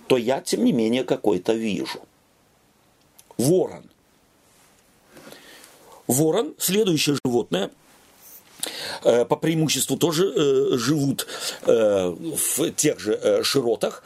то 0.08 0.18
я, 0.18 0.42
тем 0.42 0.66
не 0.66 0.74
менее, 0.74 1.04
какой-то 1.04 1.54
вижу. 1.54 2.00
Ворон. 3.38 3.90
Ворон– 6.08 6.54
следующее 6.58 7.18
животное– 7.24 7.72
э, 9.04 9.26
по 9.26 9.36
преимуществу 9.36 9.98
тоже 9.98 10.32
э, 10.36 10.78
живут 10.78 11.28
э, 11.66 12.16
в 12.16 12.72
тех 12.72 13.00
же 13.00 13.14
э, 13.22 13.44
широтах. 13.44 14.04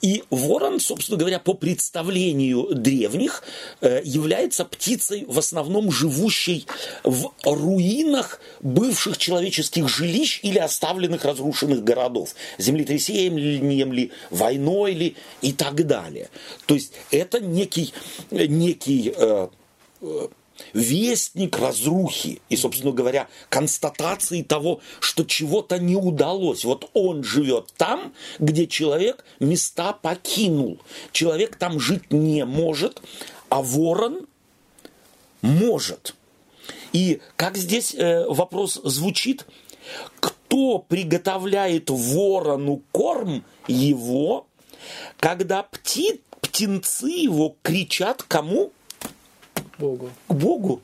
И 0.00 0.24
ворон, 0.30 0.80
собственно 0.80 1.18
говоря, 1.18 1.38
по 1.38 1.54
представлению 1.54 2.68
древних, 2.74 3.42
э, 3.80 4.00
является 4.04 4.64
птицей 4.64 5.24
в 5.26 5.38
основном 5.38 5.90
живущей 5.90 6.66
в 7.04 7.32
руинах 7.44 8.40
бывших 8.60 9.18
человеческих 9.18 9.88
жилищ 9.88 10.40
или 10.42 10.58
оставленных 10.58 11.24
разрушенных 11.24 11.84
городов. 11.84 12.34
Землетрясением 12.58 13.92
ли, 13.92 14.12
войной 14.30 14.92
ли 14.92 15.16
и 15.42 15.52
так 15.52 15.86
далее. 15.86 16.28
То 16.66 16.74
есть 16.74 16.92
это 17.10 17.40
некий, 17.40 17.92
некий 18.30 19.12
э, 19.16 19.48
вестник 20.72 21.58
разрухи 21.58 22.40
и, 22.48 22.56
собственно 22.56 22.92
говоря, 22.92 23.28
констатации 23.48 24.42
того, 24.42 24.80
что 25.00 25.24
чего-то 25.24 25.78
не 25.78 25.96
удалось. 25.96 26.64
Вот 26.64 26.90
он 26.94 27.24
живет 27.24 27.72
там, 27.76 28.12
где 28.38 28.66
человек 28.66 29.24
места 29.40 29.92
покинул. 29.92 30.78
Человек 31.12 31.56
там 31.56 31.80
жить 31.80 32.12
не 32.12 32.44
может, 32.44 33.00
а 33.48 33.62
ворон 33.62 34.26
может. 35.42 36.14
И 36.92 37.20
как 37.36 37.56
здесь 37.56 37.94
э, 37.94 38.26
вопрос 38.28 38.80
звучит? 38.84 39.46
Кто 40.20 40.78
приготовляет 40.78 41.90
ворону 41.90 42.82
корм 42.92 43.44
его, 43.66 44.46
когда 45.18 45.62
пти, 45.62 46.20
птенцы 46.40 47.08
его 47.08 47.56
кричат 47.62 48.22
кому? 48.22 48.72
Богу. 49.78 50.10
к 50.28 50.34
Богу. 50.34 50.82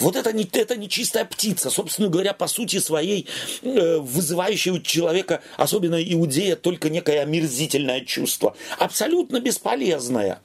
Вот 0.00 0.16
это 0.16 0.32
не, 0.32 0.48
это 0.52 0.76
не 0.76 0.88
чистая 0.88 1.24
птица, 1.24 1.70
собственно 1.70 2.08
говоря, 2.08 2.32
по 2.32 2.46
сути 2.48 2.78
своей, 2.78 3.28
э, 3.62 3.98
вызывающая 3.98 4.72
у 4.72 4.80
человека, 4.80 5.42
особенно 5.56 6.02
иудея, 6.02 6.56
только 6.56 6.88
некое 6.88 7.20
омерзительное 7.20 8.00
чувство. 8.00 8.56
Абсолютно 8.78 9.40
бесполезное. 9.40 10.40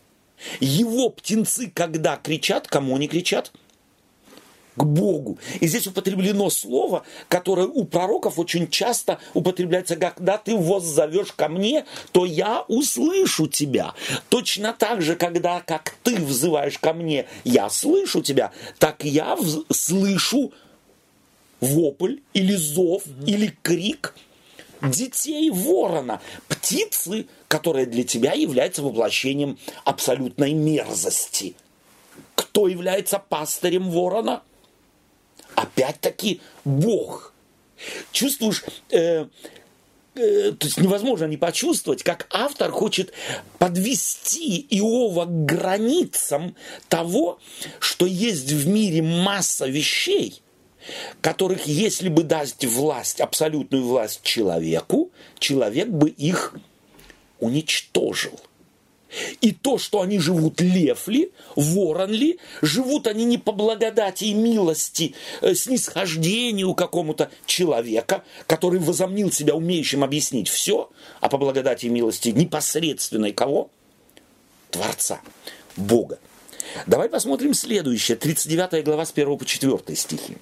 Его 0.60 1.10
птенцы, 1.10 1.72
когда 1.74 2.18
кричат, 2.18 2.68
кому 2.68 2.96
они 2.96 3.08
кричат? 3.08 3.52
К 4.78 4.86
Богу. 4.86 5.38
И 5.60 5.68
здесь 5.68 5.88
употреблено 5.88 6.50
слово, 6.50 7.04
которое 7.28 7.68
у 7.68 7.84
пророков 7.84 8.40
очень 8.40 8.70
часто 8.70 9.20
употребляется, 9.34 9.98
когда 9.98 10.38
ты 10.38 10.56
воззовешь 10.56 11.34
ко 11.34 11.50
мне, 11.50 11.86
то 12.14 12.26
я 12.26 12.64
услышу 12.70 13.48
тебя. 13.48 13.94
Точно 14.30 14.74
так 14.74 15.02
же, 15.02 15.16
когда 15.18 15.60
как 15.60 15.96
ты 16.04 16.16
взываешь 16.16 16.78
ко 16.78 16.94
мне, 16.94 17.28
я 17.44 17.70
слышу 17.70 18.22
тебя, 18.22 18.52
так 18.80 19.04
я 19.04 19.36
вз- 19.36 19.66
слышу 19.74 20.54
вопль 21.60 22.20
или 22.34 22.56
зов 22.56 23.04
или 23.28 23.54
крик 23.62 24.16
детей 24.82 25.50
ворона, 25.52 26.22
птицы, 26.48 27.28
которая 27.50 27.86
для 27.86 28.04
тебя 28.04 28.34
является 28.34 28.82
воплощением 28.82 29.58
абсолютной 29.84 30.54
мерзости. 30.54 31.56
Кто 32.36 32.68
является 32.68 33.20
пастырем 33.20 33.92
ворона? 33.92 34.42
Опять-таки 35.62 36.42
Бог. 36.66 37.34
Чувствуешь, 38.12 38.64
э, 38.90 39.26
э, 40.16 40.52
то 40.52 40.68
есть 40.68 40.78
невозможно 40.78 41.26
не 41.26 41.38
почувствовать, 41.38 42.04
как 42.04 42.28
автор 42.32 42.72
хочет 42.72 43.14
подвести 43.60 44.66
Иова 44.70 45.26
к 45.26 45.46
границам 45.46 46.56
того, 46.90 47.40
что 47.80 48.06
есть 48.06 48.52
в 48.52 48.68
мире 48.68 49.02
масса 49.02 49.68
вещей, 49.68 50.42
которых, 51.22 51.68
если 51.68 52.10
бы 52.10 52.24
дать 52.24 52.66
власть, 52.66 53.22
абсолютную 53.22 53.84
власть 53.84 54.22
человеку, 54.24 55.12
человек 55.38 55.90
бы 55.90 56.10
их 56.10 56.56
уничтожил. 57.40 58.40
И 59.42 59.52
то, 59.52 59.78
что 59.78 60.02
они 60.02 60.20
живут 60.20 60.62
лев 60.62 61.08
ли, 61.08 61.32
ворон 61.56 62.12
ли, 62.12 62.40
живут 62.62 63.08
они 63.08 63.26
не 63.26 63.38
по 63.38 63.52
благодати 63.52 64.26
и 64.26 64.34
милости, 64.34 65.16
э, 65.42 65.54
снисхождению 65.54 66.74
какому-то 66.74 67.30
человека, 67.46 68.24
который 68.48 68.80
возомнил 68.80 69.32
себя 69.32 69.56
умеющим 69.56 70.04
объяснить 70.04 70.48
все, 70.48 70.90
а 71.20 71.30
по 71.30 71.38
благодати 71.38 71.88
и 71.88 71.90
милости 71.90 72.30
непосредственной 72.30 73.34
кого? 73.34 73.70
Творца, 74.70 75.22
Бога. 75.76 76.20
Давай 76.88 77.10
посмотрим 77.10 77.54
следующее, 77.54 78.16
39 78.18 78.86
глава 78.86 79.06
с 79.06 79.12
1 79.12 79.38
по 79.38 79.46
4 79.46 79.96
стихи. 79.96 80.38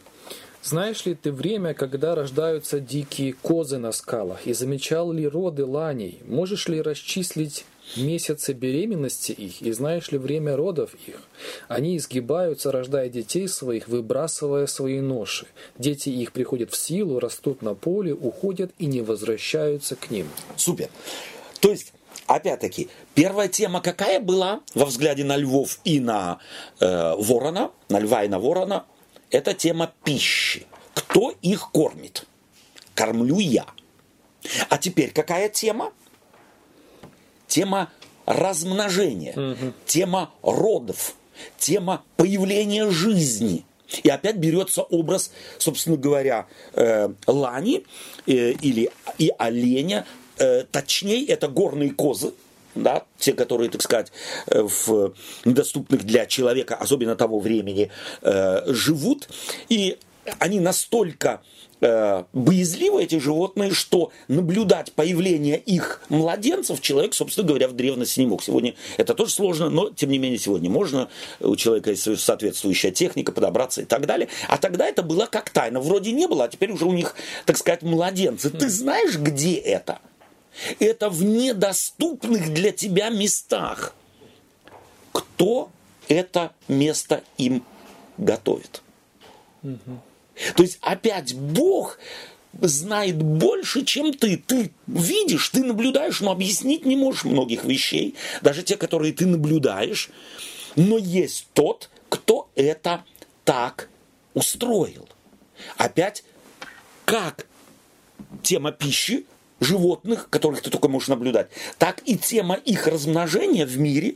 Знаешь 0.61 1.05
ли 1.05 1.15
ты 1.15 1.31
время, 1.31 1.73
когда 1.73 2.15
рождаются 2.15 2.79
дикие 2.79 3.33
козы 3.33 3.77
на 3.77 3.91
скалах? 3.91 4.45
И 4.45 4.53
замечал 4.53 5.11
ли 5.11 5.27
роды 5.27 5.65
ланей? 5.65 6.19
Можешь 6.27 6.67
ли 6.67 6.81
расчислить 6.81 7.65
месяцы 7.95 8.53
беременности 8.53 9.31
их? 9.31 9.61
И 9.61 9.71
знаешь 9.71 10.11
ли 10.11 10.17
время 10.17 10.55
родов 10.55 10.95
их? 11.07 11.21
Они 11.67 11.97
изгибаются, 11.97 12.71
рождая 12.71 13.09
детей 13.09 13.47
своих, 13.47 13.87
выбрасывая 13.87 14.67
свои 14.67 14.99
ноши. 14.99 15.47
Дети 15.77 16.09
их 16.09 16.31
приходят 16.31 16.71
в 16.71 16.77
силу, 16.77 17.19
растут 17.19 17.61
на 17.61 17.75
поле, 17.75 18.13
уходят 18.13 18.71
и 18.77 18.85
не 18.85 19.01
возвращаются 19.01 19.95
к 19.95 20.11
ним. 20.11 20.27
Супер. 20.55 20.89
То 21.59 21.71
есть, 21.71 21.93
опять-таки, 22.27 22.89
первая 23.15 23.47
тема 23.47 23.81
какая 23.81 24.19
была 24.19 24.61
во 24.75 24.85
взгляде 24.85 25.23
на 25.23 25.37
львов 25.37 25.79
и 25.83 25.99
на 25.99 26.39
э, 26.79 27.15
ворона, 27.17 27.71
на 27.89 27.99
льва 27.99 28.23
и 28.23 28.27
на 28.27 28.39
ворона? 28.39 28.85
это 29.31 29.53
тема 29.53 29.93
пищи. 30.03 30.65
Кто 30.93 31.33
их 31.41 31.71
кормит? 31.71 32.25
Кормлю 32.95 33.39
я. 33.39 33.65
А 34.69 34.77
теперь 34.77 35.11
какая 35.11 35.49
тема? 35.49 35.91
Тема 37.49 37.89
размножения, 38.25 39.33
угу. 39.33 39.73
тема 39.85 40.31
родов, 40.43 41.15
тема 41.57 42.03
появления 42.15 42.89
жизни. 42.91 43.65
И 44.03 44.09
опять 44.09 44.35
берется 44.35 44.83
образ, 44.83 45.31
собственно 45.57 45.97
говоря, 45.97 46.45
э, 46.73 47.09
лани 47.25 47.83
э, 48.27 48.51
или 48.51 48.91
и 49.17 49.31
оленя, 49.37 50.05
э, 50.37 50.63
точнее, 50.71 51.25
это 51.25 51.47
горные 51.47 51.89
козы, 51.89 52.33
да, 52.75 53.03
те, 53.17 53.33
которые, 53.33 53.71
так 53.71 53.81
сказать, 53.81 54.11
э, 54.45 54.61
в 54.61 55.15
недоступных 55.43 56.03
для 56.03 56.27
человека, 56.27 56.75
особенно 56.75 57.15
того 57.15 57.39
времени, 57.39 57.89
э, 58.21 58.71
живут, 58.71 59.27
и 59.69 59.97
они 60.37 60.59
настолько 60.59 61.41
э, 61.81 62.23
боязливы, 62.33 63.03
эти 63.03 63.19
животные, 63.19 63.71
что 63.71 64.11
наблюдать 64.27 64.91
появление 64.93 65.57
их 65.57 66.01
младенцев 66.09 66.81
человек, 66.81 67.13
собственно 67.13 67.47
говоря, 67.47 67.67
в 67.67 67.73
древности 67.73 68.19
не 68.19 68.25
мог. 68.25 68.43
Сегодня 68.43 68.75
это 68.97 69.13
тоже 69.13 69.31
сложно, 69.31 69.69
но, 69.69 69.89
тем 69.89 70.09
не 70.09 70.19
менее, 70.19 70.39
сегодня 70.39 70.69
можно, 70.69 71.09
у 71.39 71.55
человека 71.55 71.91
есть 71.91 72.19
соответствующая 72.19 72.91
техника, 72.91 73.31
подобраться 73.31 73.81
и 73.81 73.85
так 73.85 74.05
далее. 74.05 74.29
А 74.47 74.57
тогда 74.57 74.87
это 74.87 75.03
было 75.03 75.25
как 75.25 75.49
тайна. 75.49 75.79
Вроде 75.79 76.11
не 76.11 76.27
было, 76.27 76.45
а 76.45 76.47
теперь 76.47 76.71
уже 76.71 76.85
у 76.85 76.93
них, 76.93 77.15
так 77.45 77.57
сказать, 77.57 77.81
младенцы. 77.81 78.49
Ты 78.49 78.69
знаешь, 78.69 79.17
где 79.17 79.55
это? 79.55 79.99
Это 80.79 81.09
в 81.09 81.23
недоступных 81.23 82.53
для 82.53 82.71
тебя 82.71 83.09
местах. 83.09 83.93
Кто 85.11 85.69
это 86.07 86.51
место 86.67 87.23
им 87.37 87.63
готовит? 88.17 88.81
То 90.55 90.63
есть 90.63 90.77
опять 90.81 91.33
Бог 91.33 91.99
знает 92.61 93.21
больше, 93.21 93.85
чем 93.85 94.13
ты. 94.13 94.37
Ты 94.37 94.71
видишь, 94.87 95.49
ты 95.49 95.63
наблюдаешь, 95.63 96.21
но 96.21 96.31
объяснить 96.31 96.85
не 96.85 96.95
можешь 96.95 97.23
многих 97.23 97.65
вещей, 97.65 98.15
даже 98.41 98.63
те, 98.63 98.77
которые 98.77 99.13
ты 99.13 99.25
наблюдаешь. 99.25 100.09
Но 100.75 100.97
есть 100.97 101.47
тот, 101.53 101.89
кто 102.09 102.49
это 102.55 103.03
так 103.43 103.89
устроил. 104.33 105.07
Опять, 105.77 106.23
как 107.05 107.47
тема 108.43 108.71
пищи 108.71 109.25
животных, 109.59 110.29
которых 110.29 110.61
ты 110.61 110.69
только 110.69 110.87
можешь 110.87 111.09
наблюдать, 111.09 111.49
так 111.77 112.01
и 112.05 112.17
тема 112.17 112.55
их 112.55 112.87
размножения 112.87 113.65
в 113.65 113.77
мире 113.77 114.15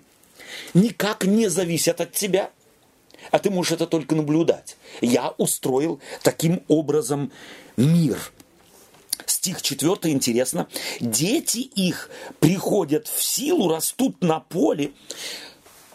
никак 0.74 1.26
не 1.26 1.50
зависит 1.50 2.00
от 2.00 2.14
тебя– 2.14 2.52
а 3.32 3.40
ты 3.40 3.50
можешь 3.50 3.74
это 3.74 3.88
только 3.88 4.16
наблюдать. 4.16 4.78
Я 5.02 5.34
устроил 5.38 6.00
таким 6.22 6.64
образом 6.68 7.32
мир. 7.78 8.20
Стих 9.26 9.62
4 9.62 9.92
интересно. 10.06 10.68
Дети 11.00 11.60
их 11.60 12.10
приходят 12.40 13.08
в 13.08 13.24
силу, 13.24 13.70
растут 13.70 14.22
на 14.22 14.40
поле, 14.40 14.92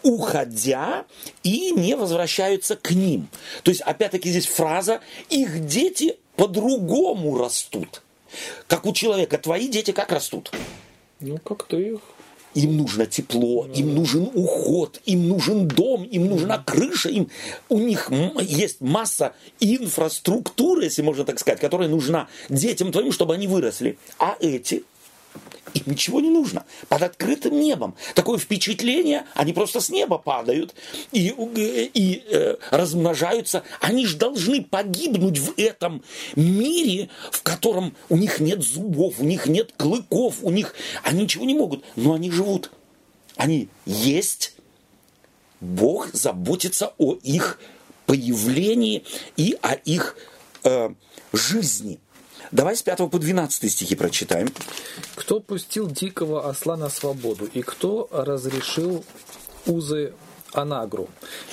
уходя 0.03 1.07
и 1.43 1.73
не 1.73 1.97
возвращаются 1.97 2.77
к 2.77 2.91
ним. 2.91 3.29
То 3.63 3.71
есть, 3.71 3.81
опять-таки, 3.83 4.31
здесь 4.31 4.47
фраза 4.47 5.01
«их 5.29 5.67
дети 5.67 6.17
по-другому 6.37 7.39
растут». 7.39 8.03
Как 8.67 8.87
у 8.87 8.93
человека, 8.93 9.39
твои 9.39 9.69
дети 9.69 9.91
как 9.91 10.13
растут? 10.13 10.53
Ну, 11.21 11.39
как 11.39 11.67
ты 11.67 11.95
их 11.95 12.01
им 12.59 12.77
нужно 12.77 13.07
тепло, 13.07 13.67
им 13.75 13.95
нужен 13.95 14.31
уход, 14.35 15.01
им 15.07 15.29
нужен 15.29 15.69
дом, 15.69 16.03
им 16.03 16.27
нужна 16.27 16.59
крыша, 16.59 17.09
им, 17.09 17.29
у 17.69 17.79
них 17.79 18.11
есть 18.41 18.81
масса 18.81 19.33
инфраструктуры, 19.61 20.85
если 20.85 21.03
можно 21.03 21.25
так 21.25 21.39
сказать, 21.39 21.61
которая 21.61 21.89
нужна 21.89 22.29
детям 22.49 22.91
твоим, 22.91 23.13
чтобы 23.13 23.35
они 23.35 23.47
выросли. 23.47 23.97
А 24.19 24.37
эти 24.41 24.83
им 25.75 25.83
ничего 25.87 26.21
не 26.21 26.31
нужно. 26.31 26.65
Под 26.89 27.03
открытым 27.03 27.59
небом. 27.59 27.95
Такое 28.15 28.39
впечатление, 28.39 29.25
они 29.35 29.53
просто 29.53 29.81
с 29.81 29.91
неба 29.91 30.19
падают 30.19 30.75
и, 31.13 31.29
и 31.29 32.25
э, 32.31 32.57
размножаются. 32.71 33.63
Они 33.81 34.07
же 34.07 34.17
должны 34.17 34.63
погибнуть 34.63 35.39
в 35.39 35.55
этом 35.57 36.03
мире, 36.37 37.09
в 37.31 37.43
котором 37.43 37.95
у 38.09 38.17
них 38.17 38.41
нет 38.41 38.63
зубов, 38.63 39.15
у 39.19 39.25
них 39.25 39.47
нет 39.47 39.73
клыков, 39.77 40.37
у 40.43 40.51
них... 40.51 40.75
Они 41.03 41.23
ничего 41.23 41.45
не 41.45 41.55
могут, 41.55 41.85
но 41.97 42.15
они 42.15 42.31
живут. 42.31 42.71
Они 43.37 43.69
есть. 43.87 44.55
Бог 45.61 46.11
заботится 46.13 46.93
о 46.99 47.15
их 47.23 47.61
появлении 48.07 49.05
и 49.37 49.57
о 49.61 49.75
их 49.75 50.17
э, 50.65 50.91
жизни. 51.33 51.99
Давай 52.51 52.77
с 52.77 52.83
5 52.83 53.11
по 53.11 53.19
12 53.19 53.71
стихи 53.71 53.95
прочитаем. 53.95 54.49
Кто 55.15 55.41
пустил 55.41 55.89
дикого 55.89 56.49
осла 56.49 56.77
на 56.77 56.89
свободу, 56.89 57.47
и 57.47 57.63
кто 57.63 58.09
разрешил 58.11 59.05
узы 59.67 60.15
Анагру, 60.53 61.09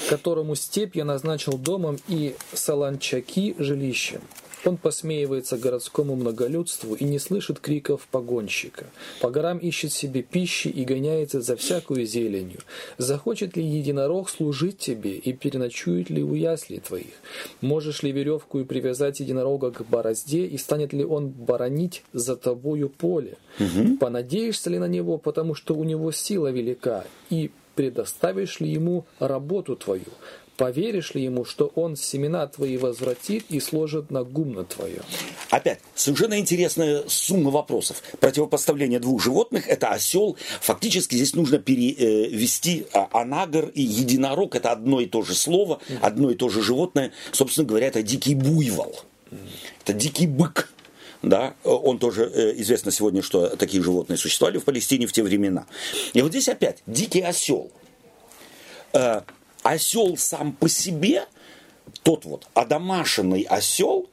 которому 0.10 0.56
степь 0.56 0.96
я 0.96 1.04
назначил 1.04 1.58
домом 1.58 2.00
и 2.08 2.36
Саланчаки 2.54 3.56
жилищем. 3.58 4.22
Он 4.66 4.78
посмеивается 4.78 5.58
городскому 5.58 6.16
многолюдству 6.16 6.96
и 6.96 7.04
не 7.04 7.20
слышит 7.20 7.60
криков 7.60 8.08
погонщика. 8.10 8.88
По 9.22 9.30
горам 9.30 9.60
ищет 9.60 9.94
себе 9.94 10.24
пищи 10.24 10.68
и 10.68 10.84
гоняется 10.86 11.42
за 11.42 11.56
всякую 11.56 12.06
зеленью. 12.06 12.60
Захочет 12.98 13.56
ли 13.56 13.64
единорог 13.64 14.30
служить 14.30 14.80
тебе 14.80 15.18
и 15.18 15.34
переночует 15.34 16.10
ли 16.10 16.24
у 16.24 16.34
яслей 16.34 16.80
твоих? 16.80 17.14
Можешь 17.62 18.02
ли 18.02 18.12
веревку 18.12 18.60
и 18.60 18.64
привязать 18.64 19.20
единорога 19.20 19.72
к 19.72 19.86
борозде, 19.88 20.46
и 20.46 20.58
станет 20.58 20.94
ли 20.94 21.06
он 21.06 21.30
боронить 21.30 22.04
за 22.14 22.36
тобою 22.36 22.90
поле? 22.90 23.38
Угу. 23.60 23.98
Понадеешься 24.00 24.70
ли 24.70 24.80
на 24.80 24.88
него, 24.88 25.18
потому 25.18 25.54
что 25.54 25.76
у 25.76 25.84
него 25.84 26.12
сила 26.12 26.52
велика, 26.52 27.06
и 27.30 27.52
предоставишь 27.76 28.60
ли 28.60 28.70
ему 28.70 29.06
работу 29.20 29.76
твою? 29.76 30.06
Поверишь 30.58 31.14
ли 31.14 31.24
ему, 31.24 31.44
что 31.44 31.72
он 31.76 31.98
семена 31.98 32.48
твои 32.48 32.78
возвратит 32.78 33.46
и 33.50 33.60
сложит 33.60 34.10
на 34.10 34.24
гумно 34.24 34.64
твое? 34.64 35.02
Опять, 35.50 35.80
совершенно 35.96 36.40
интересная 36.40 37.04
сумма 37.08 37.52
вопросов. 37.52 38.02
Противопоставление 38.22 39.00
двух 39.00 39.22
животных– 39.22 39.68
это 39.70 39.90
осел. 39.90 40.38
Фактически 40.62 41.16
здесь 41.16 41.36
нужно 41.36 41.60
перевести 41.60 42.88
а, 42.94 43.10
анагар 43.12 43.70
и 43.74 43.82
единорог– 43.82 44.56
это 44.58 44.72
одно 44.72 45.02
и 45.02 45.08
то 45.08 45.24
же 45.24 45.36
слово, 45.36 45.80
одно 46.02 46.32
и 46.32 46.36
то 46.36 46.48
же 46.48 46.62
животное. 46.62 47.12
Собственно 47.34 47.68
говоря, 47.68 47.88
это 47.88 48.02
дикий 48.02 48.36
буйвол. 48.36 48.96
Это 49.84 49.94
дикий 49.94 50.28
бык. 50.28 50.70
Да, 51.22 51.56
он 51.64 51.98
тоже 51.98 52.32
э, 52.32 52.54
известно 52.62 52.92
сегодня, 52.92 53.24
что 53.24 53.56
такие 53.56 53.82
животные 53.82 54.16
существовали 54.16 54.60
в 54.60 54.64
Палестине 54.64 55.08
в 55.08 55.12
те 55.12 55.24
времена. 55.24 55.66
И 56.14 56.22
вот 56.22 56.30
здесь 56.30 56.48
опять 56.48 56.84
дикий 56.86 57.22
осел 57.22 57.72
э, 58.94 59.22
осел 59.66 60.16
сам 60.16 60.54
по 60.54 60.70
себе, 60.70 61.26
тот 62.04 62.26
вот 62.26 62.48
одомашенный 62.54 63.42
осел, 63.42 64.08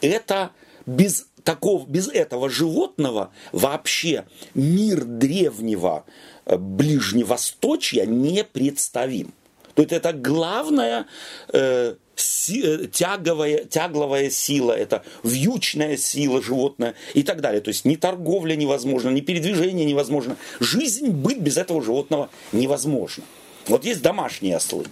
это 0.00 0.52
без 0.86 1.26
такого, 1.42 1.84
без 1.86 2.08
этого 2.08 2.48
животного 2.48 3.32
вообще 3.50 4.26
мир 4.54 5.04
древнего 5.04 6.04
э, 6.46 6.56
Ближневосточья 6.56 8.06
не 8.06 8.44
представим. 8.44 9.32
То 9.74 9.82
есть 9.82 9.92
это 9.92 10.12
главная 10.12 11.06
э, 11.52 11.96
си, 12.14 12.62
э, 12.64 12.86
тяговая, 12.86 13.64
тягловая 13.64 14.30
сила, 14.30 14.70
это 14.70 15.02
вьючная 15.24 15.96
сила 15.96 16.40
животное 16.40 16.94
и 17.14 17.24
так 17.24 17.40
далее. 17.40 17.60
То 17.60 17.68
есть 17.68 17.84
ни 17.84 17.96
торговля 17.96 18.54
невозможна, 18.54 19.08
ни 19.08 19.20
передвижение 19.20 19.84
невозможно. 19.84 20.36
Жизнь, 20.60 21.08
быть 21.08 21.38
без 21.38 21.56
этого 21.56 21.82
животного 21.82 22.30
невозможно. 22.52 23.24
Вот 23.66 23.84
есть 23.84 24.02
домашние 24.02 24.56
ослы, 24.56 24.86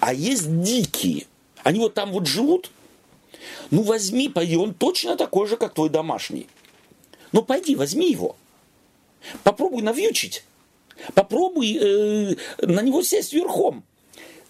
а 0.00 0.12
есть 0.12 0.62
дикие. 0.62 1.26
Они 1.62 1.78
вот 1.78 1.94
там 1.94 2.12
вот 2.12 2.26
живут. 2.26 2.70
Ну 3.70 3.82
возьми, 3.82 4.28
пойди, 4.28 4.56
он 4.56 4.74
точно 4.74 5.16
такой 5.16 5.46
же, 5.46 5.56
как 5.56 5.74
твой 5.74 5.88
домашний. 5.88 6.46
Ну 7.32 7.42
пойди, 7.42 7.76
возьми 7.76 8.10
его. 8.10 8.36
Попробуй 9.42 9.82
навьючить. 9.82 10.44
Попробуй 11.14 11.78
э, 11.80 12.36
на 12.60 12.80
него 12.80 13.02
сесть 13.02 13.32
верхом. 13.32 13.84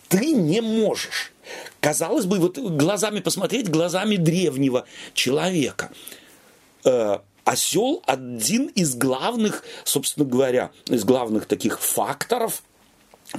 Ты 0.08 0.32
не 0.32 0.60
можешь. 0.60 1.32
Казалось 1.80 2.24
бы, 2.24 2.38
вот 2.38 2.58
глазами 2.58 3.20
посмотреть, 3.20 3.68
глазами 3.68 4.16
древнего 4.16 4.86
человека. 5.14 5.90
Э, 6.84 7.18
осел 7.44 8.02
один 8.06 8.66
из 8.66 8.94
главных, 8.94 9.64
собственно 9.84 10.26
говоря, 10.26 10.70
из 10.86 11.04
главных 11.04 11.46
таких 11.46 11.80
факторов 11.80 12.62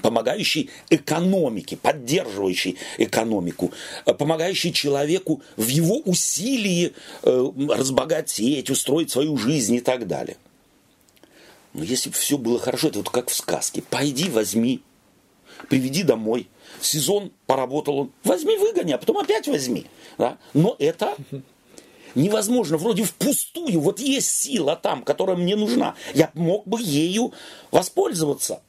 помогающий 0.01 0.69
экономике, 0.89 1.77
поддерживающий 1.77 2.77
экономику, 2.97 3.71
э, 4.05 4.13
помогающий 4.13 4.71
человеку 4.71 5.41
в 5.57 5.67
его 5.67 5.97
усилии 5.99 6.93
э, 7.23 7.51
разбогатеть, 7.69 8.69
устроить 8.69 9.11
свою 9.11 9.37
жизнь 9.37 9.75
и 9.75 9.81
так 9.81 10.07
далее. 10.07 10.37
Но 11.73 11.83
если 11.83 12.09
бы 12.09 12.15
все 12.15 12.37
было 12.37 12.59
хорошо, 12.59 12.87
это 12.87 12.99
вот 12.99 13.09
как 13.09 13.29
в 13.29 13.35
сказке. 13.35 13.83
Пойди, 13.89 14.29
возьми, 14.29 14.81
приведи 15.69 16.03
домой, 16.03 16.47
сезон 16.81 17.31
поработал 17.45 17.99
он, 17.99 18.11
возьми, 18.23 18.57
выгони, 18.57 18.93
а 18.93 18.97
потом 18.97 19.17
опять 19.17 19.47
возьми. 19.47 19.85
Да? 20.17 20.37
Но 20.53 20.75
это 20.79 21.15
невозможно, 22.15 22.77
вроде 22.77 23.03
впустую, 23.03 23.79
вот 23.79 23.99
есть 23.99 24.31
сила 24.31 24.75
там, 24.75 25.03
которая 25.03 25.37
мне 25.37 25.55
нужна, 25.55 25.95
я 26.13 26.31
мог 26.33 26.65
бы 26.67 26.81
ею 26.81 27.33
воспользоваться. 27.71 28.61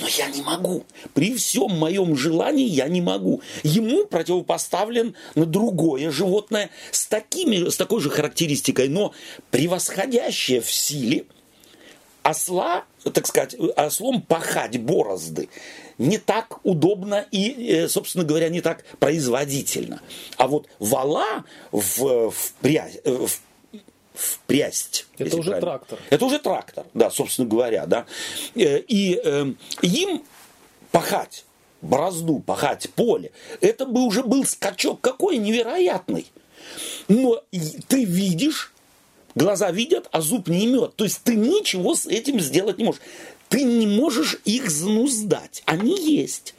Но 0.00 0.08
я 0.08 0.28
не 0.28 0.42
могу. 0.42 0.84
При 1.12 1.34
всем 1.34 1.78
моем 1.78 2.16
желании 2.16 2.66
я 2.66 2.88
не 2.88 3.00
могу. 3.00 3.42
Ему 3.62 4.06
противопоставлен 4.06 5.14
другое 5.34 6.10
животное 6.10 6.70
с, 6.90 7.06
такими, 7.06 7.68
с 7.68 7.76
такой 7.76 8.00
же 8.00 8.10
характеристикой, 8.10 8.88
но 8.88 9.12
превосходящее 9.50 10.60
в 10.60 10.70
силе 10.70 11.26
осла, 12.22 12.84
так 13.12 13.26
сказать, 13.26 13.54
ослом 13.76 14.22
пахать 14.22 14.80
борозды 14.80 15.48
не 15.98 16.18
так 16.18 16.58
удобно 16.64 17.24
и, 17.30 17.68
э, 17.68 17.88
собственно 17.88 18.24
говоря, 18.24 18.48
не 18.48 18.60
так 18.60 18.84
производительно. 18.98 20.00
А 20.36 20.48
вот 20.48 20.68
вала 20.78 21.44
в, 21.70 22.30
в. 22.30 22.52
Э, 22.62 22.90
в 23.04 23.28
в 23.28 23.40
прясть. 24.46 25.06
Это 25.18 25.36
уже 25.36 25.50
правильно. 25.50 25.60
трактор. 25.60 25.98
Это 26.10 26.24
уже 26.24 26.38
трактор, 26.38 26.86
да, 26.94 27.10
собственно 27.10 27.48
говоря, 27.48 27.86
да. 27.86 28.06
Э, 28.54 28.78
и 28.80 29.20
э, 29.22 29.52
им 29.82 30.24
пахать 30.90 31.44
борозду, 31.84 32.38
пахать 32.38 32.90
поле, 32.94 33.30
это 33.60 33.86
бы 33.86 34.02
уже 34.02 34.22
был 34.22 34.44
скачок 34.44 35.00
какой 35.00 35.36
невероятный. 35.36 36.26
Но 37.08 37.42
ты 37.88 38.04
видишь, 38.04 38.72
глаза 39.34 39.70
видят, 39.70 40.08
а 40.12 40.20
зуб 40.20 40.48
не 40.48 40.66
имет. 40.66 40.96
То 40.96 41.04
есть 41.04 41.20
ты 41.22 41.34
ничего 41.34 41.94
с 41.94 42.06
этим 42.06 42.40
сделать 42.40 42.78
не 42.78 42.84
можешь. 42.84 43.02
Ты 43.48 43.62
не 43.62 43.86
можешь 43.86 44.40
их 44.44 44.70
зануздать. 44.70 45.62
Они 45.66 45.96
есть. 45.96 46.54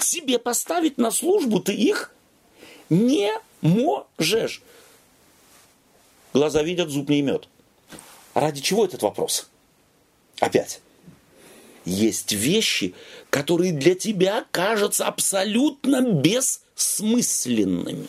Себе 0.00 0.38
поставить 0.38 0.98
на 0.98 1.10
службу 1.10 1.60
ты 1.60 1.72
их 1.72 2.12
не 2.90 3.32
можешь. 3.62 4.62
Глаза 6.34 6.62
видят, 6.64 6.90
зуб 6.90 7.08
не 7.08 7.20
имет. 7.20 7.48
Ради 8.34 8.60
чего 8.60 8.84
этот 8.84 9.02
вопрос? 9.02 9.48
Опять. 10.40 10.80
Есть 11.84 12.32
вещи, 12.32 12.94
которые 13.30 13.72
для 13.72 13.94
тебя 13.94 14.44
кажутся 14.50 15.06
абсолютно 15.06 16.00
бессмысленными. 16.00 18.08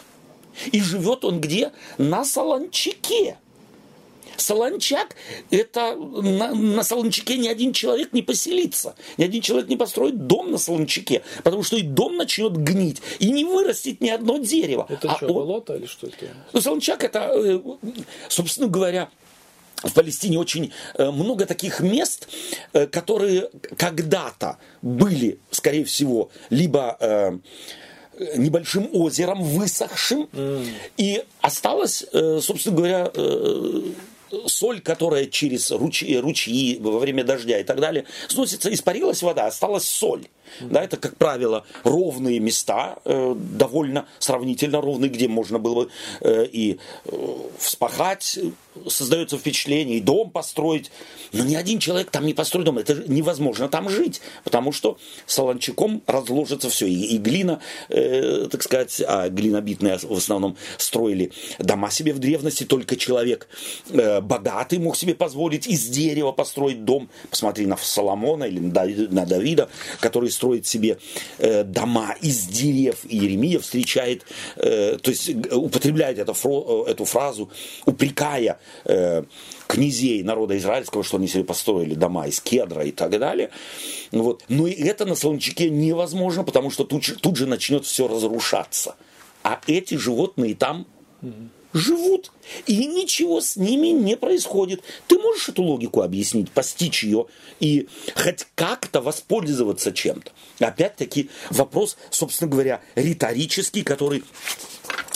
И 0.71 0.81
живет 0.81 1.23
он 1.23 1.39
где? 1.39 1.71
На 1.99 2.25
Солончаке. 2.25 3.37
Солончак, 4.37 5.15
это 5.51 5.95
на, 5.95 6.53
на 6.53 6.83
Солончаке 6.83 7.37
ни 7.37 7.47
один 7.47 7.73
человек 7.73 8.13
не 8.13 8.21
поселится. 8.21 8.95
Ни 9.17 9.23
один 9.23 9.41
человек 9.41 9.69
не 9.69 9.77
построит 9.77 10.27
дом 10.27 10.51
на 10.51 10.57
Солончаке, 10.57 11.23
потому 11.43 11.63
что 11.63 11.77
и 11.77 11.81
дом 11.81 12.17
начнет 12.17 12.55
гнить, 12.57 13.01
и 13.19 13.31
не 13.31 13.45
вырастет 13.45 14.01
ни 14.01 14.09
одно 14.09 14.37
дерево. 14.37 14.85
Это 14.89 15.11
а 15.11 15.17
что, 15.17 15.27
он... 15.27 15.33
болото 15.33 15.75
или 15.75 15.85
что 15.85 16.07
это? 16.07 16.15
Ну, 16.53 16.61
Солончак 16.61 17.03
это, 17.03 17.31
э, 17.33 17.59
собственно 18.29 18.67
говоря, 18.67 19.09
в 19.83 19.93
Палестине 19.93 20.39
очень 20.39 20.71
э, 20.95 21.11
много 21.11 21.45
таких 21.45 21.79
мест, 21.79 22.27
э, 22.73 22.87
которые 22.87 23.49
когда-то 23.77 24.57
были, 24.81 25.39
скорее 25.51 25.85
всего, 25.85 26.29
либо 26.49 27.39
небольшим 28.37 28.89
озером 28.93 29.43
высохшим, 29.43 30.29
mm. 30.31 30.67
и 30.95 31.25
осталось, 31.41 32.05
собственно 32.39 32.77
говоря, 32.77 33.11
соль, 34.47 34.81
которая 34.81 35.25
через 35.25 35.71
ручьи, 35.71 36.17
ручьи 36.17 36.77
во 36.79 36.99
время 36.99 37.23
дождя 37.23 37.59
и 37.59 37.63
так 37.63 37.79
далее, 37.79 38.05
сносится, 38.27 38.73
испарилась 38.73 39.23
вода, 39.23 39.47
осталась 39.47 39.87
соль. 39.87 40.27
Да, 40.61 40.83
это, 40.83 40.97
как 40.97 41.17
правило, 41.17 41.65
ровные 41.83 42.39
места, 42.39 42.97
э, 43.05 43.35
довольно 43.35 44.07
сравнительно 44.19 44.81
ровные, 44.81 45.09
где 45.09 45.27
можно 45.27 45.59
было 45.59 45.85
бы 45.85 45.89
э, 46.21 46.45
и 46.51 46.79
э, 47.05 47.37
вспахать, 47.57 48.39
создается 48.87 49.37
впечатление, 49.37 49.97
и 49.97 50.01
дом 50.01 50.29
построить. 50.29 50.91
Но 51.31 51.43
ни 51.43 51.55
один 51.55 51.79
человек 51.79 52.11
там 52.11 52.25
не 52.25 52.33
построит 52.33 52.65
дом. 52.65 52.77
Это 52.77 53.03
невозможно 53.07 53.69
там 53.69 53.89
жить, 53.89 54.21
потому 54.43 54.71
что 54.71 54.97
солончаком 55.25 56.01
разложится 56.07 56.69
все. 56.69 56.87
И, 56.87 57.15
и 57.15 57.17
глина, 57.17 57.59
э, 57.89 58.47
так 58.51 58.63
сказать, 58.63 59.01
а 59.07 59.29
глинобитные 59.29 59.97
в 59.97 60.11
основном 60.17 60.57
строили 60.77 61.31
дома 61.59 61.91
себе 61.91 62.13
в 62.13 62.19
древности. 62.19 62.63
Только 62.63 62.95
человек 62.95 63.47
э, 63.89 64.21
богатый 64.21 64.79
мог 64.79 64.95
себе 64.97 65.15
позволить 65.15 65.67
из 65.67 65.87
дерева 65.87 66.31
построить 66.31 66.85
дом. 66.85 67.09
Посмотри 67.29 67.65
на 67.65 67.77
Соломона 67.77 68.45
или 68.45 68.59
на 68.59 69.25
Давида, 69.25 69.69
который 69.99 70.31
строит 70.35 70.67
себе 70.67 70.97
э, 71.39 71.63
дома 71.63 72.15
из 72.21 72.45
дерев. 72.45 73.05
И 73.05 73.17
Еремия 73.17 73.59
встречает, 73.59 74.25
э, 74.57 74.97
то 75.01 75.09
есть 75.11 75.29
употребляет 75.51 76.19
это, 76.19 76.33
эту 76.87 77.05
фразу, 77.05 77.49
упрекая 77.85 78.59
э, 78.85 79.23
князей 79.67 80.23
народа 80.23 80.57
израильского, 80.57 81.03
что 81.03 81.17
они 81.17 81.27
себе 81.27 81.43
построили 81.43 81.95
дома 81.95 82.27
из 82.27 82.39
кедра 82.39 82.83
и 82.83 82.91
так 82.91 83.11
далее. 83.19 83.49
Вот. 84.11 84.43
Но 84.49 84.67
и 84.67 84.73
это 84.73 85.05
на 85.05 85.15
Солончаке 85.15 85.69
невозможно, 85.69 86.43
потому 86.43 86.69
что 86.69 86.83
тут, 86.83 87.03
тут 87.21 87.37
же 87.37 87.47
начнет 87.47 87.85
все 87.85 88.07
разрушаться. 88.07 88.95
А 89.43 89.61
эти 89.67 89.95
животные 89.95 90.55
там 90.55 90.87
живут, 91.75 92.31
и 92.65 92.87
ничего 92.87 93.41
с 93.41 93.57
ними 93.57 93.87
не 93.87 94.15
происходит. 94.15 94.81
Ты 95.07 95.19
можешь 95.19 95.49
эту 95.49 95.61
логику 95.61 96.01
объяснить, 96.01 96.49
постичь 96.49 97.03
ее 97.03 97.27
и 97.59 97.87
хоть 98.15 98.47
как-то 98.55 99.01
воспользоваться 99.01 99.91
чем-то? 99.91 100.31
Опять-таки 100.59 101.29
вопрос, 101.49 101.97
собственно 102.09 102.49
говоря, 102.49 102.81
риторический, 102.95 103.83
который 103.83 104.23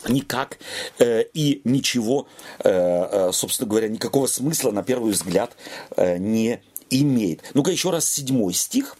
никак 0.09 0.59
э, 0.99 1.23
и 1.33 1.61
ничего, 1.63 2.27
э, 2.59 2.69
э, 2.69 3.31
собственно 3.31 3.69
говоря, 3.69 3.87
никакого 3.87 4.27
смысла 4.27 4.71
на 4.71 4.83
первый 4.83 5.13
взгляд 5.13 5.55
э, 5.95 6.17
не 6.17 6.61
имеет. 6.89 7.41
Ну-ка 7.53 7.71
еще 7.71 7.89
раз 7.89 8.09
седьмой 8.09 8.53
стих. 8.53 8.97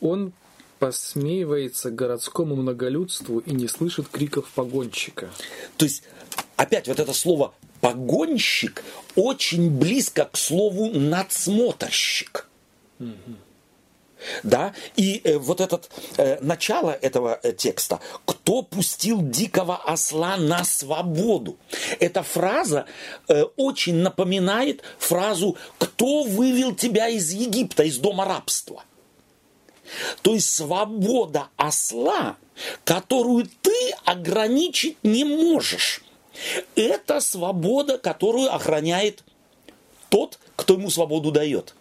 Он 0.00 0.32
посмеивается 0.78 1.90
городскому 1.90 2.54
многолюдству 2.54 3.38
и 3.38 3.52
не 3.52 3.68
слышит 3.68 4.08
криков 4.08 4.50
погонщика. 4.54 5.30
То 5.76 5.86
есть, 5.86 6.02
опять 6.56 6.88
вот 6.88 7.00
это 7.00 7.12
слово 7.12 7.54
погонщик 7.80 8.82
очень 9.14 9.70
близко 9.70 10.24
к 10.24 10.36
слову 10.36 10.90
надсмотрщик. 10.90 12.48
Да? 14.42 14.72
И 14.96 15.20
э, 15.22 15.36
вот 15.38 15.60
это 15.60 15.80
э, 16.16 16.38
начало 16.40 16.90
этого 16.90 17.38
э, 17.42 17.52
текста 17.52 18.00
«Кто 18.24 18.62
пустил 18.62 19.20
дикого 19.20 19.76
осла 19.76 20.36
на 20.36 20.64
свободу?» 20.64 21.58
Эта 22.00 22.22
фраза 22.22 22.86
э, 23.28 23.42
очень 23.56 23.96
напоминает 23.96 24.82
фразу 24.98 25.56
«Кто 25.78 26.24
вывел 26.24 26.74
тебя 26.74 27.08
из 27.08 27.30
Египта, 27.30 27.84
из 27.84 27.98
дома 27.98 28.24
рабства?» 28.24 28.84
То 30.22 30.34
есть 30.34 30.50
свобода 30.50 31.48
осла, 31.56 32.36
которую 32.84 33.48
ты 33.62 33.92
ограничить 34.04 34.96
не 35.04 35.24
можешь. 35.24 36.02
Это 36.74 37.20
свобода, 37.20 37.98
которую 37.98 38.54
охраняет 38.54 39.22
тот, 40.08 40.38
кто 40.56 40.74
ему 40.74 40.90
свободу 40.90 41.30
дает. 41.30 41.74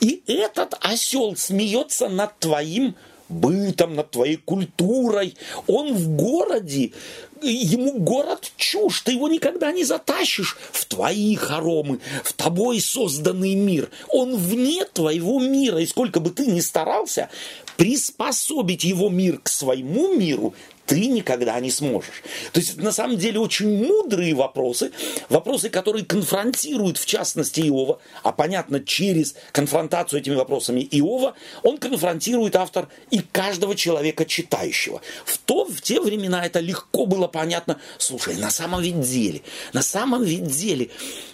И 0.00 0.22
этот 0.26 0.74
осел 0.80 1.36
смеется 1.36 2.08
над 2.08 2.38
твоим 2.38 2.96
бытом, 3.28 3.94
над 3.94 4.10
твоей 4.10 4.36
культурой. 4.36 5.36
Он 5.66 5.94
в 5.94 6.08
городе, 6.16 6.92
ему 7.40 7.98
город 7.98 8.50
чушь, 8.56 9.00
ты 9.02 9.12
его 9.12 9.28
никогда 9.28 9.72
не 9.72 9.84
затащишь 9.84 10.58
в 10.72 10.84
твои 10.86 11.34
хоромы, 11.36 12.00
в 12.24 12.32
тобой 12.32 12.80
созданный 12.80 13.54
мир. 13.54 13.90
Он 14.08 14.36
вне 14.36 14.84
твоего 14.84 15.40
мира, 15.40 15.78
и 15.78 15.86
сколько 15.86 16.20
бы 16.20 16.30
ты 16.30 16.46
ни 16.46 16.60
старался 16.60 17.30
приспособить 17.76 18.84
его 18.84 19.08
мир 19.08 19.38
к 19.38 19.48
своему 19.48 20.14
миру, 20.14 20.54
ты 20.90 21.06
никогда 21.06 21.60
не 21.60 21.70
сможешь. 21.70 22.24
То 22.52 22.58
есть, 22.58 22.76
на 22.78 22.90
самом 22.90 23.16
деле, 23.16 23.38
очень 23.38 23.68
мудрые 23.68 24.34
вопросы, 24.34 24.90
вопросы, 25.28 25.70
которые 25.70 26.04
конфронтируют, 26.04 26.98
в 26.98 27.06
частности, 27.06 27.60
Иова, 27.60 28.00
а 28.24 28.32
понятно, 28.32 28.80
через 28.80 29.36
конфронтацию 29.52 30.18
этими 30.18 30.34
вопросами 30.34 30.80
Иова, 30.90 31.34
он 31.62 31.78
конфронтирует 31.78 32.56
автор 32.56 32.88
и 33.12 33.20
каждого 33.20 33.76
человека 33.76 34.24
читающего. 34.24 35.00
В, 35.24 35.38
то, 35.38 35.64
в 35.64 35.80
те 35.80 36.00
времена 36.00 36.44
это 36.44 36.58
легко 36.58 37.06
было 37.06 37.28
понятно. 37.28 37.80
Слушай, 37.98 38.34
на 38.34 38.50
самом 38.50 38.82
ведь 38.82 39.00
деле, 39.00 39.42
на 39.72 39.82
самом 39.82 40.24
ведь 40.24 40.48
деле, 40.48 40.90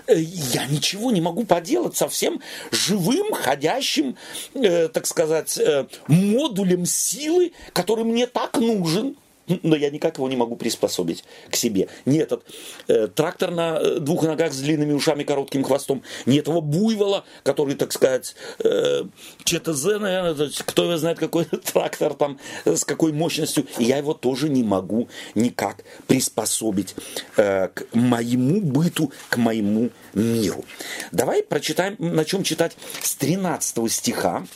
э, 0.06 0.20
я 0.20 0.66
ничего 0.66 1.10
не 1.12 1.22
могу 1.22 1.44
поделать 1.44 1.96
со 1.96 2.10
всем 2.10 2.42
живым, 2.72 3.32
ходящим, 3.32 4.18
э, 4.52 4.88
так 4.88 5.06
сказать, 5.06 5.56
э, 5.56 5.86
модулем 6.08 6.84
силы, 6.84 7.52
который 7.72 8.04
мне 8.04 8.26
так 8.26 8.58
нужен– 8.58 9.16
но 9.62 9.76
я 9.76 9.90
никак 9.90 10.16
его 10.16 10.28
не 10.28 10.36
могу 10.36 10.56
приспособить 10.56 11.24
к 11.50 11.56
себе. 11.56 11.88
Не 12.04 12.18
этот 12.18 12.44
э, 12.88 13.06
трактор 13.08 13.50
на 13.50 13.78
э, 13.78 13.98
двух 13.98 14.24
ногах 14.24 14.52
с 14.52 14.58
длинными 14.58 14.92
ушами, 14.92 15.24
коротким 15.24 15.62
хвостом, 15.62 16.02
не 16.26 16.38
этого 16.38 16.60
буйвола, 16.60 17.24
который, 17.42 17.74
так 17.74 17.92
сказать, 17.92 18.34
э, 18.64 19.04
ЧТЗ, 19.44 19.84
наверное, 20.00 20.50
кто 20.64 20.84
его 20.84 20.96
знает, 20.96 21.18
какой 21.18 21.44
трактор 21.72 22.14
там, 22.14 22.38
с 22.64 22.84
какой 22.84 23.12
мощностью. 23.12 23.66
Я 23.78 23.98
его 23.98 24.14
тоже 24.14 24.48
не 24.48 24.62
могу 24.62 25.08
никак 25.34 25.84
приспособить 26.06 26.94
э, 27.36 27.68
к 27.68 27.86
моему 27.94 28.60
быту, 28.60 29.12
к 29.28 29.36
моему 29.36 29.90
миру. 30.14 30.64
Давай 31.12 31.42
прочитаем, 31.42 31.96
начнем 31.98 32.42
читать 32.42 32.76
с 33.02 33.14
13 33.16 33.90
стиха. 33.90 34.46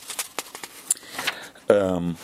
Эм, 1.67 2.17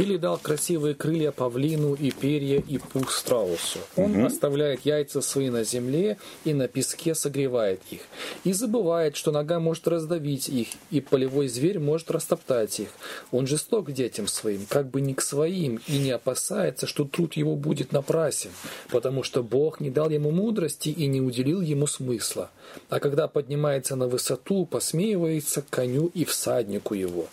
ты 0.00 0.06
ли 0.06 0.16
дал 0.16 0.38
красивые 0.38 0.94
крылья 0.94 1.30
павлину 1.30 1.92
и 1.92 2.10
перья 2.10 2.58
и 2.58 2.78
пух 2.78 3.12
страусу? 3.12 3.80
Он 3.96 4.16
угу. 4.16 4.26
оставляет 4.28 4.86
яйца 4.86 5.20
свои 5.20 5.50
на 5.50 5.62
земле 5.62 6.16
и 6.46 6.54
на 6.54 6.68
песке 6.68 7.14
согревает 7.14 7.82
их. 7.90 8.00
И 8.44 8.54
забывает, 8.54 9.14
что 9.14 9.30
нога 9.30 9.60
может 9.60 9.86
раздавить 9.86 10.48
их, 10.48 10.68
и 10.90 11.02
полевой 11.02 11.48
зверь 11.48 11.78
может 11.80 12.10
растоптать 12.10 12.80
их. 12.80 12.88
Он 13.30 13.46
жесток 13.46 13.88
к 13.88 13.92
детям 13.92 14.26
своим, 14.26 14.64
как 14.70 14.88
бы 14.88 15.02
не 15.02 15.12
к 15.12 15.20
своим, 15.20 15.82
и 15.86 15.98
не 15.98 16.12
опасается, 16.12 16.86
что 16.86 17.04
труд 17.04 17.34
его 17.34 17.54
будет 17.54 17.92
напрасен, 17.92 18.52
потому 18.88 19.22
что 19.22 19.42
Бог 19.42 19.80
не 19.80 19.90
дал 19.90 20.08
ему 20.08 20.30
мудрости 20.30 20.88
и 20.88 21.08
не 21.08 21.20
уделил 21.20 21.60
ему 21.60 21.86
смысла. 21.86 22.50
А 22.88 23.00
когда 23.00 23.28
поднимается 23.28 23.96
на 23.96 24.08
высоту, 24.08 24.64
посмеивается 24.64 25.62
коню 25.68 26.10
и 26.14 26.24
всаднику 26.24 26.94
его. 26.94 27.26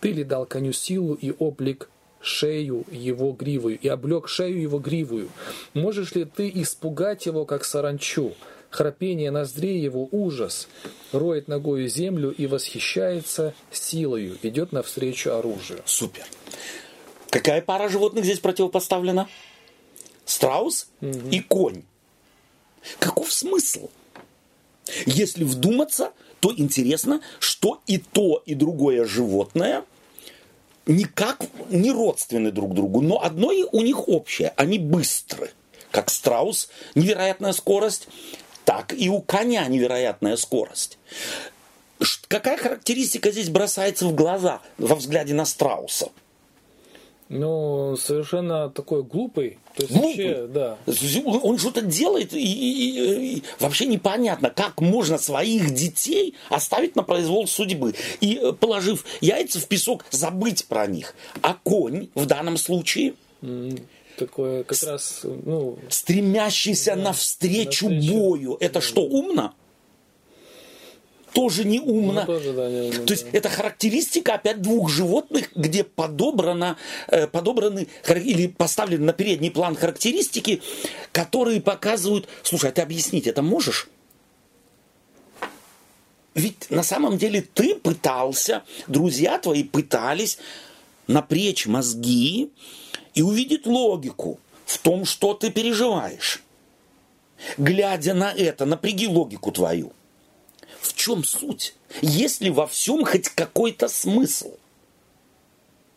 Ты 0.00 0.12
ли 0.12 0.24
дал 0.24 0.46
коню 0.46 0.72
силу 0.72 1.12
и 1.12 1.34
облик 1.38 1.90
шею 2.26 2.84
его 2.90 3.32
гривую 3.32 3.78
и 3.78 3.88
облег 3.88 4.28
шею 4.28 4.60
его 4.60 4.78
гривую. 4.78 5.28
Можешь 5.74 6.14
ли 6.14 6.24
ты 6.24 6.50
испугать 6.54 7.26
его, 7.26 7.44
как 7.44 7.64
саранчу? 7.64 8.34
Храпение 8.70 9.30
ноздрей 9.30 9.80
его 9.80 10.08
ужас. 10.10 10.68
Роет 11.12 11.48
ногою 11.48 11.88
землю 11.88 12.30
и 12.30 12.46
восхищается 12.46 13.54
силою. 13.70 14.36
Идет 14.42 14.72
навстречу 14.72 15.30
оружию. 15.30 15.80
Супер. 15.84 16.24
Какая 17.30 17.62
пара 17.62 17.88
животных 17.88 18.24
здесь 18.24 18.40
противопоставлена? 18.40 19.28
Страус 20.24 20.88
угу. 21.00 21.28
и 21.30 21.40
конь. 21.40 21.84
Каков 22.98 23.32
смысл? 23.32 23.88
Если 25.06 25.44
вдуматься, 25.44 26.12
то 26.40 26.52
интересно, 26.54 27.20
что 27.38 27.80
и 27.86 27.98
то, 27.98 28.42
и 28.46 28.54
другое 28.54 29.04
животное– 29.04 29.84
никак 30.86 31.44
не 31.70 31.90
родственны 31.90 32.50
друг 32.50 32.74
другу, 32.74 33.00
но 33.00 33.22
одно 33.22 33.48
у 33.72 33.80
них 33.80 34.08
общее. 34.08 34.52
Они 34.56 34.78
быстры. 34.78 35.50
Как 35.90 36.10
страус 36.10 36.68
невероятная 36.94 37.52
скорость, 37.52 38.08
так 38.64 38.92
и 38.92 39.08
у 39.08 39.20
коня 39.20 39.66
невероятная 39.66 40.36
скорость. 40.36 40.98
Какая 42.28 42.56
характеристика 42.56 43.30
здесь 43.30 43.48
бросается 43.48 44.06
в 44.06 44.14
глаза 44.14 44.60
во 44.76 44.94
взгляде 44.96 45.34
на 45.34 45.44
страуса? 45.44 46.10
Ну, 47.28 47.96
совершенно 47.96 48.70
такой 48.70 49.02
глупый. 49.02 49.58
То 49.74 49.82
есть 49.82 49.92
глупый. 49.92 50.34
Вообще, 50.34 50.46
да. 50.46 50.78
Он 51.42 51.58
что-то 51.58 51.82
делает, 51.82 52.32
и, 52.32 52.38
и, 52.38 53.36
и 53.38 53.42
вообще 53.58 53.86
непонятно, 53.86 54.50
как 54.50 54.80
можно 54.80 55.18
своих 55.18 55.74
детей 55.74 56.34
оставить 56.50 56.94
на 56.94 57.02
произвол 57.02 57.48
судьбы. 57.48 57.94
И, 58.20 58.36
э, 58.36 58.52
положив 58.52 59.04
яйца 59.20 59.58
в 59.58 59.66
песок, 59.66 60.04
забыть 60.10 60.66
про 60.66 60.86
них. 60.86 61.14
А 61.42 61.54
конь 61.54 62.08
в 62.14 62.26
данном 62.26 62.56
случае... 62.56 63.14
Такое 64.16 64.64
как 64.64 64.82
раз, 64.82 65.20
ну... 65.24 65.78
Стремящийся 65.90 66.96
да, 66.96 67.02
навстречу, 67.02 67.90
навстречу 67.90 68.14
бою. 68.14 68.56
Это 68.60 68.80
что, 68.80 69.02
умно? 69.02 69.52
Тоже 71.36 71.64
не 71.64 71.80
умно. 71.80 72.22
Ну, 72.22 72.26
тоже, 72.26 72.54
да, 72.54 72.70
не 72.70 72.88
умно 72.88 73.04
То 73.04 73.12
есть 73.12 73.26
это 73.32 73.50
характеристика 73.50 74.34
опять 74.34 74.62
двух 74.62 74.88
животных, 74.88 75.50
где 75.54 75.84
подобрано, 75.84 76.78
э, 77.08 77.26
подобраны 77.26 77.88
или 78.08 78.46
поставлены 78.46 79.04
на 79.04 79.12
передний 79.12 79.50
план 79.50 79.76
характеристики, 79.76 80.62
которые 81.12 81.60
показывают, 81.60 82.26
слушай, 82.42 82.70
а 82.70 82.72
ты 82.72 82.80
объяснить 82.80 83.26
это 83.26 83.42
можешь? 83.42 83.88
Ведь 86.34 86.70
на 86.70 86.82
самом 86.82 87.18
деле 87.18 87.42
ты 87.42 87.74
пытался, 87.74 88.62
друзья 88.86 89.38
твои 89.38 89.62
пытались 89.62 90.38
напрячь 91.06 91.66
мозги 91.66 92.50
и 93.12 93.20
увидеть 93.20 93.66
логику 93.66 94.40
в 94.64 94.78
том, 94.78 95.04
что 95.04 95.34
ты 95.34 95.50
переживаешь. 95.50 96.42
Глядя 97.58 98.14
на 98.14 98.32
это, 98.32 98.64
напряги 98.64 99.06
логику 99.06 99.52
твою 99.52 99.92
в 100.86 100.94
чем 100.94 101.24
суть? 101.24 101.74
Есть 102.02 102.40
ли 102.40 102.50
во 102.50 102.66
всем 102.66 103.04
хоть 103.04 103.28
какой-то 103.28 103.88
смысл? 103.88 104.54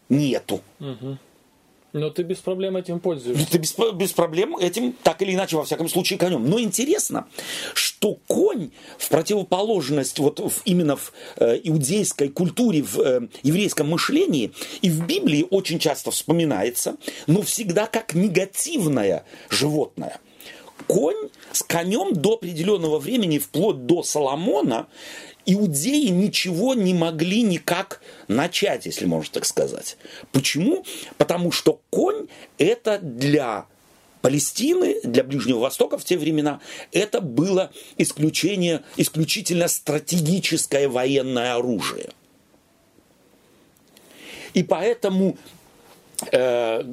Нету. 0.09 0.61
Угу. 0.79 1.17
Но 1.91 2.11
ты 2.11 2.21
без 2.21 2.37
проблем 2.37 2.77
этим 2.77 2.99
пользуешься. 2.99 3.47
Ты 3.49 3.57
без, 3.57 3.75
без 3.95 4.11
проблем 4.11 4.55
этим, 4.57 4.93
так 5.03 5.21
или 5.23 5.33
иначе, 5.33 5.57
во 5.57 5.65
всяком 5.65 5.89
случае, 5.89 6.19
конем. 6.19 6.47
Но 6.47 6.59
интересно, 6.59 7.27
что 7.73 8.17
конь 8.27 8.69
в 8.99 9.09
противоположность 9.09 10.19
вот 10.19 10.39
в, 10.39 10.61
именно 10.65 10.95
в 10.95 11.11
э, 11.37 11.59
иудейской 11.63 12.29
культуре, 12.29 12.83
в 12.83 12.99
э, 12.99 13.27
еврейском 13.41 13.89
мышлении 13.89 14.51
и 14.81 14.89
в 14.89 15.05
Библии 15.07 15.47
очень 15.49 15.79
часто 15.79 16.11
вспоминается, 16.11 16.97
но 17.25 17.41
всегда 17.41 17.87
как 17.87 18.13
негативное 18.13 19.25
животное– 19.49 20.19
конь 20.89 21.29
с 21.51 21.61
конем 21.61 22.13
до 22.13 22.33
определенного 22.33 22.97
времени, 22.97 23.37
вплоть 23.37 23.85
до 23.85 24.01
Соломона, 24.01 24.87
иудеи 25.45 26.07
ничего 26.07 26.73
не 26.73 26.95
могли 26.95 27.43
никак 27.43 28.01
начать, 28.27 28.87
если 28.87 29.05
можно 29.05 29.31
так 29.33 29.45
сказать. 29.45 29.97
Почему? 30.31 30.83
Потому 31.19 31.51
что 31.51 31.79
конь 31.91 32.27
это 32.57 32.97
для 32.97 33.67
Палестины, 34.21 34.99
для 35.03 35.23
Ближнего 35.23 35.59
Востока 35.59 35.99
в 35.99 36.03
те 36.03 36.17
времена, 36.17 36.59
это 36.91 37.21
было 37.21 37.71
исключение, 37.97 38.81
исключительно 38.97 39.67
стратегическое 39.67 40.89
военное 40.89 41.53
оружие. 41.53 42.09
И 44.55 44.63
поэтому 44.63 45.37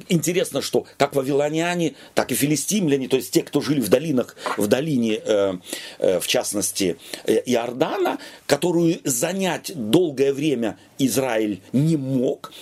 интересно, 0.08 0.62
что 0.62 0.86
как 0.96 1.14
вавилоняне, 1.14 1.94
так 2.14 2.32
и 2.32 2.34
филистимляне, 2.34 3.08
то 3.08 3.16
есть 3.16 3.32
те, 3.32 3.42
кто 3.42 3.60
жили 3.60 3.80
в 3.80 3.88
долинах, 3.88 4.36
в 4.56 4.66
долине, 4.66 5.20
э, 5.24 5.54
э, 5.98 6.20
в 6.20 6.26
частности, 6.26 6.96
Иордана, 7.26 8.18
которую 8.46 9.00
занять 9.04 9.72
долгое 9.74 10.32
время 10.32 10.78
Израиль 10.98 11.60
не 11.72 11.96
мог, 11.96 12.52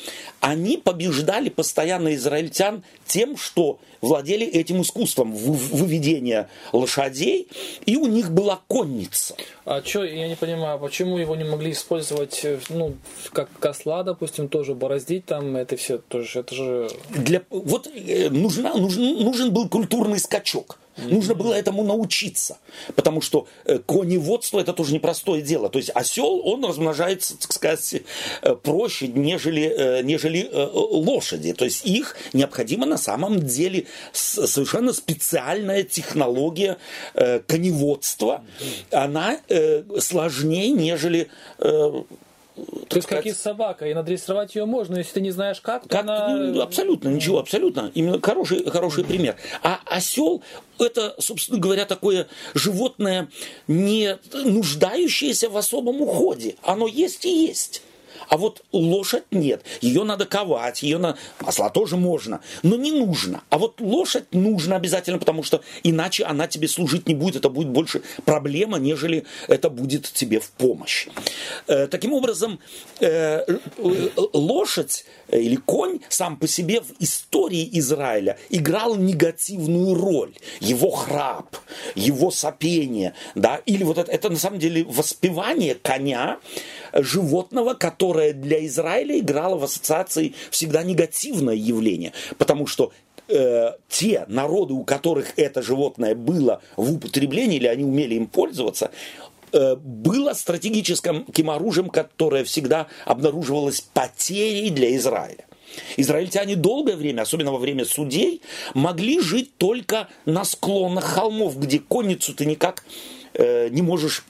они 0.40 0.76
побеждали 0.76 1.48
постоянно 1.48 2.14
израильтян 2.14 2.84
тем, 3.06 3.36
что 3.36 3.78
владели 4.02 4.46
этим 4.46 4.82
искусством 4.82 5.32
выведения 5.32 6.48
лошадей, 6.72 7.48
и 7.86 7.96
у 7.96 8.06
них 8.06 8.30
была 8.30 8.60
конница. 8.68 9.36
А 9.64 9.82
что, 9.82 10.04
я 10.04 10.28
не 10.28 10.36
понимаю, 10.36 10.78
почему 10.78 11.16
его 11.16 11.34
не 11.36 11.44
могли 11.44 11.72
использовать, 11.72 12.44
э, 12.44 12.58
ну, 12.68 12.94
как 13.32 13.48
косла, 13.58 14.02
допустим, 14.02 14.48
тоже 14.48 14.74
бороздить 14.74 15.24
там, 15.24 15.56
это 15.56 15.76
все 15.76 15.96
тоже, 15.96 16.40
это 16.40 16.54
же... 16.54 16.90
Для, 17.08 17.42
вот 17.48 17.86
э, 17.86 18.28
нужна, 18.28 18.74
нужен, 18.74 19.02
нужен 19.02 19.52
был 19.52 19.68
культурный 19.68 20.18
скачок. 20.18 20.78
Нужно 20.96 21.34
было 21.34 21.54
этому 21.54 21.82
научиться, 21.82 22.58
потому 22.94 23.20
что 23.20 23.48
э, 23.64 23.78
коневодство 23.78 24.60
это 24.60 24.72
тоже 24.72 24.94
непростое 24.94 25.42
дело. 25.42 25.68
То 25.68 25.78
есть 25.78 25.90
осел, 25.94 26.40
он 26.44 26.64
размножается, 26.64 27.36
так 27.38 27.52
сказать, 27.52 28.02
э, 28.42 28.54
проще, 28.54 29.08
нежели, 29.08 29.62
э, 29.62 30.02
нежели 30.02 30.48
лошади. 30.52 31.52
То 31.52 31.64
есть 31.64 31.84
их 31.84 32.16
необходимо 32.32 32.86
на 32.86 32.98
самом 32.98 33.40
деле 33.40 33.86
совершенно 34.12 34.92
специальная 34.92 35.82
технология 35.82 36.78
коневодства. 37.46 38.44
Она 38.90 39.40
сложнее, 39.98 40.70
нежели 40.70 41.28
то 42.88 42.96
есть, 42.96 43.08
как 43.08 43.26
и 43.26 43.32
собака, 43.32 43.88
и 43.88 43.94
надрессировать 43.94 44.54
ее 44.54 44.64
можно, 44.64 44.94
но 44.94 44.98
если 44.98 45.14
ты 45.14 45.20
не 45.20 45.32
знаешь 45.32 45.60
как, 45.60 45.82
то 45.82 45.88
как, 45.88 46.02
она... 46.02 46.28
Ну, 46.28 46.60
абсолютно, 46.60 47.08
ничего, 47.08 47.40
абсолютно. 47.40 47.90
Именно 47.94 48.20
хороший, 48.20 48.64
хороший 48.70 49.04
пример. 49.04 49.36
А 49.62 49.80
осел 49.86 50.42
это, 50.78 51.16
собственно 51.18 51.58
говоря, 51.58 51.84
такое 51.84 52.28
животное, 52.54 53.28
не 53.66 54.18
нуждающееся 54.32 55.48
в 55.48 55.56
особом 55.56 56.00
уходе. 56.00 56.54
Оно 56.62 56.86
есть 56.86 57.24
и 57.24 57.46
есть. 57.46 57.82
А 58.28 58.36
вот 58.36 58.64
лошадь 58.72 59.24
нет. 59.30 59.62
Ее 59.80 60.04
надо 60.04 60.26
ковать, 60.26 60.82
ее 60.82 60.98
на... 60.98 61.16
Осла 61.38 61.70
тоже 61.70 61.96
можно, 61.96 62.40
но 62.62 62.76
не 62.76 62.92
нужно. 62.92 63.42
А 63.50 63.58
вот 63.58 63.80
лошадь 63.80 64.32
нужно 64.32 64.76
обязательно, 64.76 65.18
потому 65.18 65.42
что 65.42 65.62
иначе 65.82 66.24
она 66.24 66.46
тебе 66.46 66.68
служить 66.68 67.08
не 67.08 67.14
будет. 67.14 67.36
Это 67.36 67.48
будет 67.48 67.68
больше 67.68 68.02
проблема, 68.24 68.78
нежели 68.78 69.24
это 69.48 69.70
будет 69.70 70.10
тебе 70.12 70.40
в 70.40 70.50
помощь. 70.50 71.08
Э, 71.66 71.86
таким 71.86 72.12
образом, 72.12 72.58
э, 73.00 73.44
лошадь 74.32 75.04
или 75.30 75.56
конь 75.56 76.00
сам 76.08 76.36
по 76.36 76.46
себе 76.46 76.80
в 76.80 76.92
истории 77.00 77.68
Израиля 77.72 78.38
играл 78.50 78.96
негативную 78.96 79.94
роль. 79.94 80.34
Его 80.60 80.90
храп, 80.90 81.56
его 81.94 82.30
сопение, 82.30 83.14
да, 83.34 83.60
или 83.66 83.84
вот 83.84 83.98
это, 83.98 84.10
это 84.10 84.30
на 84.30 84.38
самом 84.38 84.58
деле 84.58 84.84
воспевание 84.84 85.74
коня, 85.74 86.38
животного, 86.94 87.74
которое 87.74 88.32
для 88.32 88.64
Израиля 88.66 89.18
играло 89.18 89.56
в 89.56 89.64
ассоциации 89.64 90.34
всегда 90.50 90.82
негативное 90.82 91.54
явление, 91.54 92.12
потому 92.38 92.66
что 92.66 92.92
э, 93.28 93.72
те 93.88 94.24
народы, 94.28 94.74
у 94.74 94.84
которых 94.84 95.38
это 95.38 95.62
животное 95.62 96.14
было 96.14 96.62
в 96.76 96.94
употреблении, 96.94 97.56
или 97.56 97.66
они 97.66 97.84
умели 97.84 98.14
им 98.14 98.26
пользоваться, 98.26 98.90
э, 99.52 99.76
было 99.76 100.32
стратегическим 100.34 101.50
оружием, 101.50 101.88
которое 101.88 102.44
всегда 102.44 102.86
обнаруживалось 103.04 103.80
потерей 103.80 104.70
для 104.70 104.94
Израиля. 104.96 105.46
Израильтяне 105.96 106.54
долгое 106.54 106.96
время, 106.96 107.22
особенно 107.22 107.52
во 107.52 107.58
время 107.58 107.84
судей, 107.84 108.42
могли 108.74 109.20
жить 109.20 109.56
только 109.56 110.08
на 110.24 110.44
склонах 110.44 111.04
холмов, 111.04 111.58
где 111.58 111.80
конницу 111.80 112.34
ты 112.34 112.46
никак 112.46 112.84
э, 113.34 113.68
не 113.70 113.82
можешь 113.82 114.24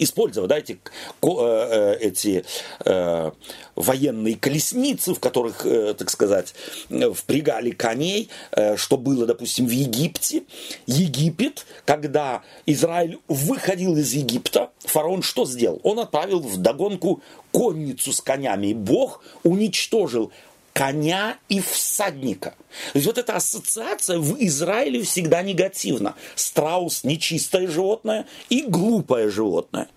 использовать 0.00 0.48
да, 0.48 0.58
эти, 0.58 0.80
э, 1.22 1.26
э, 1.28 1.96
эти 2.00 2.44
э, 2.84 3.30
военные 3.76 4.36
колесницы, 4.36 5.14
в 5.14 5.20
которых, 5.20 5.62
так 5.96 6.10
сказать, 6.10 6.54
впрягали 6.88 7.70
коней, 7.70 8.28
что 8.76 8.96
было, 8.96 9.26
допустим, 9.26 9.66
в 9.66 9.70
Египте. 9.70 10.42
Египет, 10.86 11.66
когда 11.84 12.42
Израиль 12.66 13.18
выходил 13.28 13.96
из 13.96 14.12
Египта, 14.12 14.70
фараон 14.80 15.22
что 15.22 15.46
сделал? 15.46 15.80
Он 15.82 16.00
отправил 16.00 16.40
в 16.40 16.56
догонку 16.58 17.22
конницу 17.52 18.12
с 18.12 18.20
конями, 18.20 18.68
и 18.68 18.74
Бог 18.74 19.22
уничтожил 19.44 20.32
коня 20.72 21.38
и 21.48 21.60
всадника. 21.60 22.54
То 22.92 22.98
есть 22.98 23.06
вот 23.06 23.18
эта 23.18 23.34
ассоциация 23.34 24.18
в 24.18 24.36
Израиле 24.44 25.02
всегда 25.02 25.42
негативна. 25.42 26.14
Страус– 26.34 27.02
нечистое 27.04 27.66
животное 27.66 28.26
и 28.48 28.62
глупое 28.62 29.30
животное. 29.30 29.88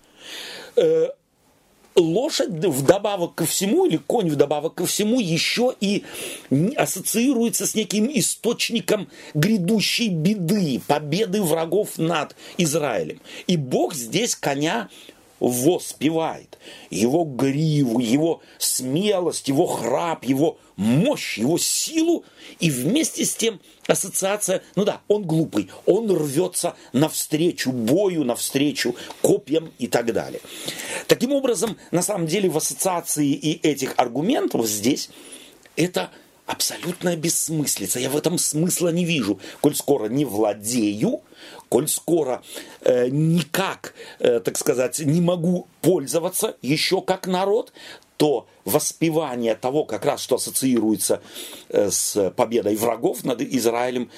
Э, 0.76 1.08
лошадь 1.96 2.50
вдобавок 2.50 3.34
ко 3.34 3.46
всему, 3.46 3.86
или 3.86 3.96
конь 3.96 4.28
вдобавок 4.28 4.74
ко 4.74 4.86
всему, 4.86 5.20
еще 5.20 5.74
и 5.80 6.04
ассоциируется 6.76 7.66
с 7.66 7.74
неким 7.74 8.10
источником 8.12 9.08
грядущей 9.34 10.08
беды, 10.08 10.80
победы 10.86 11.42
врагов 11.42 11.98
над 11.98 12.34
Израилем. 12.58 13.20
И 13.46 13.56
Бог 13.56 13.94
здесь 13.94 14.34
коня 14.34 14.88
воспевает. 15.40 16.58
Его 16.90 17.24
гриву, 17.24 17.98
его 17.98 18.42
смелость, 18.58 19.48
его 19.48 19.66
храп, 19.66 20.24
его 20.24 20.58
мощь, 20.76 21.38
его 21.38 21.58
силу. 21.58 22.24
И 22.60 22.70
вместе 22.70 23.24
с 23.24 23.34
тем 23.34 23.60
ассоциация, 23.86 24.62
ну 24.76 24.84
да, 24.84 25.00
он 25.08 25.24
глупый, 25.24 25.70
он 25.86 26.10
рвется 26.10 26.74
навстречу 26.92 27.72
бою, 27.72 28.24
навстречу 28.24 28.94
копьям 29.22 29.70
и 29.78 29.86
так 29.86 30.12
далее. 30.12 30.40
Таким 31.06 31.32
образом, 31.32 31.76
на 31.90 32.02
самом 32.02 32.26
деле 32.26 32.48
в 32.48 32.56
ассоциации 32.56 33.28
и 33.28 33.66
этих 33.66 33.94
аргументов 33.96 34.66
здесь 34.66 35.10
это 35.76 36.10
абсолютная 36.46 37.16
бессмыслица. 37.16 37.98
Я 37.98 38.10
в 38.10 38.16
этом 38.16 38.38
смысла 38.38 38.88
не 38.88 39.04
вижу. 39.04 39.38
Коль 39.60 39.74
скоро 39.74 40.08
не 40.08 40.24
владею, 40.24 41.22
коль 41.68 41.88
скоро 41.88 42.42
э, 42.82 43.08
никак, 43.08 43.94
э, 44.18 44.40
так 44.40 44.58
сказать, 44.58 44.98
не 45.00 45.20
могу 45.20 45.66
пользоваться 45.80 46.56
еще 46.62 47.00
как 47.00 47.26
народ, 47.26 47.72
то 48.16 48.46
воспевание 48.64 49.54
того, 49.54 49.84
как 49.84 50.04
раз 50.04 50.22
что 50.22 50.36
ассоциируется 50.36 51.22
э, 51.68 51.90
с 51.90 52.30
победой 52.36 52.76
врагов 52.76 53.24
над 53.24 53.40
Израилем, 53.40 54.10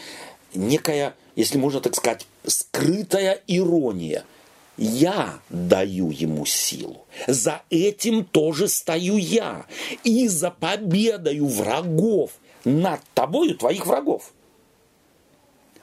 некая, 0.55 1.15
если 1.37 1.59
можно 1.59 1.81
так 1.81 1.95
сказать, 1.95 2.27
скрытая 2.45 3.41
ирония– 3.47 4.25
я 4.77 5.41
даю 5.49 6.11
ему 6.11 6.45
силу. 6.47 7.07
За 7.27 7.63
этим 7.71 8.25
тоже 8.25 8.69
стою 8.69 9.17
я. 9.17 9.67
И 10.05 10.29
за 10.29 10.51
победою 10.51 11.47
врагов 11.47 12.33
над 12.65 13.01
тобою, 13.15 13.57
твоих 13.57 13.87
врагов. 13.87 14.33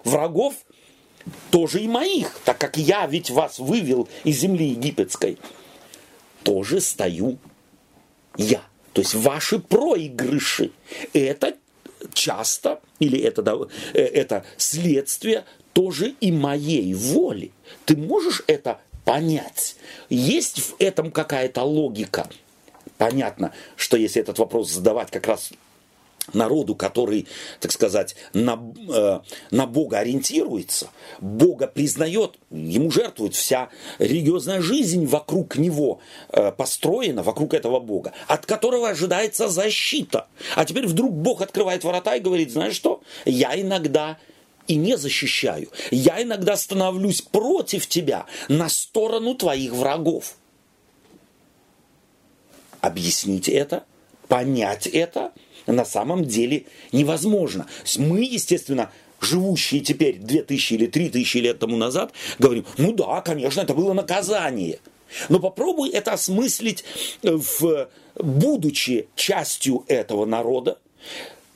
Врагов 0.03 0.55
тоже 1.49 1.81
и 1.81 1.87
моих, 1.87 2.37
так 2.43 2.57
как 2.57 2.77
я 2.77 3.07
ведь 3.07 3.29
вас 3.29 3.59
вывел 3.59 4.09
из 4.23 4.39
земли 4.39 4.67
египетской. 4.67 5.37
Тоже 6.43 6.81
стою 6.81 7.37
я. 8.37 8.61
То 8.91 9.01
есть 9.01 9.15
ваши 9.15 9.59
проигрыши. 9.59 10.71
Это 11.13 11.55
часто, 12.13 12.81
или 12.99 13.19
это, 13.19 13.69
э, 13.93 14.01
это 14.01 14.45
следствие 14.57 15.45
тоже 15.73 16.15
и 16.21 16.31
моей 16.31 16.93
воли. 16.93 17.51
Ты 17.85 17.97
можешь 17.97 18.43
это 18.47 18.79
понять? 19.05 19.75
Есть 20.09 20.59
в 20.59 20.75
этом 20.79 21.11
какая-то 21.11 21.63
логика? 21.63 22.27
Понятно, 22.97 23.51
что 23.75 23.97
если 23.97 24.21
этот 24.21 24.39
вопрос 24.39 24.71
задавать 24.71 25.11
как 25.11 25.27
раз 25.27 25.51
народу, 26.31 26.75
который, 26.75 27.27
так 27.59 27.71
сказать, 27.71 28.15
на, 28.33 28.57
э, 28.89 29.19
на 29.51 29.67
Бога 29.67 29.99
ориентируется, 29.99 30.89
Бога 31.19 31.67
признает, 31.67 32.37
ему 32.49 32.91
жертвует 32.91 33.35
вся 33.35 33.69
религиозная 33.99 34.61
жизнь 34.61 35.05
вокруг 35.05 35.57
него 35.57 35.99
э, 36.29 36.51
построена, 36.53 37.23
вокруг 37.23 37.53
этого 37.53 37.79
Бога, 37.79 38.13
от 38.27 38.45
которого 38.45 38.89
ожидается 38.89 39.49
защита. 39.49 40.27
А 40.55 40.63
теперь 40.63 40.87
вдруг 40.87 41.11
Бог 41.11 41.41
открывает 41.41 41.83
ворота 41.83 42.15
и 42.15 42.21
говорит, 42.21 42.51
знаешь 42.51 42.75
что, 42.75 43.01
я 43.25 43.59
иногда 43.59 44.17
и 44.67 44.75
не 44.75 44.97
защищаю. 44.97 45.69
Я 45.91 46.21
иногда 46.21 46.55
становлюсь 46.55 47.21
против 47.21 47.87
тебя 47.87 48.25
на 48.47 48.69
сторону 48.69 49.35
твоих 49.35 49.73
врагов. 49.73 50.35
Объяснить 52.81 53.47
это, 53.49 53.83
понять 54.27 54.87
это 54.87 55.31
на 55.67 55.85
самом 55.85 56.25
деле 56.25 56.65
невозможно. 56.91 57.67
Мы, 57.97 58.23
естественно, 58.23 58.91
живущие 59.21 59.81
теперь 59.81 60.17
2000 60.17 60.73
или 60.73 60.87
3000 60.87 61.37
лет 61.37 61.59
тому 61.59 61.77
назад, 61.77 62.11
говорим, 62.39 62.65
ну 62.77 62.91
да, 62.91 63.21
конечно, 63.21 63.61
это 63.61 63.73
было 63.73 63.93
наказание. 63.93 64.79
Но 65.29 65.39
попробуй 65.39 65.89
это 65.89 66.13
осмыслить, 66.13 66.83
в, 67.21 67.87
будучи 68.15 69.07
частью 69.15 69.85
этого 69.87 70.25
народа, 70.25 70.79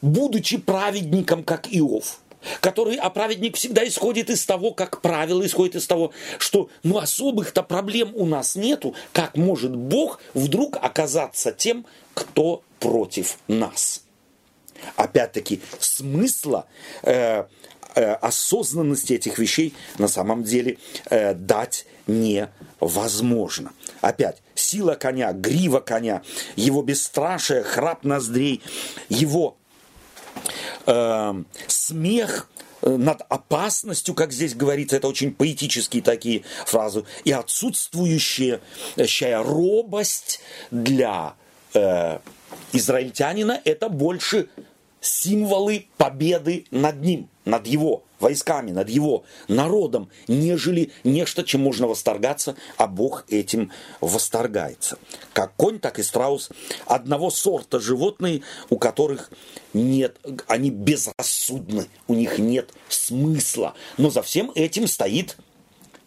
будучи 0.02 0.58
праведником, 0.58 1.44
как 1.44 1.68
Иов– 1.74 2.20
который, 2.62 2.96
а 2.96 3.10
праведник 3.10 3.56
всегда 3.56 3.88
исходит 3.88 4.30
из 4.30 4.46
того, 4.46 4.72
как 4.72 5.02
правило, 5.02 5.46
исходит 5.46 5.76
из 5.76 5.88
того, 5.88 6.12
что 6.38 6.70
ну 6.84 6.98
особых-то 6.98 7.64
проблем 7.64 8.12
у 8.16 8.26
нас 8.26 8.56
нету, 8.56 8.96
как 9.14 9.36
может 9.36 9.76
Бог 9.76 10.20
вдруг 10.34 10.78
оказаться 10.82 11.52
тем, 11.52 11.86
кто 12.14 12.64
против 12.80 13.38
нас. 13.48 14.04
Опять-таки, 14.96 15.62
смысла 15.80 16.68
э, 17.04 17.46
э, 17.96 18.14
осознанности 18.14 19.14
этих 19.14 19.40
вещей 19.40 19.74
на 19.98 20.08
самом 20.08 20.44
деле 20.44 20.78
э, 21.10 21.34
дать 21.34 21.86
невозможно. 22.06 23.72
Опять, 24.02 24.42
сила 24.56 24.96
коня, 24.96 25.34
грива 25.34 25.80
коня, 25.80 26.22
его 26.56 26.82
бесстрашие, 26.82 27.64
храп 27.64 28.04
ноздрей, 28.04 28.62
его 29.10 29.57
э, 30.86 31.44
смех 31.68 32.50
э, 32.82 32.90
над 32.90 33.22
опасностью, 33.30 34.14
как 34.14 34.32
здесь 34.32 34.56
говорится, 34.56 34.96
это 34.96 35.08
очень 35.08 35.34
поэтические 35.34 36.04
такие 36.04 36.44
фразы, 36.66 37.04
и 37.24 37.32
отсутствующая 37.32 38.62
робость 39.44 40.42
для 40.72 41.34
э, 41.74 42.20
израильтянина, 42.74 43.62
это 43.64 43.90
больше 43.90 44.50
символы 45.02 45.88
победы 45.98 46.66
над 46.72 47.02
ним, 47.02 47.30
над 47.46 47.68
его 47.68 48.04
войсками, 48.20 48.72
над 48.72 48.90
его 48.90 49.24
народом, 49.48 50.10
нежели 50.28 50.92
нечто, 51.04 51.44
чем 51.44 51.62
можно 51.62 51.88
восторгаться, 51.88 52.56
а 52.78 52.88
Бог 52.88 53.26
этим 53.30 53.72
восторгается. 54.02 54.98
Как 55.34 55.56
конь, 55.56 55.80
так 55.80 56.00
и 56.00 56.04
страус 56.04 56.50
одного 56.86 57.30
сорта 57.30 57.80
животные, 57.80 58.42
у 58.70 58.78
которых 58.78 59.32
нет, 59.74 60.18
они 60.48 60.72
безрассудны, 60.72 61.88
у 62.08 62.14
них 62.14 62.40
нет 62.40 62.72
смысла. 62.90 63.76
Но 63.98 64.10
за 64.10 64.22
всем 64.22 64.52
этим 64.56 64.88
стоит, 64.88 65.38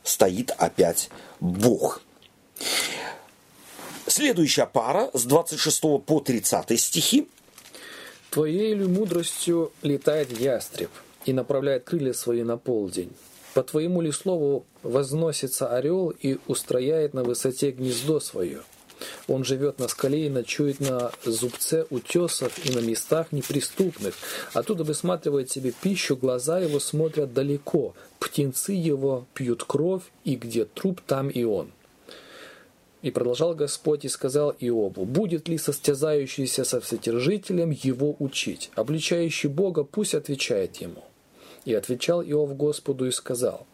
стоит 0.03 0.51
опять 0.59 1.11
Бог. 1.39 2.03
Следующая 4.07 4.67
пара 4.67 5.11
с 5.15 5.25
26 5.25 5.81
по 6.05 6.21
30 6.21 6.81
стихи. 6.81 7.29
Твоей 8.31 8.75
ли 8.75 8.87
мудростью 8.87 9.73
летает 9.83 10.31
ястреб 10.39 10.91
и 11.27 11.33
направляет 11.33 11.83
крылья 11.83 12.13
свои 12.13 12.45
на 12.45 12.57
полдень? 12.57 13.11
По 13.55 13.65
твоему 13.65 14.01
ли 14.01 14.13
слову 14.13 14.65
возносится 14.85 15.75
орел 15.75 16.11
и 16.11 16.39
устрояет 16.47 17.13
на 17.13 17.25
высоте 17.25 17.73
гнездо 17.73 18.21
свое? 18.21 18.61
Он 19.27 19.43
живет 19.45 19.81
на 19.81 19.89
скале 19.89 20.27
и 20.27 20.31
ночует 20.31 20.79
на 20.79 21.11
зубце 21.25 21.87
утесов 21.91 22.53
и 22.65 22.71
на 22.73 22.79
местах 22.79 23.33
неприступных. 23.33 24.15
Оттуда 24.53 24.85
высматривает 24.85 25.51
себе 25.51 25.73
пищу, 25.73 26.17
глаза 26.17 26.61
его 26.61 26.79
смотрят 26.79 27.33
далеко, 27.33 27.95
птенцы 28.21 28.73
его 28.73 29.27
пьют 29.35 29.65
кровь, 29.65 30.05
и 30.25 30.37
где 30.37 30.67
труп, 30.67 31.01
там 31.05 31.31
и 31.31 31.43
он. 31.43 31.73
И 33.03 33.11
продолжал 33.11 33.55
Господь 33.55 34.05
и 34.05 34.09
сказал 34.09 34.55
Иобу, 34.61 35.05
«Будет 35.05 35.49
ли 35.49 35.57
состязающийся 35.57 36.65
со 36.65 36.81
вседержителем 36.81 37.71
его 37.71 38.15
учить? 38.19 38.71
Обличающий 38.75 39.49
Бога 39.49 39.85
пусть 39.85 40.15
отвечает 40.15 40.77
ему». 40.77 41.03
И 41.65 41.75
отвечал 41.75 42.23
Иов 42.23 42.57
Господу 42.57 43.07
и 43.07 43.11
сказал, 43.11 43.67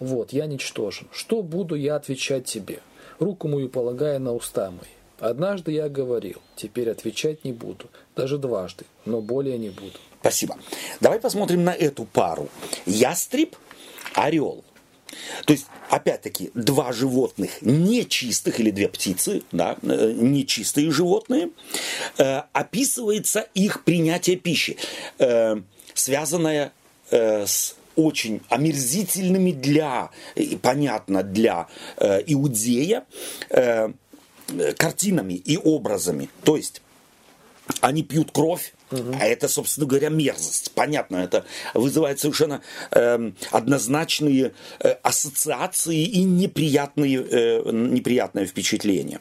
«Вот, 0.00 0.32
я 0.32 0.46
ничтожен. 0.46 1.08
Что 1.12 1.42
буду 1.42 1.74
я 1.74 1.96
отвечать 1.96 2.44
тебе? 2.44 2.80
Руку 3.18 3.48
мою 3.48 3.68
полагая 3.68 4.18
на 4.18 4.34
уста 4.34 4.70
мои. 4.70 4.90
Однажды 5.18 5.72
я 5.72 5.88
говорил, 5.88 6.42
теперь 6.56 6.90
отвечать 6.90 7.44
не 7.44 7.52
буду, 7.52 7.86
даже 8.16 8.36
дважды, 8.36 8.84
но 9.06 9.22
более 9.22 9.56
не 9.56 9.70
буду». 9.70 9.98
Спасибо. 10.20 10.56
Давай 11.00 11.20
посмотрим 11.20 11.64
на 11.64 11.74
эту 11.74 12.04
пару. 12.04 12.48
Ястреб, 12.86 13.56
орел– 14.14 14.62
то 15.44 15.52
есть, 15.52 15.66
опять-таки, 15.90 16.50
два 16.54 16.92
животных 16.92 17.62
нечистых, 17.62 18.60
или 18.60 18.70
две 18.70 18.88
птицы, 18.88 19.42
да, 19.52 19.76
э, 19.82 20.12
нечистые 20.16 20.90
животные, 20.90 21.50
э, 22.18 22.42
описывается 22.52 23.46
их 23.54 23.84
принятие 23.84 24.36
пищи, 24.36 24.76
э, 25.18 25.56
связанное 25.94 26.72
э, 27.10 27.46
с 27.46 27.76
очень 27.96 28.40
омерзительными 28.48 29.52
для, 29.52 30.10
понятно, 30.62 31.22
для 31.22 31.68
э, 31.96 32.22
иудея 32.26 33.04
э, 33.50 33.92
картинами 34.76 35.34
и 35.34 35.56
образами. 35.56 36.28
То 36.42 36.56
есть, 36.56 36.82
они 37.80 38.02
пьют 38.02 38.30
кровь, 38.32 38.72
Угу. 38.90 39.16
А 39.20 39.26
это, 39.26 39.48
собственно 39.48 39.86
говоря, 39.86 40.08
мерзость. 40.08 40.72
Понятно, 40.72 41.16
это 41.16 41.44
вызывает 41.72 42.20
совершенно 42.20 42.60
э, 42.90 43.32
однозначные 43.50 44.52
э, 44.80 44.88
ассоциации 45.02 46.02
и 46.04 46.22
неприятные, 46.22 47.24
э, 47.28 47.70
неприятное 47.72 48.46
впечатление. 48.46 49.20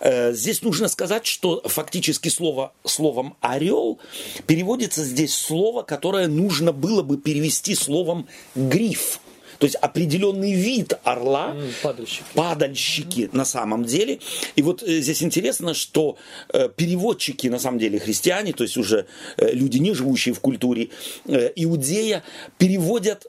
Э, 0.00 0.32
здесь 0.32 0.62
нужно 0.62 0.88
сказать, 0.88 1.24
что 1.24 1.62
фактически 1.64 2.28
слово, 2.28 2.74
словом 2.84 3.36
«орел» 3.40 4.00
переводится 4.46 5.04
здесь 5.04 5.34
слово, 5.34 5.82
которое 5.82 6.26
нужно 6.26 6.72
было 6.72 7.02
бы 7.02 7.16
перевести 7.16 7.74
словом 7.74 8.26
«гриф». 8.54 9.20
То 9.58 9.66
есть 9.66 9.76
определенный 9.76 10.52
вид 10.52 10.94
орла, 11.04 11.56
падальщики, 11.82 12.24
падальщики 12.34 13.20
mm-hmm. 13.20 13.36
на 13.36 13.44
самом 13.44 13.84
деле. 13.84 14.18
И 14.56 14.62
вот 14.62 14.82
э, 14.82 15.00
здесь 15.00 15.22
интересно, 15.22 15.74
что 15.74 16.16
э, 16.52 16.68
переводчики 16.74 17.48
на 17.48 17.58
самом 17.58 17.78
деле 17.78 17.98
христиане, 17.98 18.52
то 18.52 18.64
есть 18.64 18.76
уже 18.76 19.06
э, 19.36 19.52
люди, 19.52 19.78
не 19.78 19.94
живущие 19.94 20.34
в 20.34 20.40
культуре 20.40 20.88
иудея, 21.26 22.22
переводят 22.58 23.26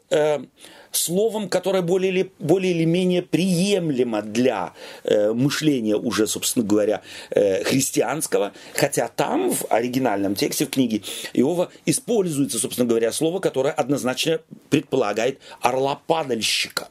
словом, 0.92 1.50
которое 1.50 1.82
более 1.82 2.12
или, 2.12 2.32
более 2.40 2.74
или 2.74 2.86
менее 2.86 3.22
приемлемо 3.22 4.22
для 4.22 4.74
э, 5.04 5.32
мышления 5.34 5.96
уже, 5.96 6.28
собственно 6.28 6.66
говоря, 6.66 7.02
э, 7.32 7.64
христианского, 7.64 8.54
хотя 8.74 9.08
там, 9.08 9.52
в 9.52 9.66
оригинальном 9.70 10.36
тексте, 10.36 10.66
в 10.66 10.70
книге 10.70 11.02
Иова, 11.34 11.70
используется, 11.86 12.60
собственно 12.60 12.88
говоря, 12.88 13.12
слово, 13.12 13.40
которое 13.40 13.72
однозначно 13.72 14.40
предполагает 14.70 15.40
орла-падальщика 15.62 16.90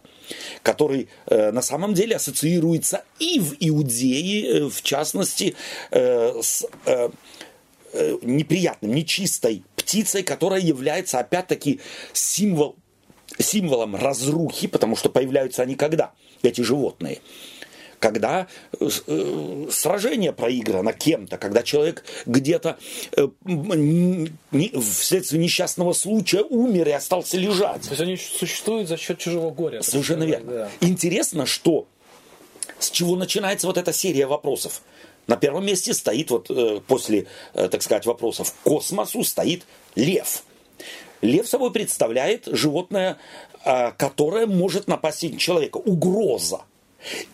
который 0.62 1.08
э, 1.26 1.52
на 1.52 1.62
самом 1.62 1.94
деле 1.94 2.16
ассоциируется 2.16 3.04
и 3.18 3.38
в 3.38 3.54
Иудее, 3.60 4.46
э, 4.46 4.68
в 4.68 4.82
частности, 4.82 5.54
э, 5.90 6.40
с 6.42 6.66
э, 6.86 7.10
э 7.92 8.18
неприятным, 8.22 8.92
нечистой 8.92 9.62
птицей, 9.76 10.22
которая 10.22 10.60
является 10.60 11.20
опять-таки 11.20 11.80
символ, 12.12 12.76
символом 13.38 13.96
разрухи, 13.96 14.66
потому 14.66 14.96
что 14.96 15.08
появляются 15.08 15.62
они 15.62 15.74
когда, 15.74 16.12
эти 16.42 16.60
животные? 16.60 17.20
когда 17.98 18.46
э, 18.78 18.88
э, 19.06 19.66
сражение 19.70 20.32
проиграно 20.32 20.92
кем-то, 20.92 21.38
когда 21.38 21.62
человек 21.62 22.04
где-то 22.26 22.78
э, 23.16 23.28
вследствие 24.80 25.42
несчастного 25.42 25.92
случая 25.92 26.42
умер 26.42 26.88
и 26.88 26.92
остался 26.92 27.36
лежать. 27.36 27.82
То 27.82 27.90
есть 27.90 28.00
они 28.00 28.16
существуют 28.16 28.88
за 28.88 28.96
счет 28.96 29.18
чужого 29.18 29.50
горя. 29.50 29.82
Совершенно 29.82 30.24
верно. 30.24 30.52
Да. 30.52 30.70
Интересно, 30.80 31.46
что 31.46 31.86
с 32.78 32.90
чего 32.90 33.16
начинается 33.16 33.66
вот 33.66 33.78
эта 33.78 33.92
серия 33.92 34.26
вопросов. 34.26 34.82
На 35.26 35.36
первом 35.36 35.66
месте 35.66 35.92
стоит 35.92 36.30
вот 36.30 36.50
после, 36.86 37.26
так 37.52 37.82
сказать, 37.82 38.06
вопросов 38.06 38.52
к 38.52 38.56
космосу 38.62 39.24
стоит 39.24 39.64
лев. 39.96 40.44
Лев 41.22 41.48
собой 41.48 41.72
представляет 41.72 42.46
животное, 42.46 43.18
а, 43.64 43.92
которое 43.92 44.46
может 44.46 44.86
напасть 44.88 45.22
на 45.22 45.38
человека. 45.38 45.78
Угроза. 45.78 46.62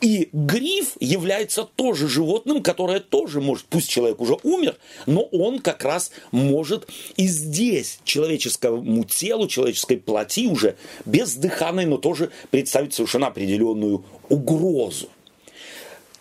И 0.01 0.29
гриф 0.33 0.97
является 1.01 1.65
тоже 1.65 2.09
животным, 2.09 2.63
которое 2.63 3.01
тоже 3.01 3.41
может, 3.41 3.65
пусть 3.67 3.89
человек 3.89 4.21
уже 4.21 4.37
умер, 4.43 4.77
но 5.07 5.23
он 5.23 5.61
как 5.61 5.85
раз 5.85 6.11
может 6.31 6.89
и 7.17 7.27
здесь 7.27 7.99
человеческому 8.05 9.05
телу, 9.05 9.49
человеческой 9.49 9.97
плоти 9.97 10.47
уже 10.47 10.77
бездыханной, 11.07 11.87
но 11.87 11.97
тоже 11.97 12.31
представить 12.51 12.93
совершенно 12.93 13.29
определенную 13.29 14.05
угрозу. 14.29 15.09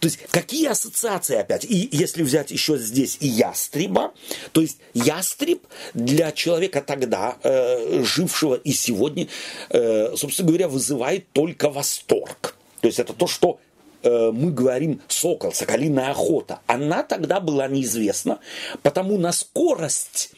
То 0.02 0.08
есть 0.08 0.18
какие 0.32 0.68
ассоциации 0.68 1.36
опять? 1.36 1.64
И 1.64 1.88
если 1.92 2.24
взять 2.24 2.50
еще 2.50 2.76
здесь 2.80 3.18
и 3.20 3.28
ястреба, 3.28 4.14
то 4.52 4.62
есть 4.62 4.80
ястреб 4.96 5.62
для 5.94 6.32
человека 6.32 6.82
тогда, 6.82 7.38
э, 7.44 8.04
жившего 8.04 8.56
и 8.56 8.72
сегодня, 8.72 9.28
э, 9.70 10.16
собственно 10.18 10.48
говоря, 10.48 10.70
вызывает 10.70 11.32
только 11.34 11.70
восторг. 11.70 12.56
То 12.82 12.88
есть 12.88 12.98
это 12.98 13.14
то, 13.14 13.28
что 13.28 13.60
э, 14.02 14.32
мы 14.34 14.52
говорим 14.52 15.02
сокол, 15.08 15.54
соколиная 15.54 16.10
охота. 16.10 16.62
Она 16.66 17.04
тогда 17.04 17.40
была 17.40 17.68
неизвестна, 17.68 18.40
потому 18.82 19.20
на 19.20 19.32
скорость, 19.32 20.32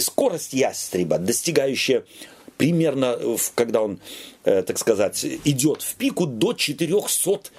скорость 0.00 0.54
ястреба, 0.54 1.18
достигающая 1.18 2.04
примерно, 2.56 3.18
когда 3.54 3.82
он, 3.82 4.00
э, 4.44 4.62
так 4.62 4.78
сказать, 4.78 5.26
идет 5.44 5.82
в 5.82 5.94
пику 5.96 6.24
до 6.24 6.54
400 6.54 7.50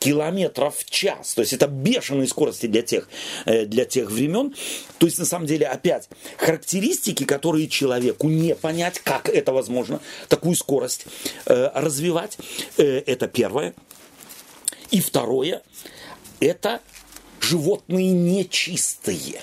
километров 0.00 0.76
в 0.78 0.90
час. 0.90 1.34
То 1.34 1.42
есть 1.42 1.52
это 1.52 1.68
бешеные 1.68 2.26
скорости 2.26 2.66
для 2.66 2.82
тех, 2.82 3.08
э, 3.44 3.66
для 3.66 3.84
тех 3.84 4.10
времен. 4.10 4.54
То 4.98 5.06
есть 5.06 5.18
на 5.18 5.24
самом 5.24 5.46
деле 5.46 5.66
опять 5.66 6.08
характеристики, 6.38 7.24
которые 7.24 7.68
человеку 7.68 8.28
не 8.28 8.56
понять, 8.56 8.98
как 8.98 9.28
это 9.28 9.52
возможно, 9.52 10.00
такую 10.28 10.56
скорость 10.56 11.06
э, 11.46 11.70
развивать. 11.74 12.38
Э, 12.78 13.02
это 13.06 13.28
первое. 13.28 13.74
И 14.90 15.00
второе, 15.00 15.62
это 16.40 16.80
животные 17.40 18.10
нечистые. 18.10 19.42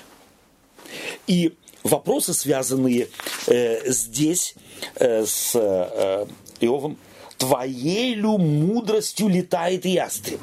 И 1.26 1.54
вопросы, 1.84 2.34
связанные 2.34 3.08
э, 3.46 3.90
здесь 3.90 4.54
э, 4.96 5.24
с 5.24 5.52
э, 5.54 6.26
Иовом, 6.60 6.98
твоей 7.38 8.14
ли 8.14 8.22
мудростью 8.26 9.28
летает 9.28 9.84
ястреб? 9.84 10.40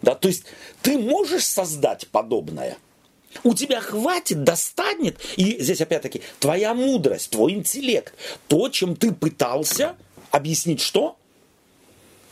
Да, 0.00 0.14
то 0.14 0.28
есть 0.28 0.44
ты 0.82 0.98
можешь 0.98 1.44
создать 1.44 2.08
подобное? 2.08 2.78
У 3.42 3.54
тебя 3.54 3.80
хватит, 3.80 4.44
достанет. 4.44 5.18
И 5.36 5.60
здесь 5.62 5.80
опять-таки 5.80 6.22
твоя 6.38 6.72
мудрость, 6.72 7.30
твой 7.30 7.52
интеллект, 7.52 8.14
то, 8.48 8.68
чем 8.68 8.96
ты 8.96 9.12
пытался 9.12 9.96
объяснить 10.30 10.80
что? 10.80 11.16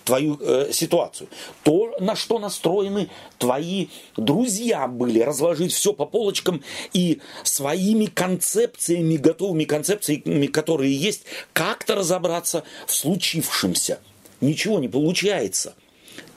Твою 0.05 0.39
э, 0.41 0.73
ситуацию. 0.73 1.29
То, 1.63 1.95
на 2.01 2.17
что 2.17 2.39
настроены 2.39 3.09
твои 3.39 3.89
друзья 4.17 4.87
были, 4.87 5.21
разложить 5.21 5.73
все 5.73 5.93
по 5.93 6.07
полочкам 6.07 6.63
и 6.93 7.21
своими 7.45 8.07
концепциями, 8.07 9.17
готовыми 9.17 9.65
концепциями, 9.65 10.47
которые 10.47 10.95
есть, 10.95 11.25
как-то 11.53 11.95
разобраться 11.95 12.65
в 12.87 12.95
случившемся. 12.95 14.01
Ничего 14.41 14.79
не 14.79 14.89
получается. 14.89 15.75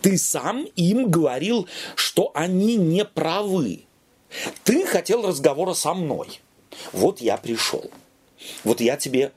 Ты 0.01 0.17
сам 0.17 0.65
им 0.75 1.09
говорил, 1.09 1.67
что 1.95 2.31
они 2.35 2.75
не 2.75 3.03
правы. 3.03 3.85
Ты 4.63 4.85
хотел 4.85 5.25
разговора 5.25 5.73
со 5.73 5.93
мной. 5.93 6.39
Вот 6.91 7.21
я 7.21 7.37
пришел. 7.37 7.89
Вот 8.63 8.81
я 8.81 8.97
тебе 8.97 9.31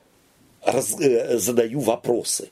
раз, 0.63 0.99
э, 0.99 1.37
задаю 1.39 1.79
вопросы. 1.79 2.51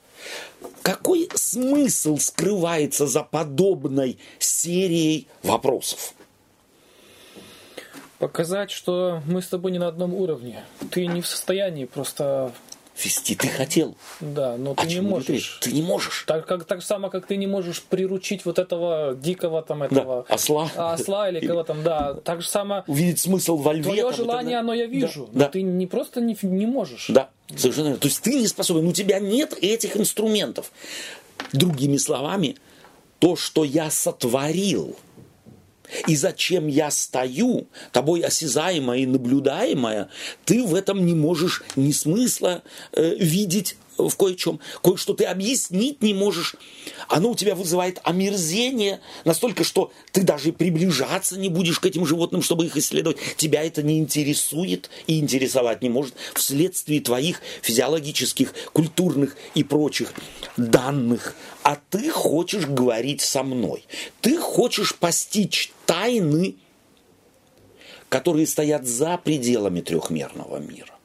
Какой 0.82 1.28
смысл 1.34 2.16
скрывается 2.18 3.06
за 3.06 3.22
подобной 3.22 4.18
серией 4.38 5.28
вопросов? 5.42 6.14
Показать, 8.18 8.70
что 8.70 9.22
мы 9.26 9.42
с 9.42 9.48
тобой 9.48 9.70
не 9.70 9.78
на 9.78 9.86
одном 9.86 10.14
уровне. 10.14 10.64
Ты 10.90 11.06
не 11.06 11.20
в 11.20 11.26
состоянии 11.26 11.84
просто 11.84 12.52
вести 13.04 13.34
ты 13.34 13.48
хотел. 13.48 13.96
Да, 14.20 14.56
но 14.56 14.74
ты 14.74 14.82
а 14.82 14.86
не 14.86 15.00
можешь. 15.00 15.58
Ты 15.62 15.72
не 15.72 15.82
можешь. 15.82 16.24
Так, 16.26 16.46
как, 16.46 16.64
так 16.64 16.82
само, 16.82 17.10
как 17.10 17.26
ты 17.26 17.36
не 17.36 17.46
можешь 17.46 17.82
приручить 17.82 18.44
вот 18.44 18.58
этого 18.58 19.14
дикого 19.14 19.62
там 19.62 19.82
этого... 19.82 20.26
Да, 20.28 20.34
осла. 20.34 20.70
Осла 20.74 21.28
или 21.28 21.46
кого 21.46 21.62
там, 21.62 21.82
да. 21.82 22.14
Так 22.14 22.42
же 22.42 22.48
само... 22.48 22.84
Увидеть 22.86 23.20
смысл 23.20 23.56
во 23.56 23.72
льве. 23.72 23.84
Твое 23.84 24.12
желание, 24.12 24.58
оно 24.58 24.74
я 24.74 24.86
вижу. 24.86 25.26
Да, 25.26 25.32
но 25.32 25.38
да. 25.40 25.48
ты 25.48 25.62
не 25.62 25.86
просто 25.86 26.20
не, 26.20 26.36
не 26.42 26.66
можешь. 26.66 27.06
Да, 27.08 27.30
совершенно 27.56 27.86
верно. 27.86 28.00
То 28.00 28.08
есть 28.08 28.20
ты 28.20 28.34
не 28.34 28.46
способен, 28.46 28.86
у 28.86 28.92
тебя 28.92 29.18
нет 29.18 29.56
этих 29.60 29.96
инструментов. 29.96 30.72
Другими 31.52 31.96
словами, 31.96 32.56
то, 33.18 33.36
что 33.36 33.64
я 33.64 33.90
сотворил– 33.90 34.96
и 36.06 36.16
зачем 36.16 36.66
я 36.66 36.90
стою, 36.90 37.66
тобой 37.92 38.20
осязаемое 38.20 38.98
и 38.98 39.06
наблюдаемое, 39.06 40.08
ты 40.44 40.62
в 40.62 40.74
этом 40.74 41.04
не 41.06 41.14
можешь 41.14 41.62
ни 41.76 41.92
смысла 41.92 42.62
э, 42.92 43.14
видеть 43.16 43.76
в 43.98 44.16
кое-чем, 44.16 44.60
кое-что 44.82 45.14
ты 45.14 45.24
объяснить 45.24 46.02
не 46.02 46.14
можешь. 46.14 46.56
Оно 47.08 47.30
у 47.30 47.34
тебя 47.34 47.54
вызывает 47.54 48.00
омерзение 48.04 49.00
настолько, 49.24 49.64
что 49.64 49.90
ты 50.12 50.22
даже 50.22 50.52
приближаться 50.52 51.38
не 51.38 51.48
будешь 51.48 51.80
к 51.80 51.86
этим 51.86 52.06
животным, 52.06 52.42
чтобы 52.42 52.66
их 52.66 52.76
исследовать. 52.76 53.18
Тебя 53.36 53.64
это 53.64 53.82
не 53.82 53.98
интересует 53.98 54.90
и 55.06 55.18
интересовать 55.18 55.82
не 55.82 55.88
может 55.88 56.14
вследствие 56.34 57.00
твоих 57.00 57.40
физиологических, 57.62 58.54
культурных 58.72 59.36
и 59.54 59.64
прочих 59.64 60.12
данных. 60.56 61.34
А 61.62 61.76
ты 61.90 62.10
хочешь 62.10 62.66
говорить 62.66 63.20
со 63.20 63.42
мной. 63.42 63.84
Ты 64.20 64.38
хочешь 64.38 64.94
постичь 64.94 65.72
тайны, 65.86 66.56
которые 68.08 68.46
стоят 68.46 68.86
за 68.86 69.18
пределами 69.18 69.80
трехмерного 69.80 70.58
мира. 70.58 70.97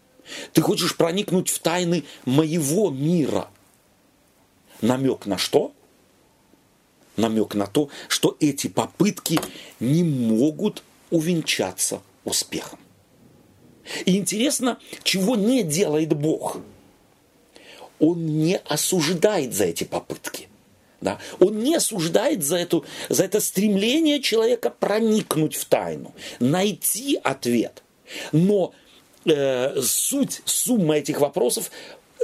Ты 0.53 0.61
хочешь 0.61 0.95
проникнуть 0.95 1.49
в 1.49 1.59
тайны 1.59 2.03
моего 2.25 2.89
мира. 2.89 3.49
Намек 4.81 5.25
на 5.25 5.37
что? 5.37 5.73
Намек 7.15 7.55
на 7.55 7.67
то, 7.67 7.89
что 8.07 8.35
эти 8.39 8.67
попытки 8.67 9.39
не 9.79 10.03
могут 10.03 10.83
увенчаться 11.11 12.01
успехом. 12.23 12.79
И 14.05 14.17
интересно, 14.17 14.79
чего 15.03 15.35
не 15.35 15.63
делает 15.63 16.13
Бог. 16.13 16.57
Он 17.99 18.25
не 18.25 18.57
осуждает 18.57 19.53
за 19.53 19.65
эти 19.65 19.83
попытки. 19.83 20.47
Да? 21.01 21.19
Он 21.39 21.59
не 21.59 21.75
осуждает 21.75 22.43
за, 22.43 22.57
эту, 22.57 22.85
за 23.09 23.25
это 23.25 23.41
стремление 23.41 24.21
человека 24.21 24.69
проникнуть 24.69 25.55
в 25.55 25.65
тайну, 25.65 26.13
найти 26.39 27.19
ответ. 27.21 27.83
Но 28.31 28.73
э, 29.25 29.81
суть, 29.81 30.41
сумма 30.45 30.97
этих 30.97 31.19
вопросов 31.19 31.71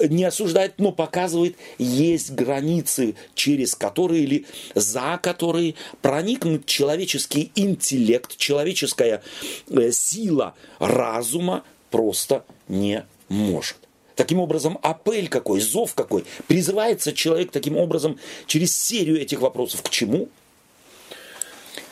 не 0.08 0.24
осуждает, 0.24 0.76
но 0.78 0.92
показывает, 0.92 1.58
есть 1.78 2.32
границы, 2.32 3.16
через 3.36 3.76
которые 3.76 4.24
или 4.24 4.46
за 4.76 5.20
которые 5.22 5.76
проникнуть 6.02 6.66
человеческий 6.66 7.52
интеллект, 7.56 8.38
человеческая 8.38 9.22
э, 9.70 9.92
сила 9.92 10.56
разума 10.80 11.64
просто 11.92 12.46
не 12.68 13.06
может. 13.28 13.78
Таким 14.16 14.40
образом, 14.40 14.78
апель 14.82 15.30
какой, 15.30 15.62
зов 15.62 15.96
какой, 15.96 16.26
призывается 16.48 17.14
человек 17.14 17.52
таким 17.52 17.78
образом 17.78 18.20
через 18.48 18.76
серию 18.76 19.20
этих 19.20 19.40
вопросов. 19.40 19.82
К 19.82 19.90
чему? 19.90 20.28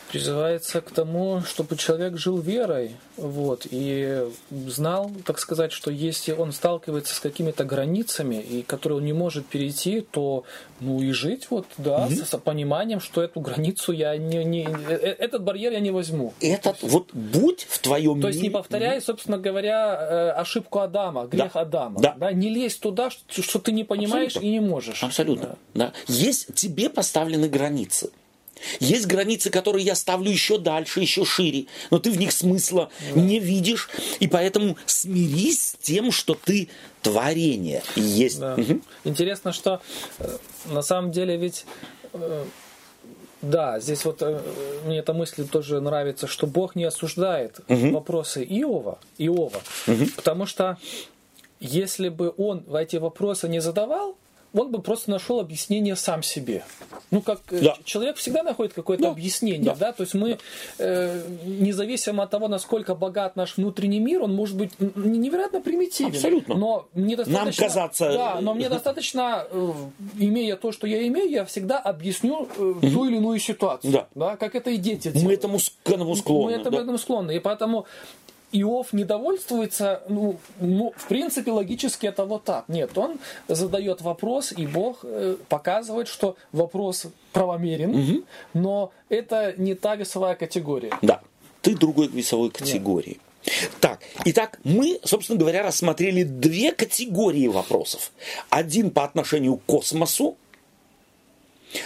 Призывается 0.10 0.82
к 0.82 0.91
тому, 0.91 1.41
чтобы 1.41 1.76
человек 1.76 2.18
жил 2.18 2.39
верой, 2.39 2.95
вот, 3.18 3.68
и 3.70 4.24
знал, 4.49 5.12
так 5.26 5.39
сказать, 5.39 5.72
что 5.72 5.91
если 5.91 6.32
он 6.32 6.51
сталкивается 6.51 7.16
с 7.16 7.20
какими-то 7.20 7.66
границами, 7.66 8.36
и 8.36 8.64
которые 8.64 8.99
он 8.99 9.05
не 9.05 9.14
может 9.14 9.45
перейти, 9.45 10.01
то, 10.01 10.43
ну, 10.80 11.01
и 11.01 11.12
жить, 11.12 11.47
вот, 11.49 11.66
да, 11.78 12.05
угу. 12.05 12.14
с, 12.14 12.30
с 12.30 12.38
пониманием, 12.38 12.99
что 12.99 13.22
эту 13.22 13.39
границу 13.39 13.91
я 13.91 14.16
не, 14.18 14.43
не, 14.43 14.64
э, 14.64 14.93
э, 14.93 15.16
этот 15.20 15.43
барьер 15.43 15.74
я 15.74 15.80
не 15.80 15.91
возьму. 15.91 16.34
Этот, 16.39 16.78
вот, 16.82 17.14
будь 17.14 17.66
в 17.70 17.80
твоем 17.80 18.22
То 18.22 18.28
есть 18.28 18.41
не 18.41 18.49
повторяй, 18.49 19.01
собственно 19.01 19.38
говоря, 19.38 19.97
э, 19.99 20.30
ошибку 20.32 20.80
Адама, 20.80 21.26
грех 21.26 21.53
да. 21.53 21.62
Адама, 21.62 21.99
да. 21.99 22.16
да, 22.18 22.32
не 22.32 22.49
лезь 22.49 22.78
туда, 22.78 23.10
что, 23.10 23.41
что 23.41 23.60
ты 23.60 23.72
не 23.72 23.84
понимаешь 23.84 24.36
Абсолютно. 24.36 24.47
и 24.47 24.51
не 24.51 24.60
можешь. 24.60 25.03
Абсолютно, 25.03 25.58
да. 25.74 25.88
да. 25.88 25.93
Есть 26.08 26.53
тебе 26.53 26.89
поставлены 26.89 27.49
границы. 27.49 28.12
Есть 28.80 29.08
границы, 29.08 29.49
которые 29.49 29.86
я 29.86 29.95
ставлю 29.95 30.30
еще 30.30 30.58
дальше, 30.58 31.01
еще 31.01 31.26
шире, 31.26 31.66
но 31.91 31.99
ты 31.99 32.12
в 32.12 32.18
них 32.18 32.32
смысла 32.32 32.89
да. 33.14 33.22
не 33.22 33.39
видишь, 33.39 33.89
и 34.20 34.28
поэтому 34.28 34.78
смирись 34.86 35.62
с 35.62 35.76
тем, 35.82 36.12
что 36.12 36.36
ты 36.36 36.70
творение 37.01 37.84
есть. 37.95 38.39
Да. 38.39 38.55
Угу. 38.55 38.82
Интересно, 39.03 39.53
что 39.53 39.82
э, 40.20 40.38
на 40.66 40.82
самом 40.82 41.12
деле 41.12 41.38
ведь 41.38 41.66
э, 42.14 42.45
да, 43.41 43.80
здесь 43.80 44.03
вот 44.05 44.22
э, 44.22 44.41
мне 44.86 44.99
эта 44.99 45.14
мысль 45.14 45.47
тоже 45.47 45.80
нравится, 45.80 46.28
что 46.28 46.47
Бог 46.47 46.76
не 46.76 46.86
осуждает 46.86 47.60
угу. 47.68 47.91
вопросы 47.91 48.43
Иова, 48.43 48.99
Иова, 49.18 49.62
угу. 49.88 50.05
потому 50.16 50.45
что 50.45 50.78
если 51.60 52.10
бы 52.10 52.34
он 52.38 52.64
в 52.68 52.76
эти 52.76 52.97
вопросы 52.97 53.47
не 53.47 53.60
задавал, 53.60 54.18
он 54.60 54.72
бы 54.72 54.82
просто 54.82 55.12
нашел 55.12 55.39
объяснение 55.39 55.95
сам 55.95 56.24
себе. 56.24 56.64
Ну, 57.12 57.22
как 57.22 57.41
э, 57.51 57.62
да. 57.62 57.78
человек 57.84 58.18
всегда 58.18 58.43
находит 58.43 58.74
какое-то 58.74 59.03
да. 59.03 59.10
объяснение, 59.12 59.72
да. 59.72 59.76
да, 59.76 59.91
то 59.93 60.03
есть 60.03 60.14
мы, 60.14 60.38
э, 60.78 61.22
независимо 61.45 62.24
от 62.24 62.30
того, 62.30 62.47
насколько 62.47 62.95
богат 62.95 63.36
наш 63.36 63.58
внутренний 63.58 63.99
мир, 63.99 64.24
он 64.24 64.36
может 64.36 64.58
быть 64.58 64.72
невероятно 64.80 65.62
примитивен. 65.62 66.12
Абсолютно. 66.12 66.55
Но 66.55 66.88
мне 66.93 67.16
достаточно... 67.16 67.43
Нам 67.43 67.70
казаться... 67.70 68.12
Да, 68.12 68.41
но 68.41 68.53
мне 68.53 68.70
достаточно, 68.78 69.45
э, 69.49 69.72
имея 70.18 70.55
то, 70.55 70.72
что 70.72 70.88
я 70.88 71.08
имею, 71.08 71.30
я 71.30 71.45
всегда 71.45 71.80
объясню 71.80 72.47
э, 72.58 72.62
угу. 72.62 72.82
ту 72.82 73.05
или 73.05 73.18
иную 73.18 73.39
ситуацию. 73.39 73.93
Да. 73.93 74.08
да. 74.16 74.38
Как 74.38 74.55
это 74.55 74.70
и 74.72 74.78
дети 74.78 75.10
делают. 75.10 75.24
Мы 75.24 75.34
этому, 75.34 75.60
к 75.84 75.89
этому 75.89 76.16
склонны. 76.16 76.45
Мы 76.45 76.62
этому, 76.62 76.78
да. 76.78 76.84
этому 76.84 76.97
склонны. 76.97 77.36
И 77.36 77.39
поэтому 77.39 77.86
Иов 78.52 78.93
не 78.93 79.04
довольствуется, 79.04 80.04
ну, 80.08 80.38
ну, 80.60 80.93
в 80.95 81.08
принципе, 81.08 81.52
логически 81.52 82.08
это 82.08 82.26
вот 82.26 82.45
так. 82.45 82.66
Нет, 82.70 82.98
он 82.98 83.20
задает 83.48 84.02
вопрос, 84.02 84.54
и 84.56 84.66
Бог 84.66 85.00
э, 85.04 85.36
показывает, 85.50 86.08
что 86.08 86.38
вопрос 86.54 87.08
правомерен, 87.34 87.95
угу. 87.95 88.24
но 88.54 88.91
это 89.10 89.54
не 89.58 89.76
та 89.76 89.95
весовая 89.95 90.36
категория. 90.36 90.91
Да, 91.02 91.22
ты 91.62 91.76
другой 91.76 92.08
весовой 92.08 92.50
категории. 92.50 93.20
Нет. 93.45 93.72
Так, 93.80 94.00
итак, 94.26 94.60
мы, 94.64 95.00
собственно 95.04 95.39
говоря, 95.39 95.64
рассмотрели 95.64 96.24
две 96.24 96.72
категории 96.72 97.48
вопросов. 97.48 98.12
Один 98.50 98.91
по 98.91 99.04
отношению 99.04 99.58
к 99.58 99.66
космосу, 99.66 100.38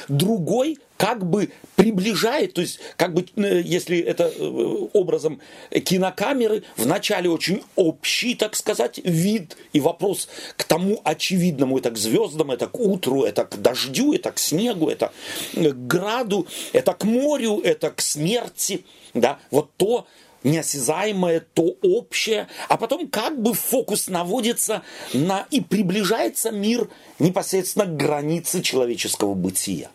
другой 0.07 0.79
как 1.01 1.27
бы 1.27 1.49
приближает, 1.75 2.53
то 2.53 2.61
есть 2.61 2.79
как 2.95 3.15
бы, 3.15 3.25
э, 3.35 3.61
если 3.65 3.97
это 3.97 4.25
э, 4.25 4.87
образом 4.93 5.41
кинокамеры, 5.71 6.61
вначале 6.77 7.27
очень 7.27 7.63
общий, 7.75 8.35
так 8.35 8.55
сказать, 8.55 8.99
вид 9.03 9.57
и 9.73 9.79
вопрос 9.79 10.29
к 10.57 10.63
тому 10.63 11.01
очевидному, 11.03 11.79
это 11.79 11.89
к 11.89 11.97
звездам, 11.97 12.51
это 12.51 12.67
к 12.67 12.79
утру, 12.79 13.23
это 13.23 13.45
к 13.45 13.59
дождю, 13.59 14.13
это 14.13 14.31
к 14.31 14.37
снегу, 14.37 14.89
это 14.89 15.11
к 15.53 15.87
граду, 15.87 16.47
это 16.71 16.93
к 16.93 17.03
морю, 17.03 17.61
это 17.61 17.89
к 17.89 17.99
смерти, 17.99 18.85
да, 19.15 19.39
вот 19.49 19.71
то, 19.77 20.05
неосязаемое, 20.43 21.43
то 21.55 21.77
общее, 21.81 22.47
а 22.69 22.77
потом 22.77 23.07
как 23.07 23.41
бы 23.41 23.55
фокус 23.55 24.07
наводится 24.07 24.83
на 25.13 25.47
и 25.49 25.61
приближается 25.61 26.51
мир 26.51 26.89
непосредственно 27.17 27.85
к 27.85 27.97
границе 27.97 28.61
человеческого 28.61 29.33
бытия. 29.33 29.89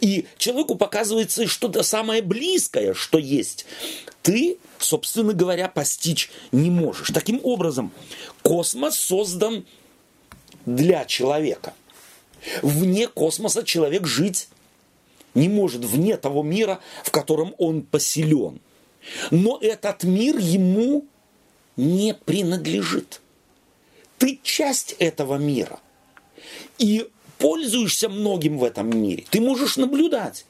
И 0.00 0.26
человеку 0.38 0.76
показывается 0.76 1.46
что-то 1.46 1.82
самое 1.82 2.22
близкое, 2.22 2.94
что 2.94 3.18
есть. 3.18 3.66
Ты, 4.22 4.58
собственно 4.78 5.32
говоря, 5.32 5.68
постичь 5.68 6.30
не 6.52 6.70
можешь. 6.70 7.10
Таким 7.10 7.40
образом, 7.42 7.92
космос 8.42 8.96
создан 8.96 9.66
для 10.64 11.04
человека. 11.04 11.74
Вне 12.62 13.08
космоса 13.08 13.62
человек 13.64 14.06
жить 14.06 14.48
не 15.34 15.48
может, 15.48 15.84
вне 15.84 16.16
того 16.16 16.42
мира, 16.42 16.80
в 17.02 17.10
котором 17.10 17.54
он 17.58 17.82
поселен. 17.82 18.60
Но 19.30 19.58
этот 19.60 20.04
мир 20.04 20.38
ему 20.38 21.04
не 21.76 22.14
принадлежит. 22.14 23.20
Ты 24.18 24.38
часть 24.42 24.94
этого 24.98 25.36
мира. 25.36 25.80
И 26.78 27.08
пользуешься 27.44 28.08
многим 28.08 28.56
в 28.56 28.64
этом 28.64 28.88
мире. 28.88 29.26
Ты 29.28 29.38
можешь 29.42 29.76
наблюдать. 29.76 30.46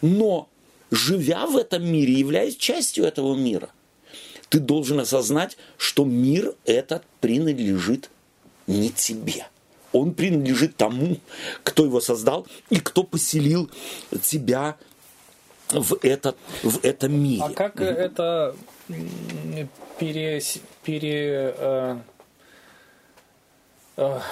Но 0.00 0.48
живя 0.90 1.44
в 1.44 1.54
этом 1.54 1.84
мире, 1.84 2.14
являясь 2.14 2.56
частью 2.56 3.04
этого 3.04 3.34
мира, 3.36 3.68
ты 4.48 4.58
должен 4.58 5.00
осознать, 5.00 5.58
что 5.76 6.06
мир 6.06 6.54
этот 6.64 7.02
принадлежит 7.20 8.08
не 8.66 8.88
тебе. 8.88 9.48
он 9.92 10.14
принадлежит 10.14 10.76
тому, 10.76 11.18
кто 11.62 11.84
его 11.84 12.00
создал 12.00 12.46
и 12.70 12.76
кто 12.80 13.02
поселил 13.02 13.70
тебя 14.22 14.78
в, 15.68 15.98
этот, 16.00 16.38
в 16.62 16.82
этом 16.82 17.22
мире. 17.22 17.42
А 17.44 17.50
как 17.50 17.82
mm-hmm. 17.82 17.84
это 17.84 18.56
пере, 19.98 20.40
пере, 20.84 21.54
э, 21.58 21.98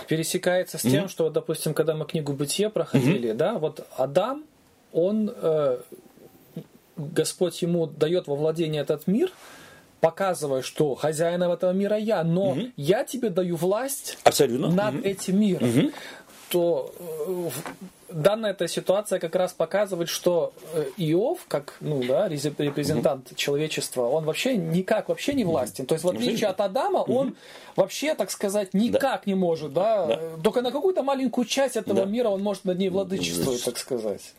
пересекается 0.09 0.79
с 0.79 0.83
тем, 0.83 1.05
mm-hmm. 1.05 1.09
что, 1.09 1.31
допустим, 1.31 1.75
когда 1.75 1.95
мы 1.95 2.07
книгу 2.07 2.33
Бытие 2.33 2.71
проходили, 2.71 3.31
mm-hmm. 3.31 3.35
да, 3.35 3.59
вот 3.59 3.87
Адам, 3.97 4.45
он, 4.93 5.33
э, 5.35 5.79
Господь 6.97 7.61
ему 7.63 7.87
дает 7.87 8.27
во 8.27 8.37
владение 8.37 8.83
этот 8.83 9.07
мир, 9.07 9.31
показывая, 10.01 10.63
что 10.63 10.95
хозяином 10.95 11.53
этого 11.53 11.73
мира 11.73 11.97
я, 11.97 12.23
но 12.23 12.51
угу. 12.51 12.61
я 12.77 13.05
тебе 13.05 13.31
даю 13.31 13.57
власть 13.57 14.19
Абсолютно. 14.25 14.69
над 14.69 14.95
угу. 14.95 15.05
этим 15.05 15.41
миром. 15.41 15.69
Угу. 15.69 15.91
То 16.51 16.95
данная 18.11 18.51
эта 18.51 18.69
ситуация 18.69 19.19
как 19.19 19.35
раз 19.35 19.53
показывает, 19.53 20.09
что 20.09 20.53
э, 20.73 20.87
Иов, 20.97 21.41
как 21.49 21.77
ну, 21.81 22.03
да, 22.03 22.29
репрезентант 22.29 23.31
mm-hmm. 23.31 23.37
человечества, 23.37 24.03
он 24.03 24.25
вообще 24.25 24.57
никак 24.57 25.09
вообще 25.09 25.35
не 25.35 25.45
властен. 25.45 25.87
То 25.87 25.95
есть, 25.95 26.05
в 26.05 26.09
отличие 26.09 26.49
от 26.49 26.61
Адама, 26.61 27.01
mm-hmm. 27.01 27.13
он 27.13 27.37
вообще, 27.77 28.15
так 28.15 28.31
сказать, 28.31 28.75
никак 28.75 29.01
да. 29.01 29.23
не 29.27 29.35
может, 29.35 29.73
да? 29.73 30.07
да, 30.07 30.21
только 30.43 30.63
на 30.63 30.73
какую-то 30.73 31.03
маленькую 31.03 31.45
часть 31.45 31.77
этого 31.77 32.01
да. 32.01 32.05
мира 32.07 32.29
он 32.29 32.43
может 32.43 32.65
над 32.65 32.79
ней 32.79 32.89
владычествовать, 32.89 33.63
так 33.65 33.79
сказать. 33.79 34.35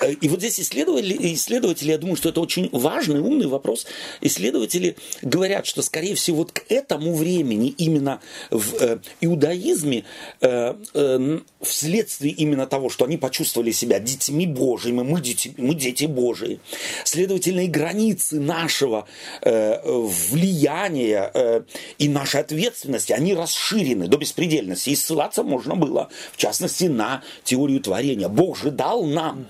Э, 0.00 0.12
и 0.12 0.28
вот 0.28 0.38
здесь 0.38 0.60
исследователи, 0.60 1.34
исследователи, 1.34 1.90
я 1.90 1.98
думаю, 1.98 2.16
что 2.16 2.28
это 2.28 2.40
очень 2.40 2.68
важный, 2.72 3.20
умный 3.20 3.46
вопрос. 3.46 3.86
Исследователи 4.20 4.96
говорят, 5.22 5.66
что, 5.66 5.82
скорее 5.82 6.14
всего, 6.14 6.38
вот 6.38 6.52
к 6.52 6.62
этому 6.68 7.14
времени 7.14 7.74
именно 7.76 8.20
в 8.50 8.74
э, 8.80 8.98
иудаизме 9.20 10.04
э, 10.40 10.74
э, 10.94 11.38
вследствие 11.60 12.32
именно 12.32 12.66
того, 12.66 12.88
что 12.88 13.07
они 13.08 13.16
почувствовали 13.16 13.72
себя 13.72 13.98
детьми 13.98 14.46
Божьими, 14.46 15.02
мы 15.02 15.20
дети, 15.20 15.54
мы 15.56 15.74
дети 15.74 16.04
Божии. 16.04 16.60
Следовательно, 17.04 17.60
и 17.60 17.66
границы 17.66 18.38
нашего 18.38 19.06
э, 19.42 19.80
влияния 19.84 21.30
э, 21.32 21.62
и 21.96 22.08
нашей 22.08 22.42
ответственности, 22.42 23.12
они 23.12 23.34
расширены 23.34 24.08
до 24.08 24.18
беспредельности. 24.18 24.90
И 24.90 24.96
ссылаться 24.96 25.42
можно 25.42 25.74
было, 25.74 26.10
в 26.32 26.36
частности, 26.36 26.84
на 26.84 27.22
теорию 27.44 27.80
творения. 27.80 28.28
Бог 28.28 28.58
же 28.58 28.70
дал 28.70 29.04
нам. 29.04 29.46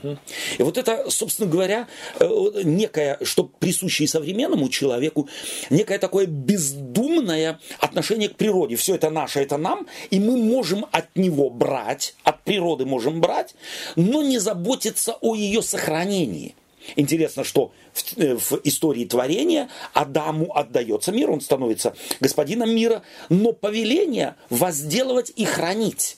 И 0.58 0.62
вот 0.62 0.78
это, 0.78 1.10
собственно 1.10 1.50
говоря, 1.50 1.88
э, 2.20 2.28
некое, 2.62 3.18
что 3.22 3.42
присущее 3.44 4.06
современному 4.06 4.68
человеку, 4.68 5.28
некое 5.68 5.98
такое 5.98 6.26
бездумное 6.26 7.58
отношение 7.80 8.28
к 8.28 8.36
природе. 8.36 8.76
Все 8.76 8.94
это 8.94 9.10
наше, 9.10 9.40
это 9.40 9.56
нам, 9.56 9.88
и 10.10 10.20
мы 10.20 10.36
можем 10.36 10.86
от 10.92 11.16
него 11.16 11.50
брать, 11.50 12.14
от 12.22 12.44
природы 12.44 12.86
можем 12.86 13.20
брать, 13.20 13.47
существовать, 13.48 13.54
но 13.96 14.22
не 14.22 14.38
заботиться 14.38 15.16
о 15.20 15.34
ее 15.34 15.62
сохранении. 15.62 16.54
Интересно, 16.96 17.44
что 17.44 17.72
в, 17.92 18.18
э, 18.18 18.36
в 18.36 18.60
истории 18.64 19.04
творения 19.04 19.68
Адаму 19.92 20.56
отдается 20.56 21.12
мир, 21.12 21.30
он 21.30 21.40
становится 21.40 21.94
господином 22.20 22.74
мира, 22.74 23.02
но 23.28 23.52
повеление 23.52 24.36
возделывать 24.48 25.32
и 25.36 25.44
хранить. 25.44 26.16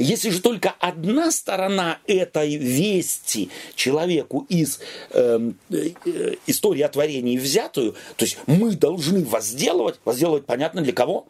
Если 0.00 0.30
же 0.30 0.40
только 0.40 0.74
одна 0.80 1.30
сторона 1.30 1.98
этой 2.08 2.56
вести 2.56 3.50
человеку 3.76 4.44
из 4.48 4.80
э, 5.10 5.52
э, 5.70 6.34
истории 6.48 6.82
о 6.82 6.88
творении 6.88 7.38
взятую, 7.38 7.94
то 8.16 8.24
есть 8.24 8.38
мы 8.46 8.72
должны 8.72 9.24
возделывать, 9.24 10.00
возделывать 10.04 10.46
понятно 10.46 10.82
для 10.82 10.92
кого? 10.92 11.26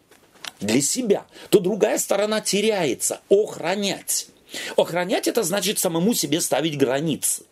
Для 0.61 0.81
себя, 0.81 1.27
то 1.51 1.61
другая 1.61 1.99
сторона 1.99 2.41
теряется, 2.41 3.21
охранять. 3.29 4.29
Охранять 4.77 5.29
это 5.29 5.43
значит 5.43 5.79
самому 5.79 6.15
себе 6.15 6.41
ставить 6.41 6.79
границы. 6.79 7.45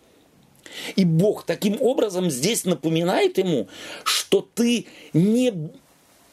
И 0.95 1.05
Бог 1.05 1.45
таким 1.45 1.81
образом 1.81 2.31
здесь 2.31 2.65
напоминает 2.65 3.39
ему, 3.39 3.69
что 4.05 4.47
ты 4.55 4.87
не 5.13 5.71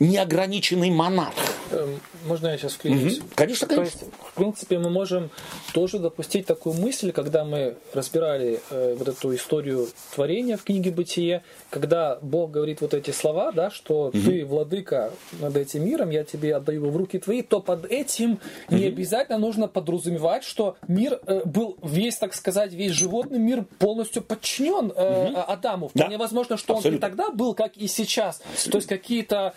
неограниченный 0.03 0.91
монарх. 0.91 1.33
Эм, 1.71 1.99
можно 2.25 2.47
я 2.47 2.57
сейчас 2.57 2.73
вклинюсь? 2.73 3.19
Угу. 3.19 3.27
Конечно, 3.35 3.67
конечно. 3.67 3.99
То 3.99 4.05
есть, 4.05 4.13
в 4.31 4.33
принципе, 4.33 4.79
мы 4.79 4.89
можем 4.89 5.29
тоже 5.73 5.99
допустить 5.99 6.45
такую 6.45 6.75
мысль, 6.75 7.11
когда 7.11 7.43
мы 7.43 7.75
разбирали 7.93 8.59
э, 8.69 8.95
вот 8.97 9.07
эту 9.07 9.33
историю 9.35 9.87
творения 10.13 10.57
в 10.57 10.63
книге 10.63 10.91
Бытие, 10.91 11.43
когда 11.69 12.17
Бог 12.21 12.51
говорит 12.51 12.81
вот 12.81 12.93
эти 12.93 13.11
слова, 13.11 13.51
да, 13.51 13.71
что 13.71 14.07
угу. 14.07 14.19
ты 14.19 14.45
владыка 14.45 15.11
над 15.39 15.55
этим 15.57 15.85
миром, 15.85 16.09
я 16.09 16.23
тебе 16.23 16.55
отдаю 16.55 16.89
в 16.89 16.97
руки 16.97 17.19
твои, 17.19 17.41
то 17.41 17.59
под 17.59 17.85
этим 17.85 18.33
угу. 18.33 18.75
не 18.75 18.85
обязательно 18.85 19.37
нужно 19.37 19.67
подразумевать, 19.67 20.43
что 20.43 20.75
мир 20.87 21.19
э, 21.25 21.41
был 21.45 21.77
весь, 21.81 22.17
так 22.17 22.33
сказать, 22.33 22.73
весь 22.73 22.91
животный 22.91 23.39
мир 23.39 23.65
полностью 23.79 24.21
подчинен 24.21 24.91
э, 24.95 25.29
угу. 25.29 25.39
Адаму. 25.47 25.87
Вполне 25.89 26.17
да. 26.17 26.23
возможно, 26.23 26.57
что 26.57 26.75
Абсолютно. 26.75 26.89
он 26.89 26.95
и 26.97 26.99
тогда 26.99 27.31
был, 27.31 27.53
как 27.53 27.77
и 27.77 27.87
сейчас. 27.87 28.41
Абсолютно. 28.41 28.71
То 28.71 28.77
есть 28.77 28.87
какие-то 28.87 29.53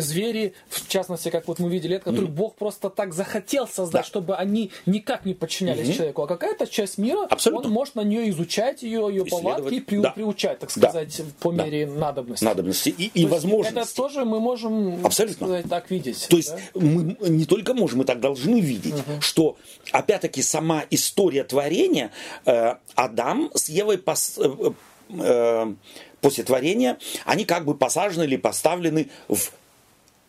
звери, 0.00 0.54
в 0.68 0.88
частности, 0.88 1.28
как 1.30 1.48
вот 1.48 1.58
мы 1.58 1.68
видели, 1.68 1.96
это, 1.96 2.06
которые 2.06 2.28
mm-hmm. 2.28 2.34
Бог 2.34 2.54
просто 2.54 2.90
так 2.90 3.14
захотел 3.14 3.66
создать, 3.66 4.02
да. 4.02 4.06
чтобы 4.06 4.36
они 4.36 4.70
никак 4.86 5.24
не 5.24 5.34
подчинялись 5.34 5.88
mm-hmm. 5.88 5.96
человеку, 5.96 6.22
а 6.22 6.26
какая-то 6.26 6.66
часть 6.66 6.98
мира, 6.98 7.26
Абсолютно. 7.28 7.68
он 7.68 7.74
может 7.74 7.94
на 7.94 8.02
нее 8.02 8.30
изучать 8.30 8.82
ее, 8.82 9.06
ее 9.10 9.24
повадки 9.24 9.74
и 9.74 9.80
при, 9.80 9.98
да. 9.98 10.10
приучать, 10.10 10.58
так 10.58 10.70
сказать, 10.70 11.16
да. 11.18 11.24
по 11.40 11.50
мере 11.50 11.86
да. 11.86 11.92
надобности. 11.92 12.44
Надобности 12.44 12.88
и, 12.90 13.10
и 13.14 13.26
возможности. 13.26 13.78
Это 13.78 13.94
тоже 13.94 14.24
мы 14.24 14.40
можем 14.40 15.04
Абсолютно. 15.04 15.46
сказать, 15.46 15.68
так 15.68 15.90
видеть. 15.90 16.26
То 16.28 16.36
есть 16.36 16.54
да? 16.54 16.80
мы 16.80 17.16
не 17.20 17.44
только 17.44 17.74
можем, 17.74 18.00
мы 18.00 18.04
так 18.04 18.20
должны 18.20 18.60
видеть, 18.60 18.94
угу. 18.94 19.20
что 19.20 19.56
опять-таки 19.92 20.42
сама 20.42 20.84
история 20.90 21.44
творения 21.44 22.10
э, 22.44 22.74
Адам 22.94 23.50
с 23.54 23.68
Евой 23.68 23.98
пос, 23.98 24.38
э, 24.38 24.72
э, 25.10 25.74
после 26.20 26.44
творения, 26.44 26.98
они 27.24 27.44
как 27.44 27.64
бы 27.64 27.74
посажены 27.74 28.24
или 28.24 28.36
поставлены 28.36 29.10
в 29.28 29.50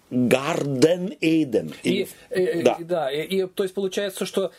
Гарден 0.10 1.14
Эйден. 1.22 1.74
И, 1.84 2.08
и, 2.30 2.62
да. 2.62 2.78
да, 2.82 3.12
и, 3.12 3.22
и 3.22 3.48
то 3.48 3.64
есть 3.64 3.74
получается, 3.74 4.26
что 4.26 4.46
Э, 4.46 4.50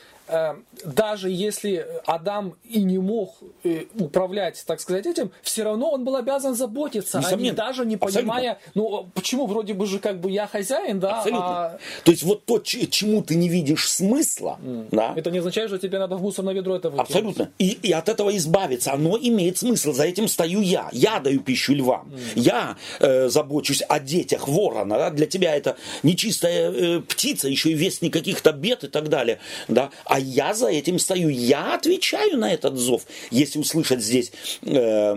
даже 0.84 1.30
если 1.30 1.86
Адам 2.06 2.54
и 2.64 2.82
не 2.82 2.98
мог 2.98 3.36
э, 3.62 3.84
управлять, 3.98 4.62
так 4.66 4.80
сказать, 4.80 5.06
этим, 5.06 5.30
все 5.42 5.64
равно 5.64 5.90
он 5.90 6.04
был 6.04 6.16
обязан 6.16 6.54
заботиться, 6.54 7.22
а 7.24 7.36
не 7.36 7.52
даже 7.52 7.84
не 7.84 7.96
понимая, 7.96 8.52
Абсолютно. 8.52 8.72
ну 8.74 9.10
почему 9.14 9.46
вроде 9.46 9.74
бы 9.74 9.86
же 9.86 9.98
как 9.98 10.20
бы 10.20 10.30
я 10.30 10.46
хозяин, 10.46 10.98
да? 10.98 11.18
Абсолютно. 11.18 11.46
А... 11.46 11.78
То 12.04 12.10
есть 12.10 12.22
вот 12.22 12.44
то, 12.44 12.58
чему 12.58 13.22
ты 13.22 13.34
не 13.34 13.48
видишь 13.48 13.90
смысла, 13.90 14.58
mm. 14.62 14.88
да? 14.90 15.12
Это 15.14 15.30
не 15.30 15.38
означает, 15.38 15.68
что 15.68 15.78
тебе 15.78 15.98
надо 15.98 16.16
в 16.16 16.22
мусорное 16.22 16.54
ведро 16.54 16.76
это 16.76 16.88
выкинуть. 16.88 17.08
Абсолютно. 17.08 17.50
И, 17.58 17.78
и 17.82 17.92
от 17.92 18.08
этого 18.08 18.34
избавиться, 18.36 18.92
оно 18.92 19.18
имеет 19.20 19.58
смысл. 19.58 19.92
За 19.92 20.04
этим 20.04 20.28
стою 20.28 20.60
я. 20.60 20.88
Я 20.92 21.20
даю 21.20 21.40
пищу 21.40 21.74
львам. 21.74 22.08
Mm. 22.08 22.18
Я 22.36 22.76
э, 23.00 23.28
забочусь 23.28 23.82
о 23.88 24.00
детях 24.00 24.48
ворона. 24.48 24.96
Да? 24.96 25.10
Для 25.10 25.26
тебя 25.26 25.54
это 25.54 25.76
нечистая 26.02 26.70
э, 26.70 27.00
птица, 27.00 27.48
еще 27.48 27.70
и 27.70 27.74
вестник 27.74 28.12
каких-то 28.12 28.52
бед 28.52 28.84
и 28.84 28.88
так 28.88 29.08
далее, 29.08 29.38
да? 29.68 29.90
А 30.14 30.18
я 30.20 30.54
за 30.54 30.68
этим 30.68 31.00
стою, 31.00 31.28
я 31.28 31.74
отвечаю 31.74 32.38
на 32.38 32.52
этот 32.52 32.76
зов. 32.76 33.02
Если 33.32 33.58
услышать 33.58 34.00
здесь 34.00 34.30
э, 34.62 35.16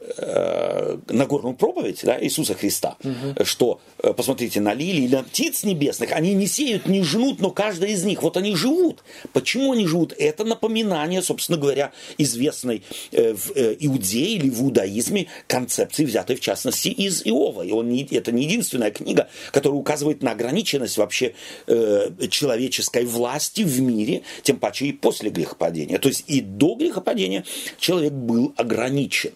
э, 0.00 0.98
Нагорную 1.08 1.54
проповедь 1.54 2.00
да, 2.02 2.22
Иисуса 2.22 2.54
Христа, 2.54 2.96
угу. 3.02 3.44
что, 3.44 3.80
э, 4.02 4.12
посмотрите, 4.12 4.60
на 4.60 4.74
лилии, 4.74 5.08
на 5.08 5.22
птиц 5.22 5.64
небесных, 5.64 6.12
они 6.12 6.34
не 6.34 6.46
сеют, 6.46 6.86
не 6.86 7.02
жнут, 7.02 7.40
но 7.40 7.50
каждая 7.50 7.90
из 7.90 8.04
них, 8.04 8.22
вот 8.22 8.36
они 8.36 8.54
живут. 8.54 9.02
Почему 9.32 9.72
они 9.72 9.86
живут? 9.86 10.14
Это 10.18 10.44
напоминание, 10.44 11.22
собственно 11.22 11.58
говоря, 11.58 11.92
известной 12.16 12.82
э, 13.12 13.34
в 13.34 13.52
э, 13.54 13.76
Иудее 13.80 14.36
или 14.36 14.50
в 14.50 14.62
иудаизме 14.62 15.26
концепции, 15.46 16.04
взятой 16.04 16.36
в 16.36 16.40
частности 16.40 16.88
из 16.88 17.22
Иова. 17.24 17.62
И 17.62 17.72
он 17.72 17.88
не, 17.88 18.06
это 18.10 18.32
не 18.32 18.44
единственная 18.44 18.90
книга, 18.90 19.28
которая 19.52 19.78
указывает 19.78 20.22
на 20.22 20.32
ограниченность 20.32 20.98
вообще 20.98 21.34
э, 21.66 22.10
человеческой 22.30 23.04
власти 23.04 23.62
в 23.62 23.80
мире, 23.80 24.22
тем 24.42 24.58
паче 24.58 24.86
и 24.86 24.92
после 24.92 25.30
грехопадения. 25.30 25.98
То 25.98 26.08
есть 26.08 26.24
и 26.26 26.40
до 26.40 26.74
грехопадения 26.74 27.44
человек 27.78 28.12
был 28.12 28.52
ограничен. 28.56 29.32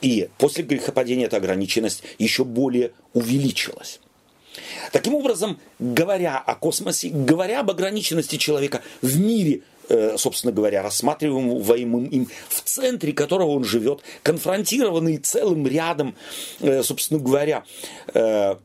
И 0.00 0.28
после 0.38 0.64
грехопадения 0.64 1.26
эта 1.26 1.36
ограниченность 1.36 2.02
еще 2.18 2.44
более 2.44 2.92
увеличилась. 3.12 4.00
Таким 4.92 5.14
образом, 5.14 5.58
говоря 5.78 6.38
о 6.38 6.54
космосе, 6.54 7.10
говоря 7.10 7.60
об 7.60 7.70
ограниченности 7.70 8.36
человека 8.36 8.82
в 9.02 9.20
мире, 9.20 9.62
э, 9.88 10.16
собственно 10.16 10.52
говоря, 10.52 10.82
рассматриваемым 10.82 12.06
им, 12.06 12.28
в 12.48 12.60
центре 12.62 13.12
которого 13.12 13.50
он 13.50 13.64
живет, 13.64 14.00
конфронтированный 14.22 15.18
целым 15.18 15.66
рядом, 15.66 16.16
э, 16.60 16.82
собственно 16.82 17.20
говоря, 17.20 17.64
э, 18.14 18.56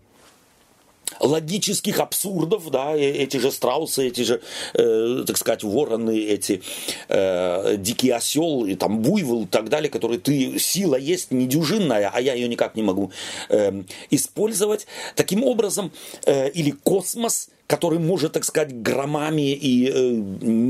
логических 1.20 2.00
абсурдов, 2.00 2.70
да, 2.72 2.96
эти 2.96 3.38
же 3.38 3.52
страусы, 3.52 4.08
эти 4.08 4.22
же, 4.22 4.42
э, 4.74 5.24
так 5.26 5.38
сказать, 5.38 5.64
вороны, 5.64 6.18
эти 6.18 6.62
э, 7.08 7.76
дикий 7.78 8.10
осел, 8.10 8.66
и 8.66 8.76
там 8.76 9.02
буйвол 9.02 9.44
и 9.44 9.48
так 9.48 9.70
далее, 9.70 9.90
которые 9.90 10.20
ты, 10.20 10.60
сила 10.60 10.96
есть 10.96 11.32
недюжинная, 11.32 12.12
а 12.14 12.22
я 12.22 12.34
ее 12.34 12.48
никак 12.48 12.76
не 12.76 12.84
могу 12.84 13.12
э, 13.50 13.84
использовать. 14.10 14.88
Таким 15.16 15.44
образом, 15.44 15.92
э, 16.26 16.50
или 16.50 16.72
космос, 16.72 17.50
который 17.68 18.00
может, 18.00 18.34
так 18.34 18.46
сказать, 18.46 18.82
громами 18.82 19.54
и 19.54 19.90
э, 19.90 20.12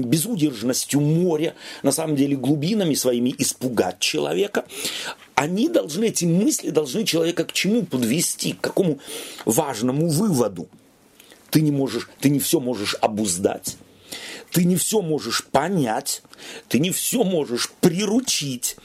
безудержностью 0.03 1.01
моря, 1.01 1.55
на 1.83 1.91
самом 1.91 2.15
деле 2.15 2.37
глубинами 2.37 2.93
своими 2.93 3.35
испугать 3.37 3.99
человека, 3.99 4.65
они 5.35 5.67
должны, 5.67 6.05
эти 6.05 6.25
мысли 6.25 6.69
должны 6.69 7.03
человека 7.03 7.43
к 7.43 7.51
чему 7.51 7.83
подвести, 7.83 8.53
к 8.53 8.61
какому 8.61 8.99
важному 9.43 10.07
выводу. 10.07 10.69
Ты 11.49 11.61
не 11.61 11.71
можешь, 11.71 12.09
ты 12.19 12.29
не 12.29 12.39
все 12.39 12.59
можешь 12.59 12.95
обуздать, 13.01 13.77
ты 14.51 14.63
не 14.63 14.77
все 14.77 15.01
можешь 15.01 15.43
понять, 15.45 16.21
ты 16.69 16.79
не 16.79 16.91
все 16.91 17.23
можешь 17.23 17.71
приручить, 17.81 18.77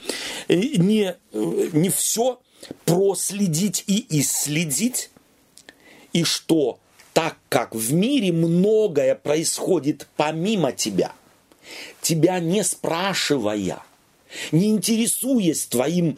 э, 0.49 0.57
не, 0.57 1.15
э, 1.33 1.69
не 1.73 1.91
все 1.91 2.41
проследить 2.85 3.85
и 3.87 4.05
исследить, 4.21 5.11
и 6.13 6.25
что 6.25 6.81
так 7.21 7.37
как 7.51 7.75
в 7.75 7.93
мире 7.93 8.33
многое 8.33 9.15
происходит 9.15 10.09
помимо 10.17 10.73
тебя, 10.73 11.13
тебя 12.01 12.41
не 12.41 12.65
спрашивая, 12.65 13.83
не 14.53 14.71
интересуясь 14.71 15.67
твоим 15.67 16.17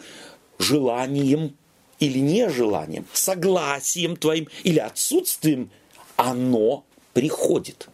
желанием 0.60 1.56
или 1.98 2.20
нежеланием, 2.20 3.04
согласием 3.12 4.14
твоим 4.14 4.46
или 4.62 4.78
отсутствием, 4.78 5.72
оно 6.14 6.84
приходит. 7.14 7.88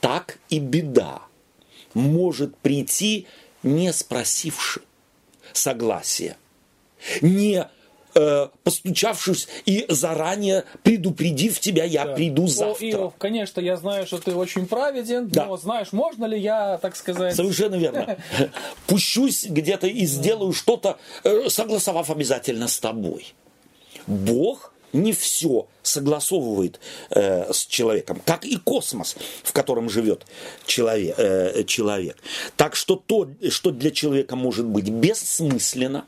Так 0.00 0.38
и 0.48 0.60
беда 0.60 1.20
может 1.92 2.56
прийти, 2.56 3.26
не 3.62 3.92
спросивши 3.92 4.80
согласия, 5.52 6.38
не 7.20 7.68
э, 8.14 8.48
постучавшись 8.64 9.48
и 9.66 9.86
заранее 9.88 10.64
предупредив 10.82 11.60
тебя, 11.60 11.84
я 11.84 12.04
да. 12.04 12.14
приду 12.14 12.46
завтра. 12.46 12.86
О, 12.86 12.90
Иов, 12.90 13.14
конечно, 13.18 13.60
я 13.60 13.76
знаю, 13.76 14.06
что 14.06 14.18
ты 14.18 14.34
очень 14.34 14.66
праведен, 14.66 15.28
да. 15.28 15.46
но 15.46 15.56
знаешь, 15.56 15.92
можно 15.92 16.24
ли 16.24 16.38
я, 16.38 16.78
так 16.78 16.96
сказать... 16.96 17.34
Совершенно 17.34 17.76
верно. 17.76 18.18
Пущусь 18.86 19.46
где-то 19.46 19.86
и 19.86 20.04
сделаю 20.06 20.52
что-то, 20.52 20.98
э, 21.24 21.48
согласовав 21.48 22.10
обязательно 22.10 22.68
с 22.68 22.78
тобой. 22.78 23.34
Бог 24.06 24.72
не 24.92 25.12
все 25.12 25.66
согласовывает 25.82 26.80
э, 27.10 27.52
с 27.52 27.66
человеком, 27.66 28.20
как 28.24 28.44
и 28.44 28.56
космос, 28.56 29.16
в 29.42 29.52
котором 29.52 29.88
живет 29.88 30.26
человек, 30.66 31.14
э, 31.18 31.64
человек. 31.64 32.16
Так 32.56 32.76
что 32.76 32.96
то, 32.96 33.28
что 33.50 33.70
для 33.70 33.90
человека 33.90 34.36
может 34.36 34.66
быть 34.66 34.88
бессмысленно, 34.88 36.06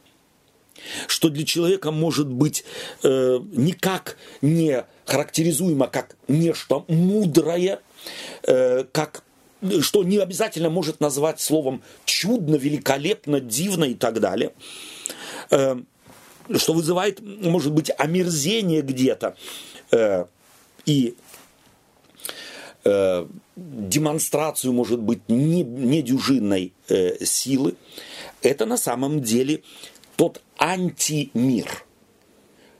что 1.06 1.28
для 1.28 1.44
человека 1.44 1.90
может 1.90 2.28
быть 2.28 2.64
э, 3.02 3.38
никак 3.52 4.16
не 4.40 4.84
характеризуемо 5.04 5.86
как 5.86 6.16
нечто 6.28 6.84
мудрое, 6.88 7.80
э, 8.44 8.84
как 8.92 9.24
что 9.80 10.02
не 10.02 10.18
обязательно 10.18 10.70
может 10.70 11.00
назвать 11.00 11.40
словом 11.40 11.82
чудно, 12.04 12.56
великолепно, 12.56 13.40
дивно 13.40 13.84
и 13.84 13.94
так 13.94 14.20
далее, 14.20 14.52
э, 15.50 15.76
что 16.56 16.72
вызывает, 16.72 17.20
может 17.20 17.72
быть, 17.72 17.90
омерзение 17.96 18.82
где-то 18.82 19.36
э, 19.92 20.24
и 20.84 21.14
э, 22.84 23.26
демонстрацию, 23.56 24.72
может 24.72 25.00
быть, 25.00 25.28
недюжинной 25.28 26.72
э, 26.88 27.24
силы, 27.24 27.74
это 28.42 28.66
на 28.66 28.76
самом 28.76 29.22
деле 29.22 29.62
тот 30.22 30.40
антимир, 30.56 31.84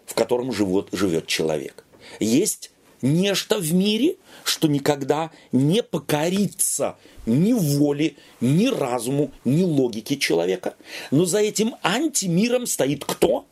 в 0.07 0.15
котором 0.15 0.53
живет, 0.53 0.91
живет 0.93 1.27
человек. 1.27 1.85
Есть 2.21 2.71
нечто 3.01 3.59
в 3.59 3.75
мире, 3.75 4.15
что 4.45 4.69
никогда 4.69 5.33
не 5.51 5.83
покорится 5.83 6.97
ни 7.27 7.53
воле, 7.53 8.15
ни 8.41 8.69
разуму, 8.69 9.33
ни 9.45 9.65
логике 9.65 10.19
человека. 10.19 10.77
Но 11.11 11.25
за 11.25 11.41
этим 11.41 11.75
антимиром 11.83 12.65
стоит 12.67 13.05
кто? 13.05 13.45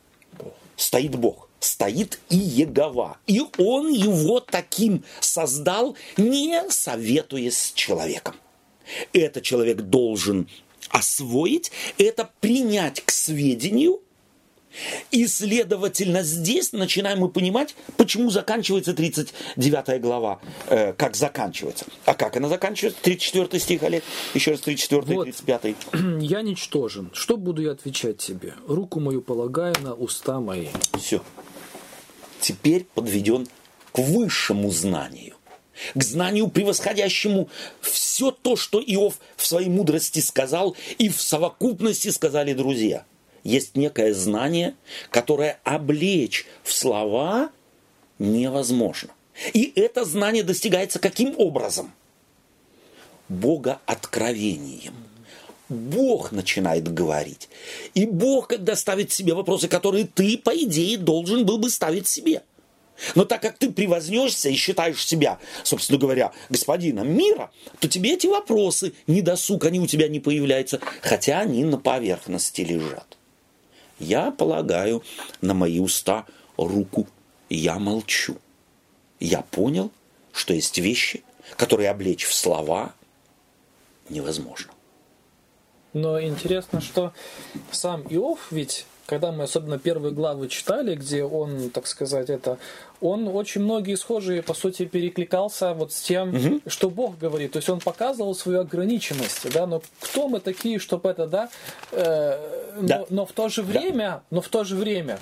Стоит 0.77 1.17
Бог. 1.17 1.49
Стоит 1.59 2.21
и 2.29 2.37
Егова. 2.37 3.17
И 3.27 3.41
он 3.57 3.91
его 3.91 4.39
таким 4.39 5.03
создал, 5.19 5.97
не 6.15 6.63
советуясь 6.69 7.57
с 7.57 7.73
человеком. 7.73 8.37
Этот 9.11 9.43
человек 9.43 9.81
должен 9.81 10.47
освоить, 10.91 11.71
это 11.97 12.29
принять 12.39 13.01
к 13.01 13.11
сведению, 13.11 14.01
и, 15.11 15.27
следовательно, 15.27 16.23
здесь 16.23 16.71
начинаем 16.71 17.19
мы 17.19 17.29
понимать, 17.29 17.75
почему 17.97 18.29
заканчивается 18.29 18.93
39 18.93 20.01
глава, 20.01 20.39
э, 20.67 20.93
как 20.93 21.15
заканчивается. 21.15 21.85
А 22.05 22.13
как 22.13 22.37
она 22.37 22.47
заканчивается? 22.47 23.01
34 23.01 23.59
стих, 23.59 23.83
Олег. 23.83 24.03
Еще 24.33 24.51
раз 24.51 24.61
34 24.61 25.01
вот. 25.15 25.23
35. 25.23 25.75
«Я 26.21 26.41
ничтожен. 26.41 27.11
Что 27.13 27.37
буду 27.37 27.61
я 27.61 27.71
отвечать 27.71 28.17
тебе? 28.17 28.53
Руку 28.65 28.99
мою 28.99 29.21
полагаю 29.21 29.75
на 29.81 29.93
уста 29.93 30.39
мои». 30.39 30.67
Все. 30.97 31.21
Теперь 32.39 32.85
подведен 32.95 33.47
к 33.91 33.99
высшему 33.99 34.71
знанию 34.71 35.35
к 35.93 36.03
знанию 36.03 36.47
превосходящему 36.47 37.49
все 37.81 38.31
то, 38.31 38.55
что 38.55 38.81
Иов 38.81 39.19
в 39.35 39.45
своей 39.45 39.69
мудрости 39.69 40.19
сказал, 40.19 40.75
и 40.97 41.09
в 41.09 41.21
совокупности 41.21 42.09
сказали 42.09 42.53
друзья. 42.53 43.05
Есть 43.43 43.75
некое 43.75 44.13
знание, 44.13 44.75
которое 45.09 45.59
облечь 45.63 46.45
в 46.63 46.73
слова 46.73 47.49
невозможно. 48.19 49.09
И 49.53 49.71
это 49.75 50.05
знание 50.05 50.43
достигается 50.43 50.99
каким 50.99 51.33
образом? 51.37 51.91
Бога 53.29 53.79
откровением. 53.85 54.93
Бог 55.69 56.33
начинает 56.33 56.93
говорить. 56.93 57.47
И 57.93 58.05
Бог, 58.05 58.49
когда 58.49 58.75
ставит 58.75 59.11
себе 59.13 59.33
вопросы, 59.33 59.69
которые 59.69 60.05
ты, 60.05 60.37
по 60.37 60.55
идее, 60.55 60.97
должен 60.97 61.45
был 61.45 61.57
бы 61.57 61.69
ставить 61.69 62.07
себе– 62.07 62.43
но 63.15 63.25
так 63.25 63.41
как 63.41 63.57
ты 63.57 63.71
превознешься 63.71 64.49
и 64.49 64.55
считаешь 64.55 65.05
себя, 65.05 65.39
собственно 65.63 65.99
говоря, 65.99 66.31
господином 66.49 67.09
мира, 67.11 67.51
то 67.79 67.87
тебе 67.87 68.13
эти 68.13 68.27
вопросы, 68.27 68.93
не 69.07 69.21
досуг, 69.21 69.65
они 69.65 69.79
у 69.79 69.87
тебя 69.87 70.07
не 70.07 70.19
появляются, 70.19 70.79
хотя 71.01 71.39
они 71.39 71.63
на 71.63 71.77
поверхности 71.77 72.61
лежат. 72.61 73.17
Я 73.99 74.31
полагаю 74.31 75.03
на 75.41 75.53
мои 75.53 75.79
уста 75.79 76.25
руку, 76.57 77.07
я 77.49 77.79
молчу. 77.79 78.37
Я 79.19 79.41
понял, 79.41 79.91
что 80.31 80.53
есть 80.53 80.77
вещи, 80.79 81.23
которые 81.57 81.89
облечь 81.89 82.25
в 82.25 82.33
слова 82.33 82.93
невозможно. 84.09 84.71
Но 85.93 86.21
интересно, 86.21 86.81
что 86.81 87.13
сам 87.71 88.01
Иов 88.09 88.47
ведь 88.51 88.85
когда 89.11 89.33
мы 89.33 89.43
особенно 89.43 89.77
первые 89.77 90.13
главы 90.13 90.47
читали, 90.47 90.95
где 90.95 91.25
он, 91.25 91.69
так 91.69 91.85
сказать, 91.85 92.29
это, 92.29 92.57
он 93.01 93.27
очень 93.27 93.59
многие 93.59 93.95
схожие, 93.95 94.41
по 94.41 94.53
сути, 94.53 94.85
перекликался 94.85 95.73
вот 95.73 95.91
с 95.91 96.01
тем, 96.01 96.29
угу. 96.29 96.61
что 96.65 96.89
Бог 96.89 97.17
говорит. 97.17 97.51
То 97.51 97.57
есть 97.57 97.67
он 97.67 97.81
показывал 97.81 98.33
свою 98.35 98.61
ограниченность, 98.61 99.51
да, 99.51 99.67
но 99.67 99.81
кто 99.99 100.29
мы 100.29 100.39
такие, 100.39 100.79
чтобы 100.79 101.09
это, 101.09 101.27
да, 101.27 101.49
э, 101.91 102.39
да. 102.79 102.99
Но, 102.99 103.07
но 103.09 103.25
в 103.25 103.33
то 103.33 103.49
же 103.49 103.63
время, 103.63 104.07
да. 104.07 104.21
но 104.29 104.39
в 104.39 104.47
то 104.47 104.63
же 104.63 104.77
время, 104.77 105.19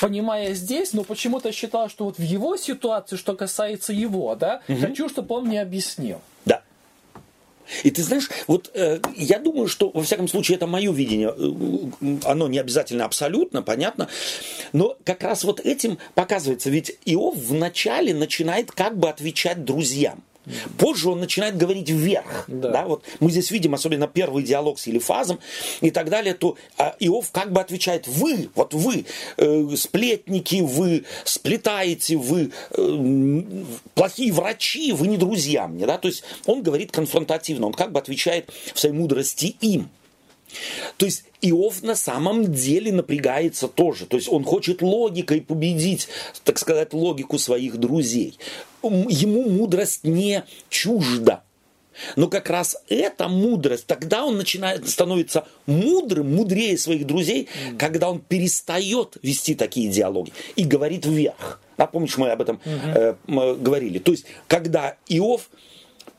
понимая 0.00 0.54
здесь, 0.54 0.92
но 0.92 1.02
почему-то 1.02 1.50
считал, 1.50 1.88
что 1.88 2.04
вот 2.04 2.18
в 2.18 2.22
его 2.22 2.56
ситуации, 2.56 3.16
что 3.16 3.34
касается 3.34 3.92
его, 3.92 4.36
да, 4.36 4.62
угу. 4.68 4.78
хочу, 4.78 5.08
чтобы 5.08 5.34
он 5.34 5.46
мне 5.46 5.60
объяснил. 5.60 6.20
Да. 6.44 6.62
И 7.82 7.90
ты 7.90 8.02
знаешь, 8.02 8.28
вот 8.46 8.70
э, 8.74 9.00
я 9.16 9.38
думаю, 9.38 9.68
что, 9.68 9.90
во 9.90 10.02
всяком 10.02 10.28
случае, 10.28 10.56
это 10.56 10.66
мое 10.66 10.92
видение, 10.92 11.34
э, 11.36 12.16
оно 12.24 12.48
не 12.48 12.58
обязательно 12.58 13.04
абсолютно, 13.04 13.62
понятно, 13.62 14.08
но 14.72 14.96
как 15.04 15.22
раз 15.22 15.44
вот 15.44 15.60
этим 15.60 15.98
показывается, 16.14 16.70
ведь 16.70 16.98
Иов 17.04 17.36
вначале 17.36 18.14
начинает 18.14 18.72
как 18.72 18.98
бы 18.98 19.08
отвечать 19.08 19.64
друзьям. 19.64 20.22
Позже 20.78 21.10
он 21.10 21.20
начинает 21.20 21.56
говорить 21.56 21.90
вверх. 21.90 22.44
Да. 22.48 22.70
Да, 22.70 22.84
вот 22.84 23.04
мы 23.20 23.30
здесь 23.30 23.50
видим, 23.50 23.74
особенно 23.74 24.06
первый 24.06 24.42
диалог 24.42 24.78
с 24.78 24.86
Елифазом 24.86 25.38
и 25.80 25.90
так 25.90 26.10
далее, 26.10 26.34
то 26.34 26.56
а, 26.76 26.94
Иов 27.00 27.30
как 27.30 27.52
бы 27.52 27.60
отвечает, 27.60 28.06
вы, 28.06 28.50
вот 28.54 28.74
вы, 28.74 29.06
э, 29.36 29.68
сплетники, 29.76 30.60
вы 30.60 31.04
сплетаете, 31.24 32.16
вы 32.16 32.50
э, 32.70 33.42
плохие 33.94 34.32
врачи, 34.32 34.92
вы 34.92 35.06
не 35.06 35.16
друзья 35.16 35.66
мне. 35.66 35.86
Да? 35.86 35.98
То 35.98 36.08
есть 36.08 36.24
он 36.46 36.62
говорит 36.62 36.92
конфронтативно, 36.92 37.66
он 37.66 37.72
как 37.72 37.92
бы 37.92 37.98
отвечает 37.98 38.50
в 38.74 38.78
своей 38.78 38.94
мудрости 38.94 39.56
им. 39.60 39.88
То 40.96 41.06
есть 41.06 41.24
Иов 41.40 41.82
на 41.82 41.94
самом 41.94 42.52
деле 42.52 42.92
напрягается 42.92 43.68
тоже. 43.68 44.06
То 44.06 44.16
есть 44.16 44.28
он 44.28 44.44
хочет 44.44 44.82
логикой 44.82 45.40
победить, 45.40 46.08
так 46.44 46.58
сказать, 46.58 46.92
логику 46.92 47.38
своих 47.38 47.76
друзей. 47.76 48.38
Ему 48.82 49.48
мудрость 49.48 50.04
не 50.04 50.44
чужда. 50.68 51.42
Но 52.16 52.28
как 52.28 52.50
раз 52.50 52.76
эта 52.88 53.28
мудрость, 53.28 53.86
тогда 53.86 54.24
он 54.24 54.36
начинает 54.36 54.88
становиться 54.88 55.46
мудрым, 55.66 56.34
мудрее 56.34 56.76
своих 56.76 57.06
друзей, 57.06 57.48
mm. 57.70 57.76
когда 57.78 58.10
он 58.10 58.20
перестает 58.20 59.16
вести 59.22 59.54
такие 59.54 59.88
диалоги 59.90 60.32
и 60.56 60.64
говорит 60.64 61.06
вверх. 61.06 61.60
А 61.76 61.86
помнишь, 61.86 62.16
мы 62.18 62.30
об 62.30 62.40
этом 62.40 62.60
mm-hmm. 62.64 63.16
э, 63.26 63.54
говорили. 63.56 63.98
То 63.98 64.12
есть, 64.12 64.26
когда 64.46 64.96
Иов 65.08 65.50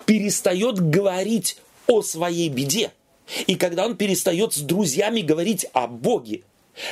перестает 0.05 0.79
говорить 0.79 1.57
о 1.88 2.01
своей 2.01 2.49
беде, 2.49 2.91
и 3.47 3.55
когда 3.55 3.86
он 3.86 3.97
перестает 3.97 4.53
с 4.53 4.59
друзьями 4.59 5.21
говорить 5.21 5.65
о 5.73 5.88
Боге, 5.88 6.43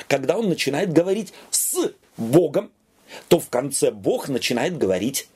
когда 0.07 0.37
он 0.37 0.49
начинает 0.49 0.93
говорить 0.93 1.33
с 1.51 1.91
Богом, 2.17 2.71
то 3.27 3.39
в 3.39 3.49
конце 3.49 3.91
Бог 3.91 4.29
начинает 4.29 4.77
говорить 4.77 5.27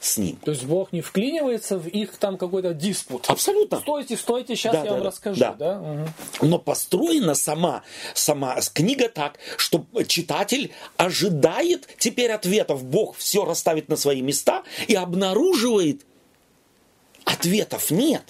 с 0.00 0.16
ним. 0.16 0.36
То 0.36 0.50
есть 0.50 0.64
Бог 0.64 0.92
не 0.92 1.02
вклинивается 1.02 1.78
в 1.78 1.86
их 1.86 2.16
там 2.16 2.38
какой-то 2.38 2.72
диспут. 2.72 3.26
Абсолютно. 3.28 3.80
Стойте, 3.80 4.16
стойте, 4.16 4.56
сейчас 4.56 4.72
да, 4.72 4.78
я 4.78 4.84
да, 4.84 4.90
вам 4.92 5.00
да, 5.00 5.06
расскажу. 5.06 5.40
Да. 5.40 5.52
Да? 5.52 5.80
Угу. 5.80 6.46
Но 6.46 6.58
построена 6.58 7.34
сама, 7.34 7.82
сама 8.14 8.58
книга 8.72 9.10
так, 9.10 9.38
что 9.58 9.84
читатель 10.06 10.72
ожидает 10.96 11.86
теперь 11.98 12.32
ответов. 12.32 12.82
Бог 12.82 13.16
все 13.16 13.44
расставит 13.44 13.88
на 13.88 13.96
свои 13.96 14.22
места 14.22 14.62
и 14.88 14.94
обнаруживает, 14.94 16.06
ответов 17.24 17.90
нет. 17.90 18.24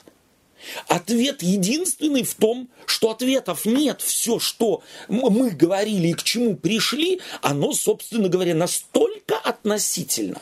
Ответ 0.89 1.43
единственный 1.43 2.23
в 2.23 2.35
том, 2.35 2.69
что 2.87 3.11
ответов 3.11 3.65
нет. 3.65 4.01
Все, 4.01 4.39
что 4.39 4.83
мы 5.09 5.51
говорили 5.51 6.09
и 6.09 6.15
к 6.15 6.23
чему 6.23 6.57
пришли, 6.57 7.21
оно, 7.43 7.73
собственно 7.73 8.29
говоря, 8.29 8.55
настолько 8.55 9.37
относительно, 9.39 10.41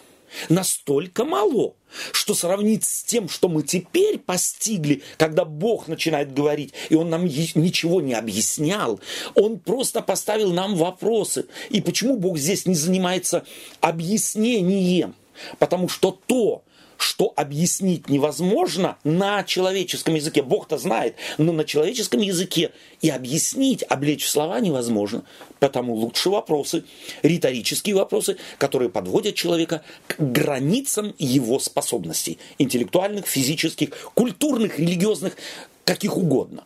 настолько 0.48 1.24
мало, 1.24 1.74
что 2.12 2.34
сравнить 2.34 2.84
с 2.84 3.04
тем, 3.04 3.28
что 3.28 3.48
мы 3.48 3.62
теперь 3.62 4.18
постигли, 4.18 5.02
когда 5.16 5.44
Бог 5.44 5.88
начинает 5.88 6.34
говорить, 6.34 6.74
и 6.90 6.94
Он 6.94 7.10
нам 7.10 7.24
ничего 7.24 8.00
не 8.00 8.14
объяснял, 8.14 9.00
Он 9.34 9.58
просто 9.58 10.02
поставил 10.02 10.52
нам 10.52 10.76
вопросы. 10.76 11.46
И 11.70 11.80
почему 11.80 12.16
Бог 12.16 12.38
здесь 12.38 12.66
не 12.66 12.74
занимается 12.74 13.44
объяснением? 13.80 15.14
Потому 15.58 15.88
что 15.88 16.18
то, 16.26 16.62
что 16.98 17.32
объяснить 17.36 18.08
невозможно 18.08 18.98
на 19.04 19.44
человеческом 19.44 20.16
языке. 20.16 20.42
Бог-то 20.42 20.78
знает, 20.78 21.14
но 21.38 21.52
на 21.52 21.64
человеческом 21.64 22.20
языке 22.20 22.72
и 23.00 23.08
объяснить, 23.08 23.84
облечь 23.88 24.24
в 24.24 24.28
слова 24.28 24.58
невозможно. 24.60 25.22
Потому 25.60 25.94
лучше 25.94 26.28
вопросы, 26.28 26.84
риторические 27.22 27.94
вопросы, 27.94 28.36
которые 28.58 28.90
подводят 28.90 29.36
человека 29.36 29.82
к 30.08 30.16
границам 30.18 31.14
его 31.18 31.60
способностей. 31.60 32.38
Интеллектуальных, 32.58 33.26
физических, 33.26 33.90
культурных, 34.14 34.80
религиозных, 34.80 35.36
каких 35.84 36.16
угодно. 36.16 36.64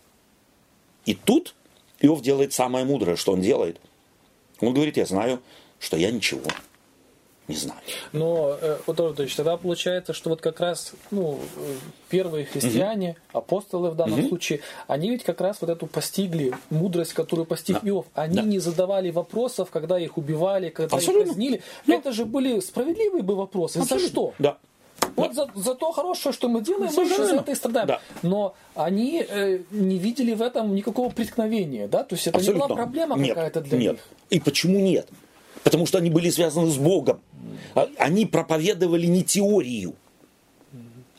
И 1.05 1.14
тут 1.14 1.55
Иов 2.01 2.22
делает 2.22 2.55
самое 2.55 2.87
мудрое, 2.87 3.16
что 3.16 3.33
он 3.33 3.43
делает. 3.43 3.78
Он 4.61 4.72
говорит, 4.72 4.97
я 4.97 5.05
знаю, 5.05 5.43
что 5.78 5.99
я 5.99 6.11
ничего 6.11 6.43
не 7.49 7.57
знаю. 7.57 7.80
Но, 8.12 8.57
э, 8.61 8.78
вот 8.86 8.97
то 8.97 9.22
есть, 9.22 9.36
тогда 9.36 9.57
получается, 9.57 10.12
что 10.12 10.30
вот 10.30 10.40
как 10.40 10.61
раз 10.61 10.93
ну, 11.11 11.40
первые 12.09 12.47
христиане, 12.47 13.16
угу. 13.32 13.38
апостолы 13.38 13.90
в 13.90 13.97
данном 13.97 14.20
угу. 14.20 14.28
случае, 14.28 14.61
они 14.86 15.11
ведь 15.11 15.24
как 15.24 15.40
раз 15.40 15.59
вот 15.61 15.70
эту 15.70 15.86
постигли 15.86 16.55
мудрость, 16.70 17.14
которую 17.14 17.47
постиг 17.47 17.80
да. 17.82 17.88
Иов. 17.88 18.07
Они 18.14 18.36
да. 18.36 18.43
не 18.43 18.59
задавали 18.59 19.11
вопросов, 19.11 19.70
когда 19.70 19.99
их 19.99 20.18
убивали, 20.18 20.70
когда 20.70 20.97
Абсолютно. 20.97 21.22
их 21.22 21.28
казнили. 21.28 21.62
Да. 21.86 21.95
Это 21.95 22.12
же 22.12 22.24
были 22.24 22.61
справедливые 22.61 23.22
бы 23.22 23.34
вопросы. 23.34 23.78
Абсолютно. 23.78 24.07
За 24.07 24.12
что? 24.12 24.34
Да. 24.38 24.59
Вот 25.16 25.34
за, 25.34 25.51
за 25.55 25.74
то 25.74 25.90
хорошее, 25.93 26.32
что 26.32 26.49
мы 26.49 26.62
делаем, 26.62 26.93
мы 26.95 27.05
же 27.05 27.26
за 27.26 27.36
это 27.36 27.51
и 27.51 27.55
страдаем. 27.55 27.88
Да. 27.88 28.01
Но 28.22 28.55
они 28.74 29.24
э, 29.28 29.61
не 29.70 29.99
видели 29.99 30.32
в 30.32 30.43
этом 30.43 30.74
никакого 30.74 31.11
преткновения, 31.11 31.88
да? 31.88 32.05
То 32.05 32.14
есть 32.14 32.26
это 32.28 32.38
Абсолютно. 32.38 32.62
не 32.62 32.68
была 32.68 32.76
проблема 32.76 33.18
какая-то 33.18 33.61
для 33.62 33.78
нет. 33.78 33.93
них. 33.93 34.01
И 34.30 34.40
почему 34.40 34.78
нет? 34.78 35.09
Потому 35.64 35.86
что 35.86 35.99
они 35.99 36.11
были 36.11 36.30
связаны 36.30 36.70
с 36.70 36.76
Богом. 36.76 37.20
А, 37.75 37.89
они 37.99 38.27
проповедовали 38.27 39.07
не 39.07 39.23
теорию. 39.23 39.95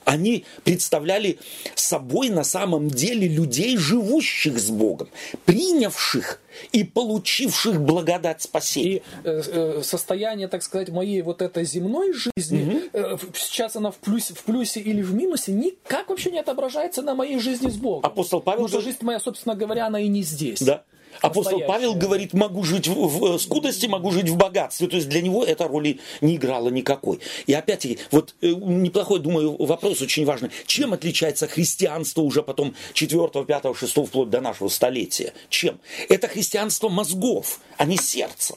Они 0.06 0.46
представляли 0.64 1.40
собой 1.76 2.30
на 2.30 2.44
самом 2.44 2.90
деле 2.90 3.28
людей, 3.28 3.78
живущих 3.78 4.60
с 4.60 4.70
Богом, 4.70 5.10
принявших 5.46 6.42
и 6.72 6.84
получивших 6.84 7.82
благодать 7.82 8.42
спасения. 8.42 8.98
И 8.98 9.02
э, 9.24 9.42
э, 9.46 9.82
состояние, 9.84 10.48
так 10.48 10.64
сказать, 10.64 10.90
моей 10.90 11.22
вот 11.22 11.42
этой 11.42 11.66
земной 11.66 12.14
жизни, 12.14 12.64
угу. 12.64 12.82
э, 12.94 13.18
сейчас 13.36 13.76
она 13.76 13.92
в 13.92 13.96
плюсе, 13.96 14.34
в 14.34 14.44
плюсе 14.44 14.80
или 14.82 15.02
в 15.02 15.14
минусе, 15.14 15.52
никак 15.52 16.10
вообще 16.10 16.32
не 16.32 16.40
отображается 16.40 17.02
на 17.02 17.16
моей 17.16 17.40
жизни 17.40 17.70
с 17.70 17.76
Богом. 17.76 18.06
Апостол 18.06 18.42
Павел... 18.42 18.64
Потому 18.64 18.82
что 18.82 18.82
жизнь 18.82 19.00
моя, 19.02 19.20
собственно 19.20 19.56
говоря, 19.56 19.88
она 19.88 20.00
и 20.00 20.08
не 20.08 20.24
здесь. 20.24 20.62
Да. 20.62 20.84
Апостол 21.22 21.62
Павел 21.68 21.96
говорит, 21.96 22.34
могу 22.34 22.64
жить 22.64 22.88
в, 22.88 22.94
в 22.94 23.40
скудости, 23.40 23.86
могу 23.86 24.12
жить 24.12 24.30
в 24.30 24.36
богатстве. 24.36 24.88
То 24.88 24.96
есть 24.96 25.10
для 25.10 25.22
него 25.22 25.44
эта 25.44 25.68
роли 25.68 26.00
не 26.22 26.36
играла 26.36 26.70
никакой. 26.70 27.20
И 27.48 27.54
опять-таки, 27.54 28.00
вот 28.12 28.36
э, 28.42 28.48
неплохой, 28.48 29.20
думаю, 29.20 29.56
вопрос 29.64 30.02
очень 30.02 30.26
важный. 30.26 30.50
Чем 30.66 30.94
отличается 30.94 31.48
христианство 31.48 32.22
уже 32.22 32.44
потом 32.44 32.76
4, 32.94 33.46
5, 33.46 33.78
6, 33.78 34.08
вплоть 34.08 34.30
до 34.30 34.42
нашего 34.42 34.70
столетия? 34.70 35.34
Чем? 35.50 35.80
Это 36.10 36.28
христианство 36.28 36.90
мозгов, 36.90 37.60
а 37.78 37.86
не 37.86 37.98
сердца. 37.98 38.56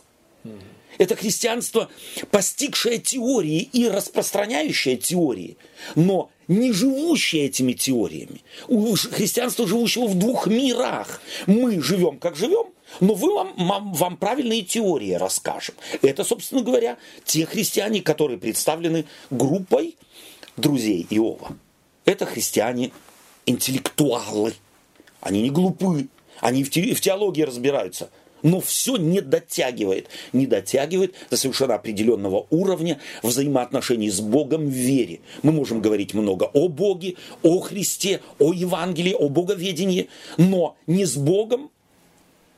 Это 0.99 1.17
христианство, 1.17 1.89
постигшее 2.31 2.99
теории 2.99 3.61
и 3.61 3.89
распространяющее 3.89 4.97
теории, 4.97 5.57
но 5.95 6.31
не 6.49 6.73
живущее 6.73 7.47
этими 7.47 7.73
теориями. 7.73 8.43
У 8.69 8.95
христианства 8.95 9.67
живущего 9.67 10.07
в 10.07 10.19
двух 10.19 10.47
мирах. 10.47 11.21
Мы 11.47 11.81
живем, 11.83 12.19
как 12.19 12.37
живем, 12.37 12.67
но 13.01 13.15
вы 13.15 13.35
вам, 13.35 13.93
вам, 13.95 14.17
правильные 14.17 14.63
теории 14.63 15.13
расскажем. 15.13 15.75
Это, 16.03 16.25
собственно 16.25 16.63
говоря, 16.63 16.99
те 17.25 17.47
христиане, 17.47 18.01
которые 18.01 18.39
представлены 18.39 19.07
группой 19.31 19.97
друзей 20.57 21.07
Иова. 21.11 21.57
Это 22.05 22.27
христиане 22.27 22.93
интеллектуалы. 23.45 24.55
Они 25.21 25.43
не 25.43 25.51
глупы. 25.51 26.09
Они 26.41 26.63
в 26.63 26.71
теологии 26.71 27.43
разбираются 27.43 28.11
но 28.43 28.61
все 28.61 28.97
не 28.97 29.21
дотягивает. 29.21 30.09
Не 30.33 30.47
дотягивает 30.47 31.15
до 31.31 31.37
совершенно 31.37 31.75
определенного 31.75 32.47
уровня 32.51 33.01
взаимоотношений 33.23 34.11
с 34.11 34.21
Богом 34.21 34.67
в 34.67 34.73
вере. 34.73 35.21
Мы 35.43 35.53
можем 35.53 35.81
говорить 35.81 36.15
много 36.15 36.45
о 36.45 36.69
Боге, 36.69 37.15
о 37.43 37.61
Христе, 37.61 38.21
о 38.39 38.53
Евангелии, 38.53 39.15
о 39.15 39.29
Боговедении, 39.29 40.09
но 40.37 40.77
не 40.87 41.05
с 41.05 41.17
Богом, 41.17 41.71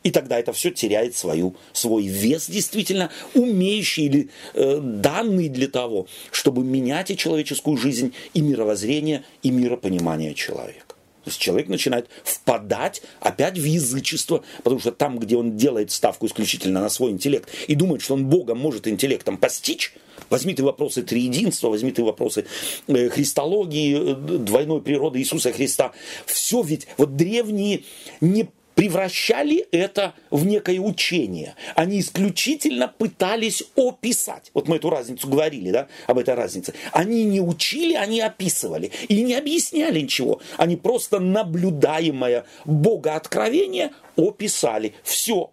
и 0.04 0.10
тогда 0.10 0.38
это 0.38 0.52
все 0.52 0.70
теряет 0.70 1.16
свою, 1.16 1.54
свой 1.72 2.06
вес, 2.06 2.48
действительно, 2.48 3.10
умеющий 3.34 4.06
или 4.06 4.30
э, 4.54 4.80
данный 4.80 5.48
для 5.48 5.68
того, 5.68 6.06
чтобы 6.30 6.64
менять 6.64 7.10
и 7.10 7.16
человеческую 7.16 7.76
жизнь, 7.76 8.14
и 8.32 8.40
мировоззрение, 8.40 9.24
и 9.42 9.50
миропонимание 9.50 10.34
человека. 10.34 10.87
То 11.28 11.30
есть 11.30 11.42
человек 11.42 11.68
начинает 11.68 12.08
впадать 12.24 13.02
опять 13.20 13.58
в 13.58 13.64
язычество, 13.64 14.42
потому 14.62 14.80
что 14.80 14.92
там, 14.92 15.18
где 15.18 15.36
он 15.36 15.58
делает 15.58 15.90
ставку 15.90 16.24
исключительно 16.24 16.80
на 16.80 16.88
свой 16.88 17.10
интеллект 17.10 17.50
и 17.66 17.74
думает, 17.74 18.00
что 18.00 18.14
он 18.14 18.24
Бога 18.24 18.54
может 18.54 18.88
интеллектом 18.88 19.36
постичь, 19.36 19.92
возьми 20.30 20.54
ты 20.54 20.64
вопросы 20.64 21.02
триединства, 21.02 21.68
возьми 21.68 21.92
ты 21.92 22.02
вопросы 22.02 22.46
э, 22.86 23.10
христологии, 23.10 24.12
э, 24.12 24.38
двойной 24.38 24.80
природы 24.80 25.18
Иисуса 25.18 25.52
Христа. 25.52 25.92
Все 26.24 26.62
ведь, 26.62 26.86
вот 26.96 27.14
древние 27.14 27.82
не 28.22 28.48
превращали 28.78 29.66
это 29.72 30.14
в 30.30 30.46
некое 30.46 30.78
учение. 30.78 31.56
Они 31.74 31.98
исключительно 31.98 32.86
пытались 32.86 33.64
описать. 33.74 34.52
Вот 34.54 34.68
мы 34.68 34.76
эту 34.76 34.88
разницу 34.88 35.26
говорили, 35.26 35.72
да, 35.72 35.88
об 36.06 36.16
этой 36.16 36.34
разнице. 36.34 36.74
Они 36.92 37.24
не 37.24 37.40
учили, 37.40 37.94
они 37.94 38.20
описывали. 38.20 38.92
И 39.08 39.20
не 39.22 39.34
объясняли 39.34 40.02
ничего. 40.02 40.40
Они 40.58 40.76
просто 40.76 41.18
наблюдаемое 41.18 42.44
богооткровение 42.66 43.90
описали. 44.16 44.94
Все. 45.02 45.50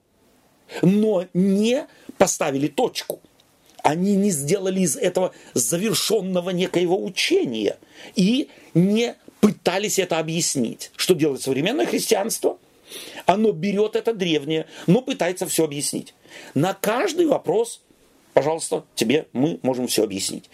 Но 0.84 1.26
не 1.34 1.88
поставили 2.20 2.68
точку. 2.68 3.22
Они 3.82 4.16
не 4.16 4.30
сделали 4.30 4.82
из 4.82 4.98
этого 4.98 5.34
завершенного 5.56 6.52
некоего 6.52 7.04
учения. 7.04 7.80
И 8.14 8.50
не 8.76 9.16
пытались 9.40 9.98
это 9.98 10.20
объяснить. 10.20 10.92
Что 10.96 11.16
делает 11.16 11.42
современное 11.42 11.88
христианство? 11.88 12.60
Оно 13.26 13.52
берет 13.52 13.96
это 13.96 14.14
древнее, 14.14 14.68
но 14.88 15.02
пытается 15.02 15.48
все 15.48 15.66
объяснить. 15.66 16.14
На 16.54 16.74
каждый 16.74 17.26
вопрос, 17.26 17.82
пожалуйста, 18.34 18.86
тебе 18.96 19.28
мы 19.34 19.60
можем 19.62 19.88
все 19.88 20.04
объяснить. 20.04 20.50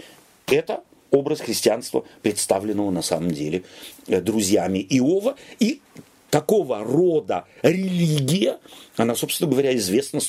Это 0.47 0.83
образ 1.11 1.41
христианства, 1.41 2.05
представленного 2.21 2.89
на 2.89 3.01
самом 3.01 3.32
деле 3.32 3.63
э, 4.07 4.21
друзьями 4.21 4.79
Иова. 4.89 5.36
И 5.59 5.82
такого 6.29 6.83
рода 6.83 7.45
религия, 7.61 8.59
она, 8.95 9.13
собственно 9.16 9.51
говоря, 9.51 9.75
известна 9.75 10.20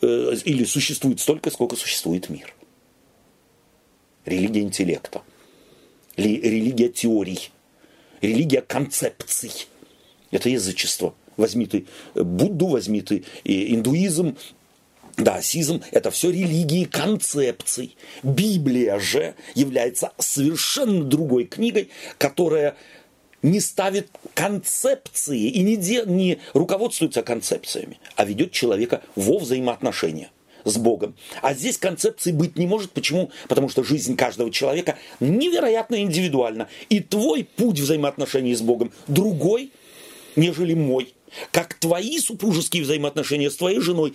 э, 0.00 0.34
или 0.44 0.64
существует 0.64 1.20
столько, 1.20 1.50
сколько 1.50 1.76
существует 1.76 2.28
мир. 2.30 2.52
Религия 4.24 4.62
интеллекта, 4.62 5.22
религия 6.16 6.88
теорий, 6.88 7.50
религия 8.20 8.62
концепций. 8.62 9.68
Это 10.32 10.48
язычество. 10.48 11.14
Возьми 11.36 11.66
ты 11.66 11.86
Будду, 12.14 12.66
возьми 12.66 13.00
ты 13.02 13.24
индуизм, 13.44 14.36
Даосизм– 15.16 15.82
это 15.92 16.10
все 16.10 16.30
религии 16.30 16.84
концепций. 16.84 17.96
Библия 18.22 18.98
же 18.98 19.34
является 19.54 20.12
совершенно 20.18 21.04
другой 21.04 21.44
книгой, 21.44 21.88
которая 22.18 22.76
не 23.40 23.60
ставит 23.60 24.10
концепции 24.34 25.48
и 25.48 25.62
не, 25.62 25.76
де, 25.76 26.02
не 26.04 26.38
руководствуется 26.52 27.22
концепциями, 27.22 27.98
а 28.16 28.26
ведет 28.26 28.52
человека 28.52 29.02
во 29.14 29.38
взаимоотношения 29.38 30.30
с 30.64 30.76
Богом. 30.76 31.14
А 31.40 31.54
здесь 31.54 31.78
концепции 31.78 32.32
быть 32.32 32.58
не 32.58 32.66
может. 32.66 32.90
Почему? 32.90 33.30
Потому 33.48 33.70
что 33.70 33.82
жизнь 33.84 34.16
каждого 34.16 34.50
человека 34.50 34.98
невероятно 35.20 36.02
индивидуальна. 36.02 36.68
И 36.90 37.00
твой 37.00 37.44
путь 37.44 37.80
взаимоотношений 37.80 38.54
с 38.54 38.60
Богом 38.60 38.92
другой, 39.06 39.72
нежели 40.34 40.74
мой. 40.74 41.14
Как 41.52 41.74
твои 41.74 42.18
супружеские 42.18 42.82
взаимоотношения 42.82 43.50
с 43.50 43.56
твоей 43.56 43.80
женой 43.80 44.14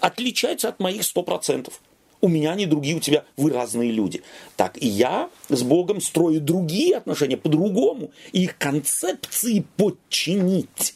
отличаются 0.00 0.68
от 0.68 0.80
моих 0.80 1.04
сто 1.04 1.22
процентов. 1.22 1.80
У 2.20 2.28
меня 2.28 2.52
они 2.52 2.66
другие, 2.66 2.96
у 2.96 3.00
тебя 3.00 3.24
вы 3.36 3.50
разные 3.50 3.90
люди. 3.90 4.22
Так 4.56 4.76
и 4.82 4.86
я 4.86 5.30
с 5.48 5.62
Богом 5.62 6.00
строю 6.00 6.40
другие 6.40 6.96
отношения 6.96 7.36
по-другому. 7.36 8.10
И 8.32 8.44
их 8.44 8.58
концепции 8.58 9.64
подчинить 9.76 10.94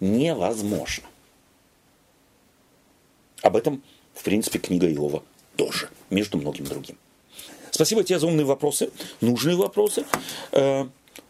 невозможно. 0.00 1.04
Об 3.42 3.56
этом, 3.56 3.82
в 4.14 4.22
принципе, 4.22 4.58
книга 4.58 4.90
Иова 4.90 5.22
тоже, 5.56 5.88
между 6.10 6.38
многим 6.38 6.64
другим. 6.64 6.96
Спасибо 7.70 8.04
тебе 8.04 8.18
за 8.18 8.26
умные 8.26 8.46
вопросы, 8.46 8.90
нужные 9.20 9.56
вопросы. 9.56 10.04
Э, 10.52 10.86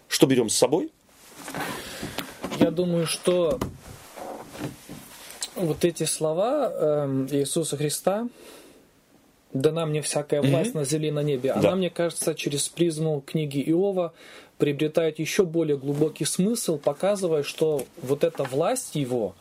что 0.09 0.27
берем 0.27 0.51
с 0.51 0.57
собой? 0.57 0.91
Я 2.59 2.71
думаю, 2.71 3.07
что 3.07 3.59
вот 5.57 5.85
эти 5.85 6.05
слова 6.05 6.71
э, 6.73 7.27
Иисуса 7.31 7.77
Христа, 7.77 8.29
дана 9.53 9.87
мне 9.87 10.03
всякая 10.03 10.43
власть 10.43 10.71
mm-hmm. 10.71 10.79
на 10.79 10.85
земле 10.85 11.09
и 11.09 11.13
на 11.13 11.23
небе, 11.23 11.53
она, 11.53 11.75
мне 11.75 11.91
кажется, 11.91 12.35
через 12.35 12.69
призму 12.69 13.21
книги 13.21 13.63
Иова 13.67 14.13
приобретает 14.59 15.19
еще 15.19 15.45
более 15.45 15.77
глубокий 15.77 16.25
смысл, 16.25 16.79
показывая, 16.79 17.43
что 17.43 17.85
вот 18.01 18.25
эта 18.25 18.45
власть 18.45 18.95
его, 18.95 19.35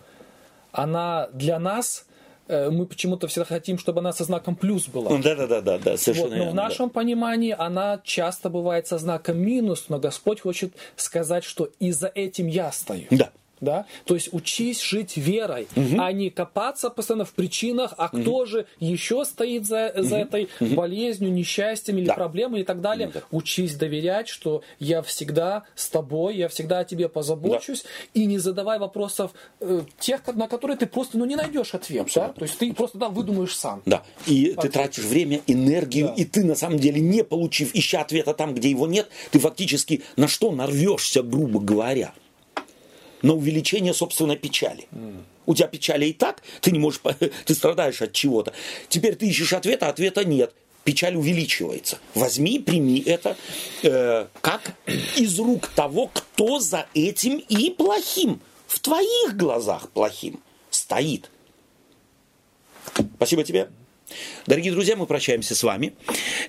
она 0.72 1.30
для 1.32 1.60
нас 1.60 2.06
э, 2.48 2.70
мы 2.70 2.86
почему-то 2.86 3.28
всегда 3.28 3.46
хотим, 3.46 3.78
чтобы 3.78 4.00
она 4.00 4.14
со 4.14 4.24
знаком 4.24 4.56
плюс 4.56 4.88
была. 4.88 5.18
Да, 5.18 5.36
да, 5.36 5.48
да, 5.48 5.62
да, 5.62 5.78
да, 5.78 5.98
совершенно. 5.98 6.30
Вот, 6.30 6.46
но 6.46 6.52
в 6.52 6.56
нашем 6.56 6.88
да. 6.88 6.94
понимании 6.94 7.56
она 7.58 8.02
часто 8.04 8.50
бывает 8.50 8.88
со 8.88 8.98
знаком 8.98 9.38
минус, 9.38 9.86
но 9.90 10.00
Господь 10.00 10.42
хочет 10.42 10.74
сказать, 10.96 11.44
что 11.44 11.70
и 11.80 11.92
за 11.92 12.08
этим 12.08 12.48
я 12.48 12.72
стою. 12.72 13.08
Да 13.12 13.32
да, 13.62 13.86
то 14.06 14.16
есть 14.16 14.30
учись 14.34 14.82
жить 14.82 15.16
верой, 15.16 15.68
угу. 15.76 16.02
а 16.02 16.12
не 16.12 16.30
копаться 16.30 16.90
постоянно 16.90 17.26
в 17.26 17.34
причинах, 17.34 17.94
а 17.98 18.10
угу. 18.12 18.22
кто 18.22 18.46
же 18.46 18.66
еще 18.80 19.24
стоит 19.24 19.66
за, 19.66 19.94
за 19.96 20.16
угу. 20.16 20.24
этой 20.24 20.50
угу. 20.60 20.76
болезнью, 20.76 21.32
несчастьем 21.32 21.98
или 21.98 22.08
да. 22.08 22.16
проблемой 22.16 22.62
и 22.62 22.64
так 22.64 22.82
далее. 22.82 23.12
Да. 23.14 23.22
Учись 23.32 23.76
доверять, 23.76 24.28
что 24.28 24.64
я 24.80 25.02
всегда 25.04 25.64
с 25.76 25.90
тобой, 25.90 26.36
я 26.38 26.50
всегда 26.50 26.80
о 26.80 26.86
тебе 26.86 27.08
позабочусь, 27.08 27.84
да. 27.84 27.90
и 28.22 28.26
не 28.26 28.40
задавай 28.40 28.80
вопросов 28.80 29.32
э, 29.60 29.84
тех, 30.00 30.26
на 30.28 30.48
которые 30.48 30.76
ты 30.76 30.88
просто 30.88 31.18
ну, 31.18 31.26
не 31.26 31.36
найдешь 31.36 31.74
ответ. 31.76 32.08
Да? 32.16 32.30
То 32.30 32.44
есть 32.44 32.58
ты 32.58 32.74
просто 32.74 32.98
да, 32.98 33.10
выдумаешь 33.10 33.56
сам. 33.56 33.82
Да, 33.86 34.04
и 34.26 34.50
ответ. 34.50 34.60
ты 34.60 34.70
тратишь 34.70 35.04
время, 35.04 35.42
энергию, 35.46 36.08
да. 36.08 36.14
и 36.16 36.26
ты 36.26 36.44
на 36.44 36.56
самом 36.56 36.80
деле 36.80 37.00
не 37.00 37.24
получив, 37.24 37.76
ища 37.76 38.02
ответа 38.02 38.34
там, 38.34 38.56
где 38.56 38.72
его 38.72 38.88
нет, 38.88 39.08
ты 39.30 39.40
фактически 39.40 40.02
на 40.16 40.28
что 40.28 40.52
нарвешься, 40.52 41.22
грубо 41.22 41.60
говоря 41.60 42.14
на 43.22 43.34
увеличение 43.34 43.94
собственной 43.94 44.38
печали. 44.38 44.88
Mm. 44.92 45.24
У 45.46 45.56
тебя 45.56 45.68
печали 45.68 46.06
и 46.06 46.14
так, 46.14 46.42
ты 46.62 46.72
не 46.72 46.80
можешь, 46.80 47.02
ты 47.46 47.56
страдаешь 47.56 48.02
от 48.02 48.14
чего-то. 48.14 48.54
Теперь 48.90 49.16
ты 49.16 49.28
ищешь 49.28 49.54
ответа, 49.54 49.88
ответа 49.88 50.24
нет. 50.24 50.54
Печаль 50.84 51.16
увеличивается. 51.16 52.00
Возьми, 52.16 52.58
прими 52.58 53.04
это 53.06 53.38
э, 53.84 54.28
как 54.42 54.76
из 55.16 55.38
рук 55.40 55.68
того, 55.68 56.08
кто 56.08 56.60
за 56.60 56.88
этим 56.96 57.38
и 57.38 57.70
плохим, 57.70 58.42
в 58.66 58.80
твоих 58.80 59.36
глазах 59.36 59.90
плохим 59.90 60.40
стоит. 60.72 61.30
Спасибо 63.18 63.44
тебе. 63.44 63.70
Дорогие 64.48 64.72
друзья, 64.72 64.96
мы 64.96 65.06
прощаемся 65.06 65.54
с 65.54 65.62
вами 65.62 65.94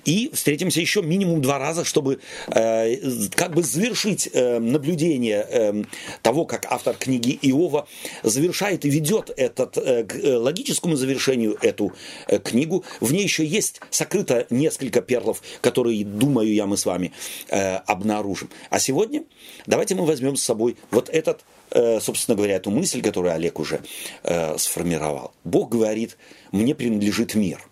и 0.03 0.31
встретимся 0.33 0.81
еще 0.81 1.03
минимум 1.03 1.41
два 1.41 1.59
раза, 1.59 1.85
чтобы 1.85 2.19
э, 2.47 3.29
как 3.29 3.53
бы 3.53 3.61
завершить 3.61 4.29
э, 4.33 4.57
наблюдение 4.57 5.45
э, 5.47 5.83
того, 6.23 6.45
как 6.45 6.65
автор 6.69 6.95
книги 6.95 7.37
Иова 7.43 7.87
завершает 8.23 8.85
и 8.85 8.89
ведет 8.89 9.29
этот, 9.37 9.77
э, 9.77 10.05
к 10.05 10.15
э, 10.15 10.37
логическому 10.37 10.95
завершению 10.95 11.55
эту 11.61 11.93
э, 12.27 12.39
книгу. 12.39 12.83
В 12.99 13.13
ней 13.13 13.23
еще 13.23 13.45
есть 13.45 13.79
сокрыто 13.91 14.47
несколько 14.49 15.01
перлов, 15.01 15.43
которые, 15.61 16.03
думаю 16.03 16.51
я, 16.51 16.65
мы 16.65 16.77
с 16.77 16.87
вами 16.87 17.13
э, 17.49 17.75
обнаружим. 17.75 18.49
А 18.71 18.79
сегодня 18.79 19.23
давайте 19.67 19.93
мы 19.93 20.05
возьмем 20.05 20.35
с 20.35 20.43
собой 20.43 20.77
вот 20.89 21.09
этот, 21.09 21.41
э, 21.69 21.99
собственно 21.99 22.35
говоря, 22.35 22.55
эту 22.55 22.71
мысль, 22.71 23.03
которую 23.03 23.35
Олег 23.35 23.59
уже 23.59 23.81
э, 24.23 24.57
сформировал. 24.57 25.31
Бог 25.43 25.69
говорит, 25.69 26.17
мне 26.51 26.73
принадлежит 26.73 27.35
мир. 27.35 27.63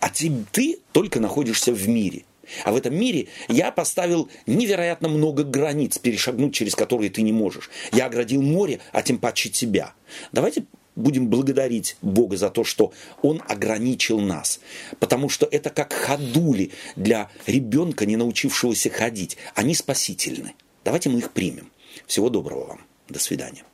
А 0.00 0.08
ты, 0.08 0.32
ты 0.50 0.78
только 0.92 1.20
находишься 1.20 1.72
в 1.72 1.88
мире. 1.88 2.24
А 2.64 2.72
в 2.72 2.76
этом 2.76 2.94
мире 2.94 3.28
я 3.48 3.70
поставил 3.70 4.28
невероятно 4.46 5.08
много 5.08 5.44
границ, 5.44 5.98
перешагнуть 5.98 6.54
через 6.54 6.74
которые 6.74 7.10
ты 7.10 7.22
не 7.22 7.32
можешь. 7.32 7.70
Я 7.92 8.06
оградил 8.06 8.42
море, 8.42 8.80
а 8.92 9.02
тем 9.02 9.18
паче 9.18 9.50
тебя. 9.50 9.94
Давайте 10.32 10.64
будем 10.96 11.28
благодарить 11.28 11.96
Бога 12.02 12.36
за 12.36 12.50
то, 12.50 12.64
что 12.64 12.92
Он 13.22 13.42
ограничил 13.46 14.20
нас. 14.20 14.60
Потому 14.98 15.28
что 15.28 15.46
это 15.46 15.70
как 15.70 15.92
ходули 15.92 16.72
для 16.96 17.30
ребенка, 17.46 18.06
не 18.06 18.16
научившегося 18.16 18.90
ходить. 18.90 19.36
Они 19.54 19.74
спасительны. 19.74 20.54
Давайте 20.84 21.08
мы 21.08 21.18
их 21.18 21.30
примем. 21.30 21.70
Всего 22.06 22.30
доброго 22.30 22.66
вам. 22.66 22.80
До 23.08 23.18
свидания. 23.18 23.64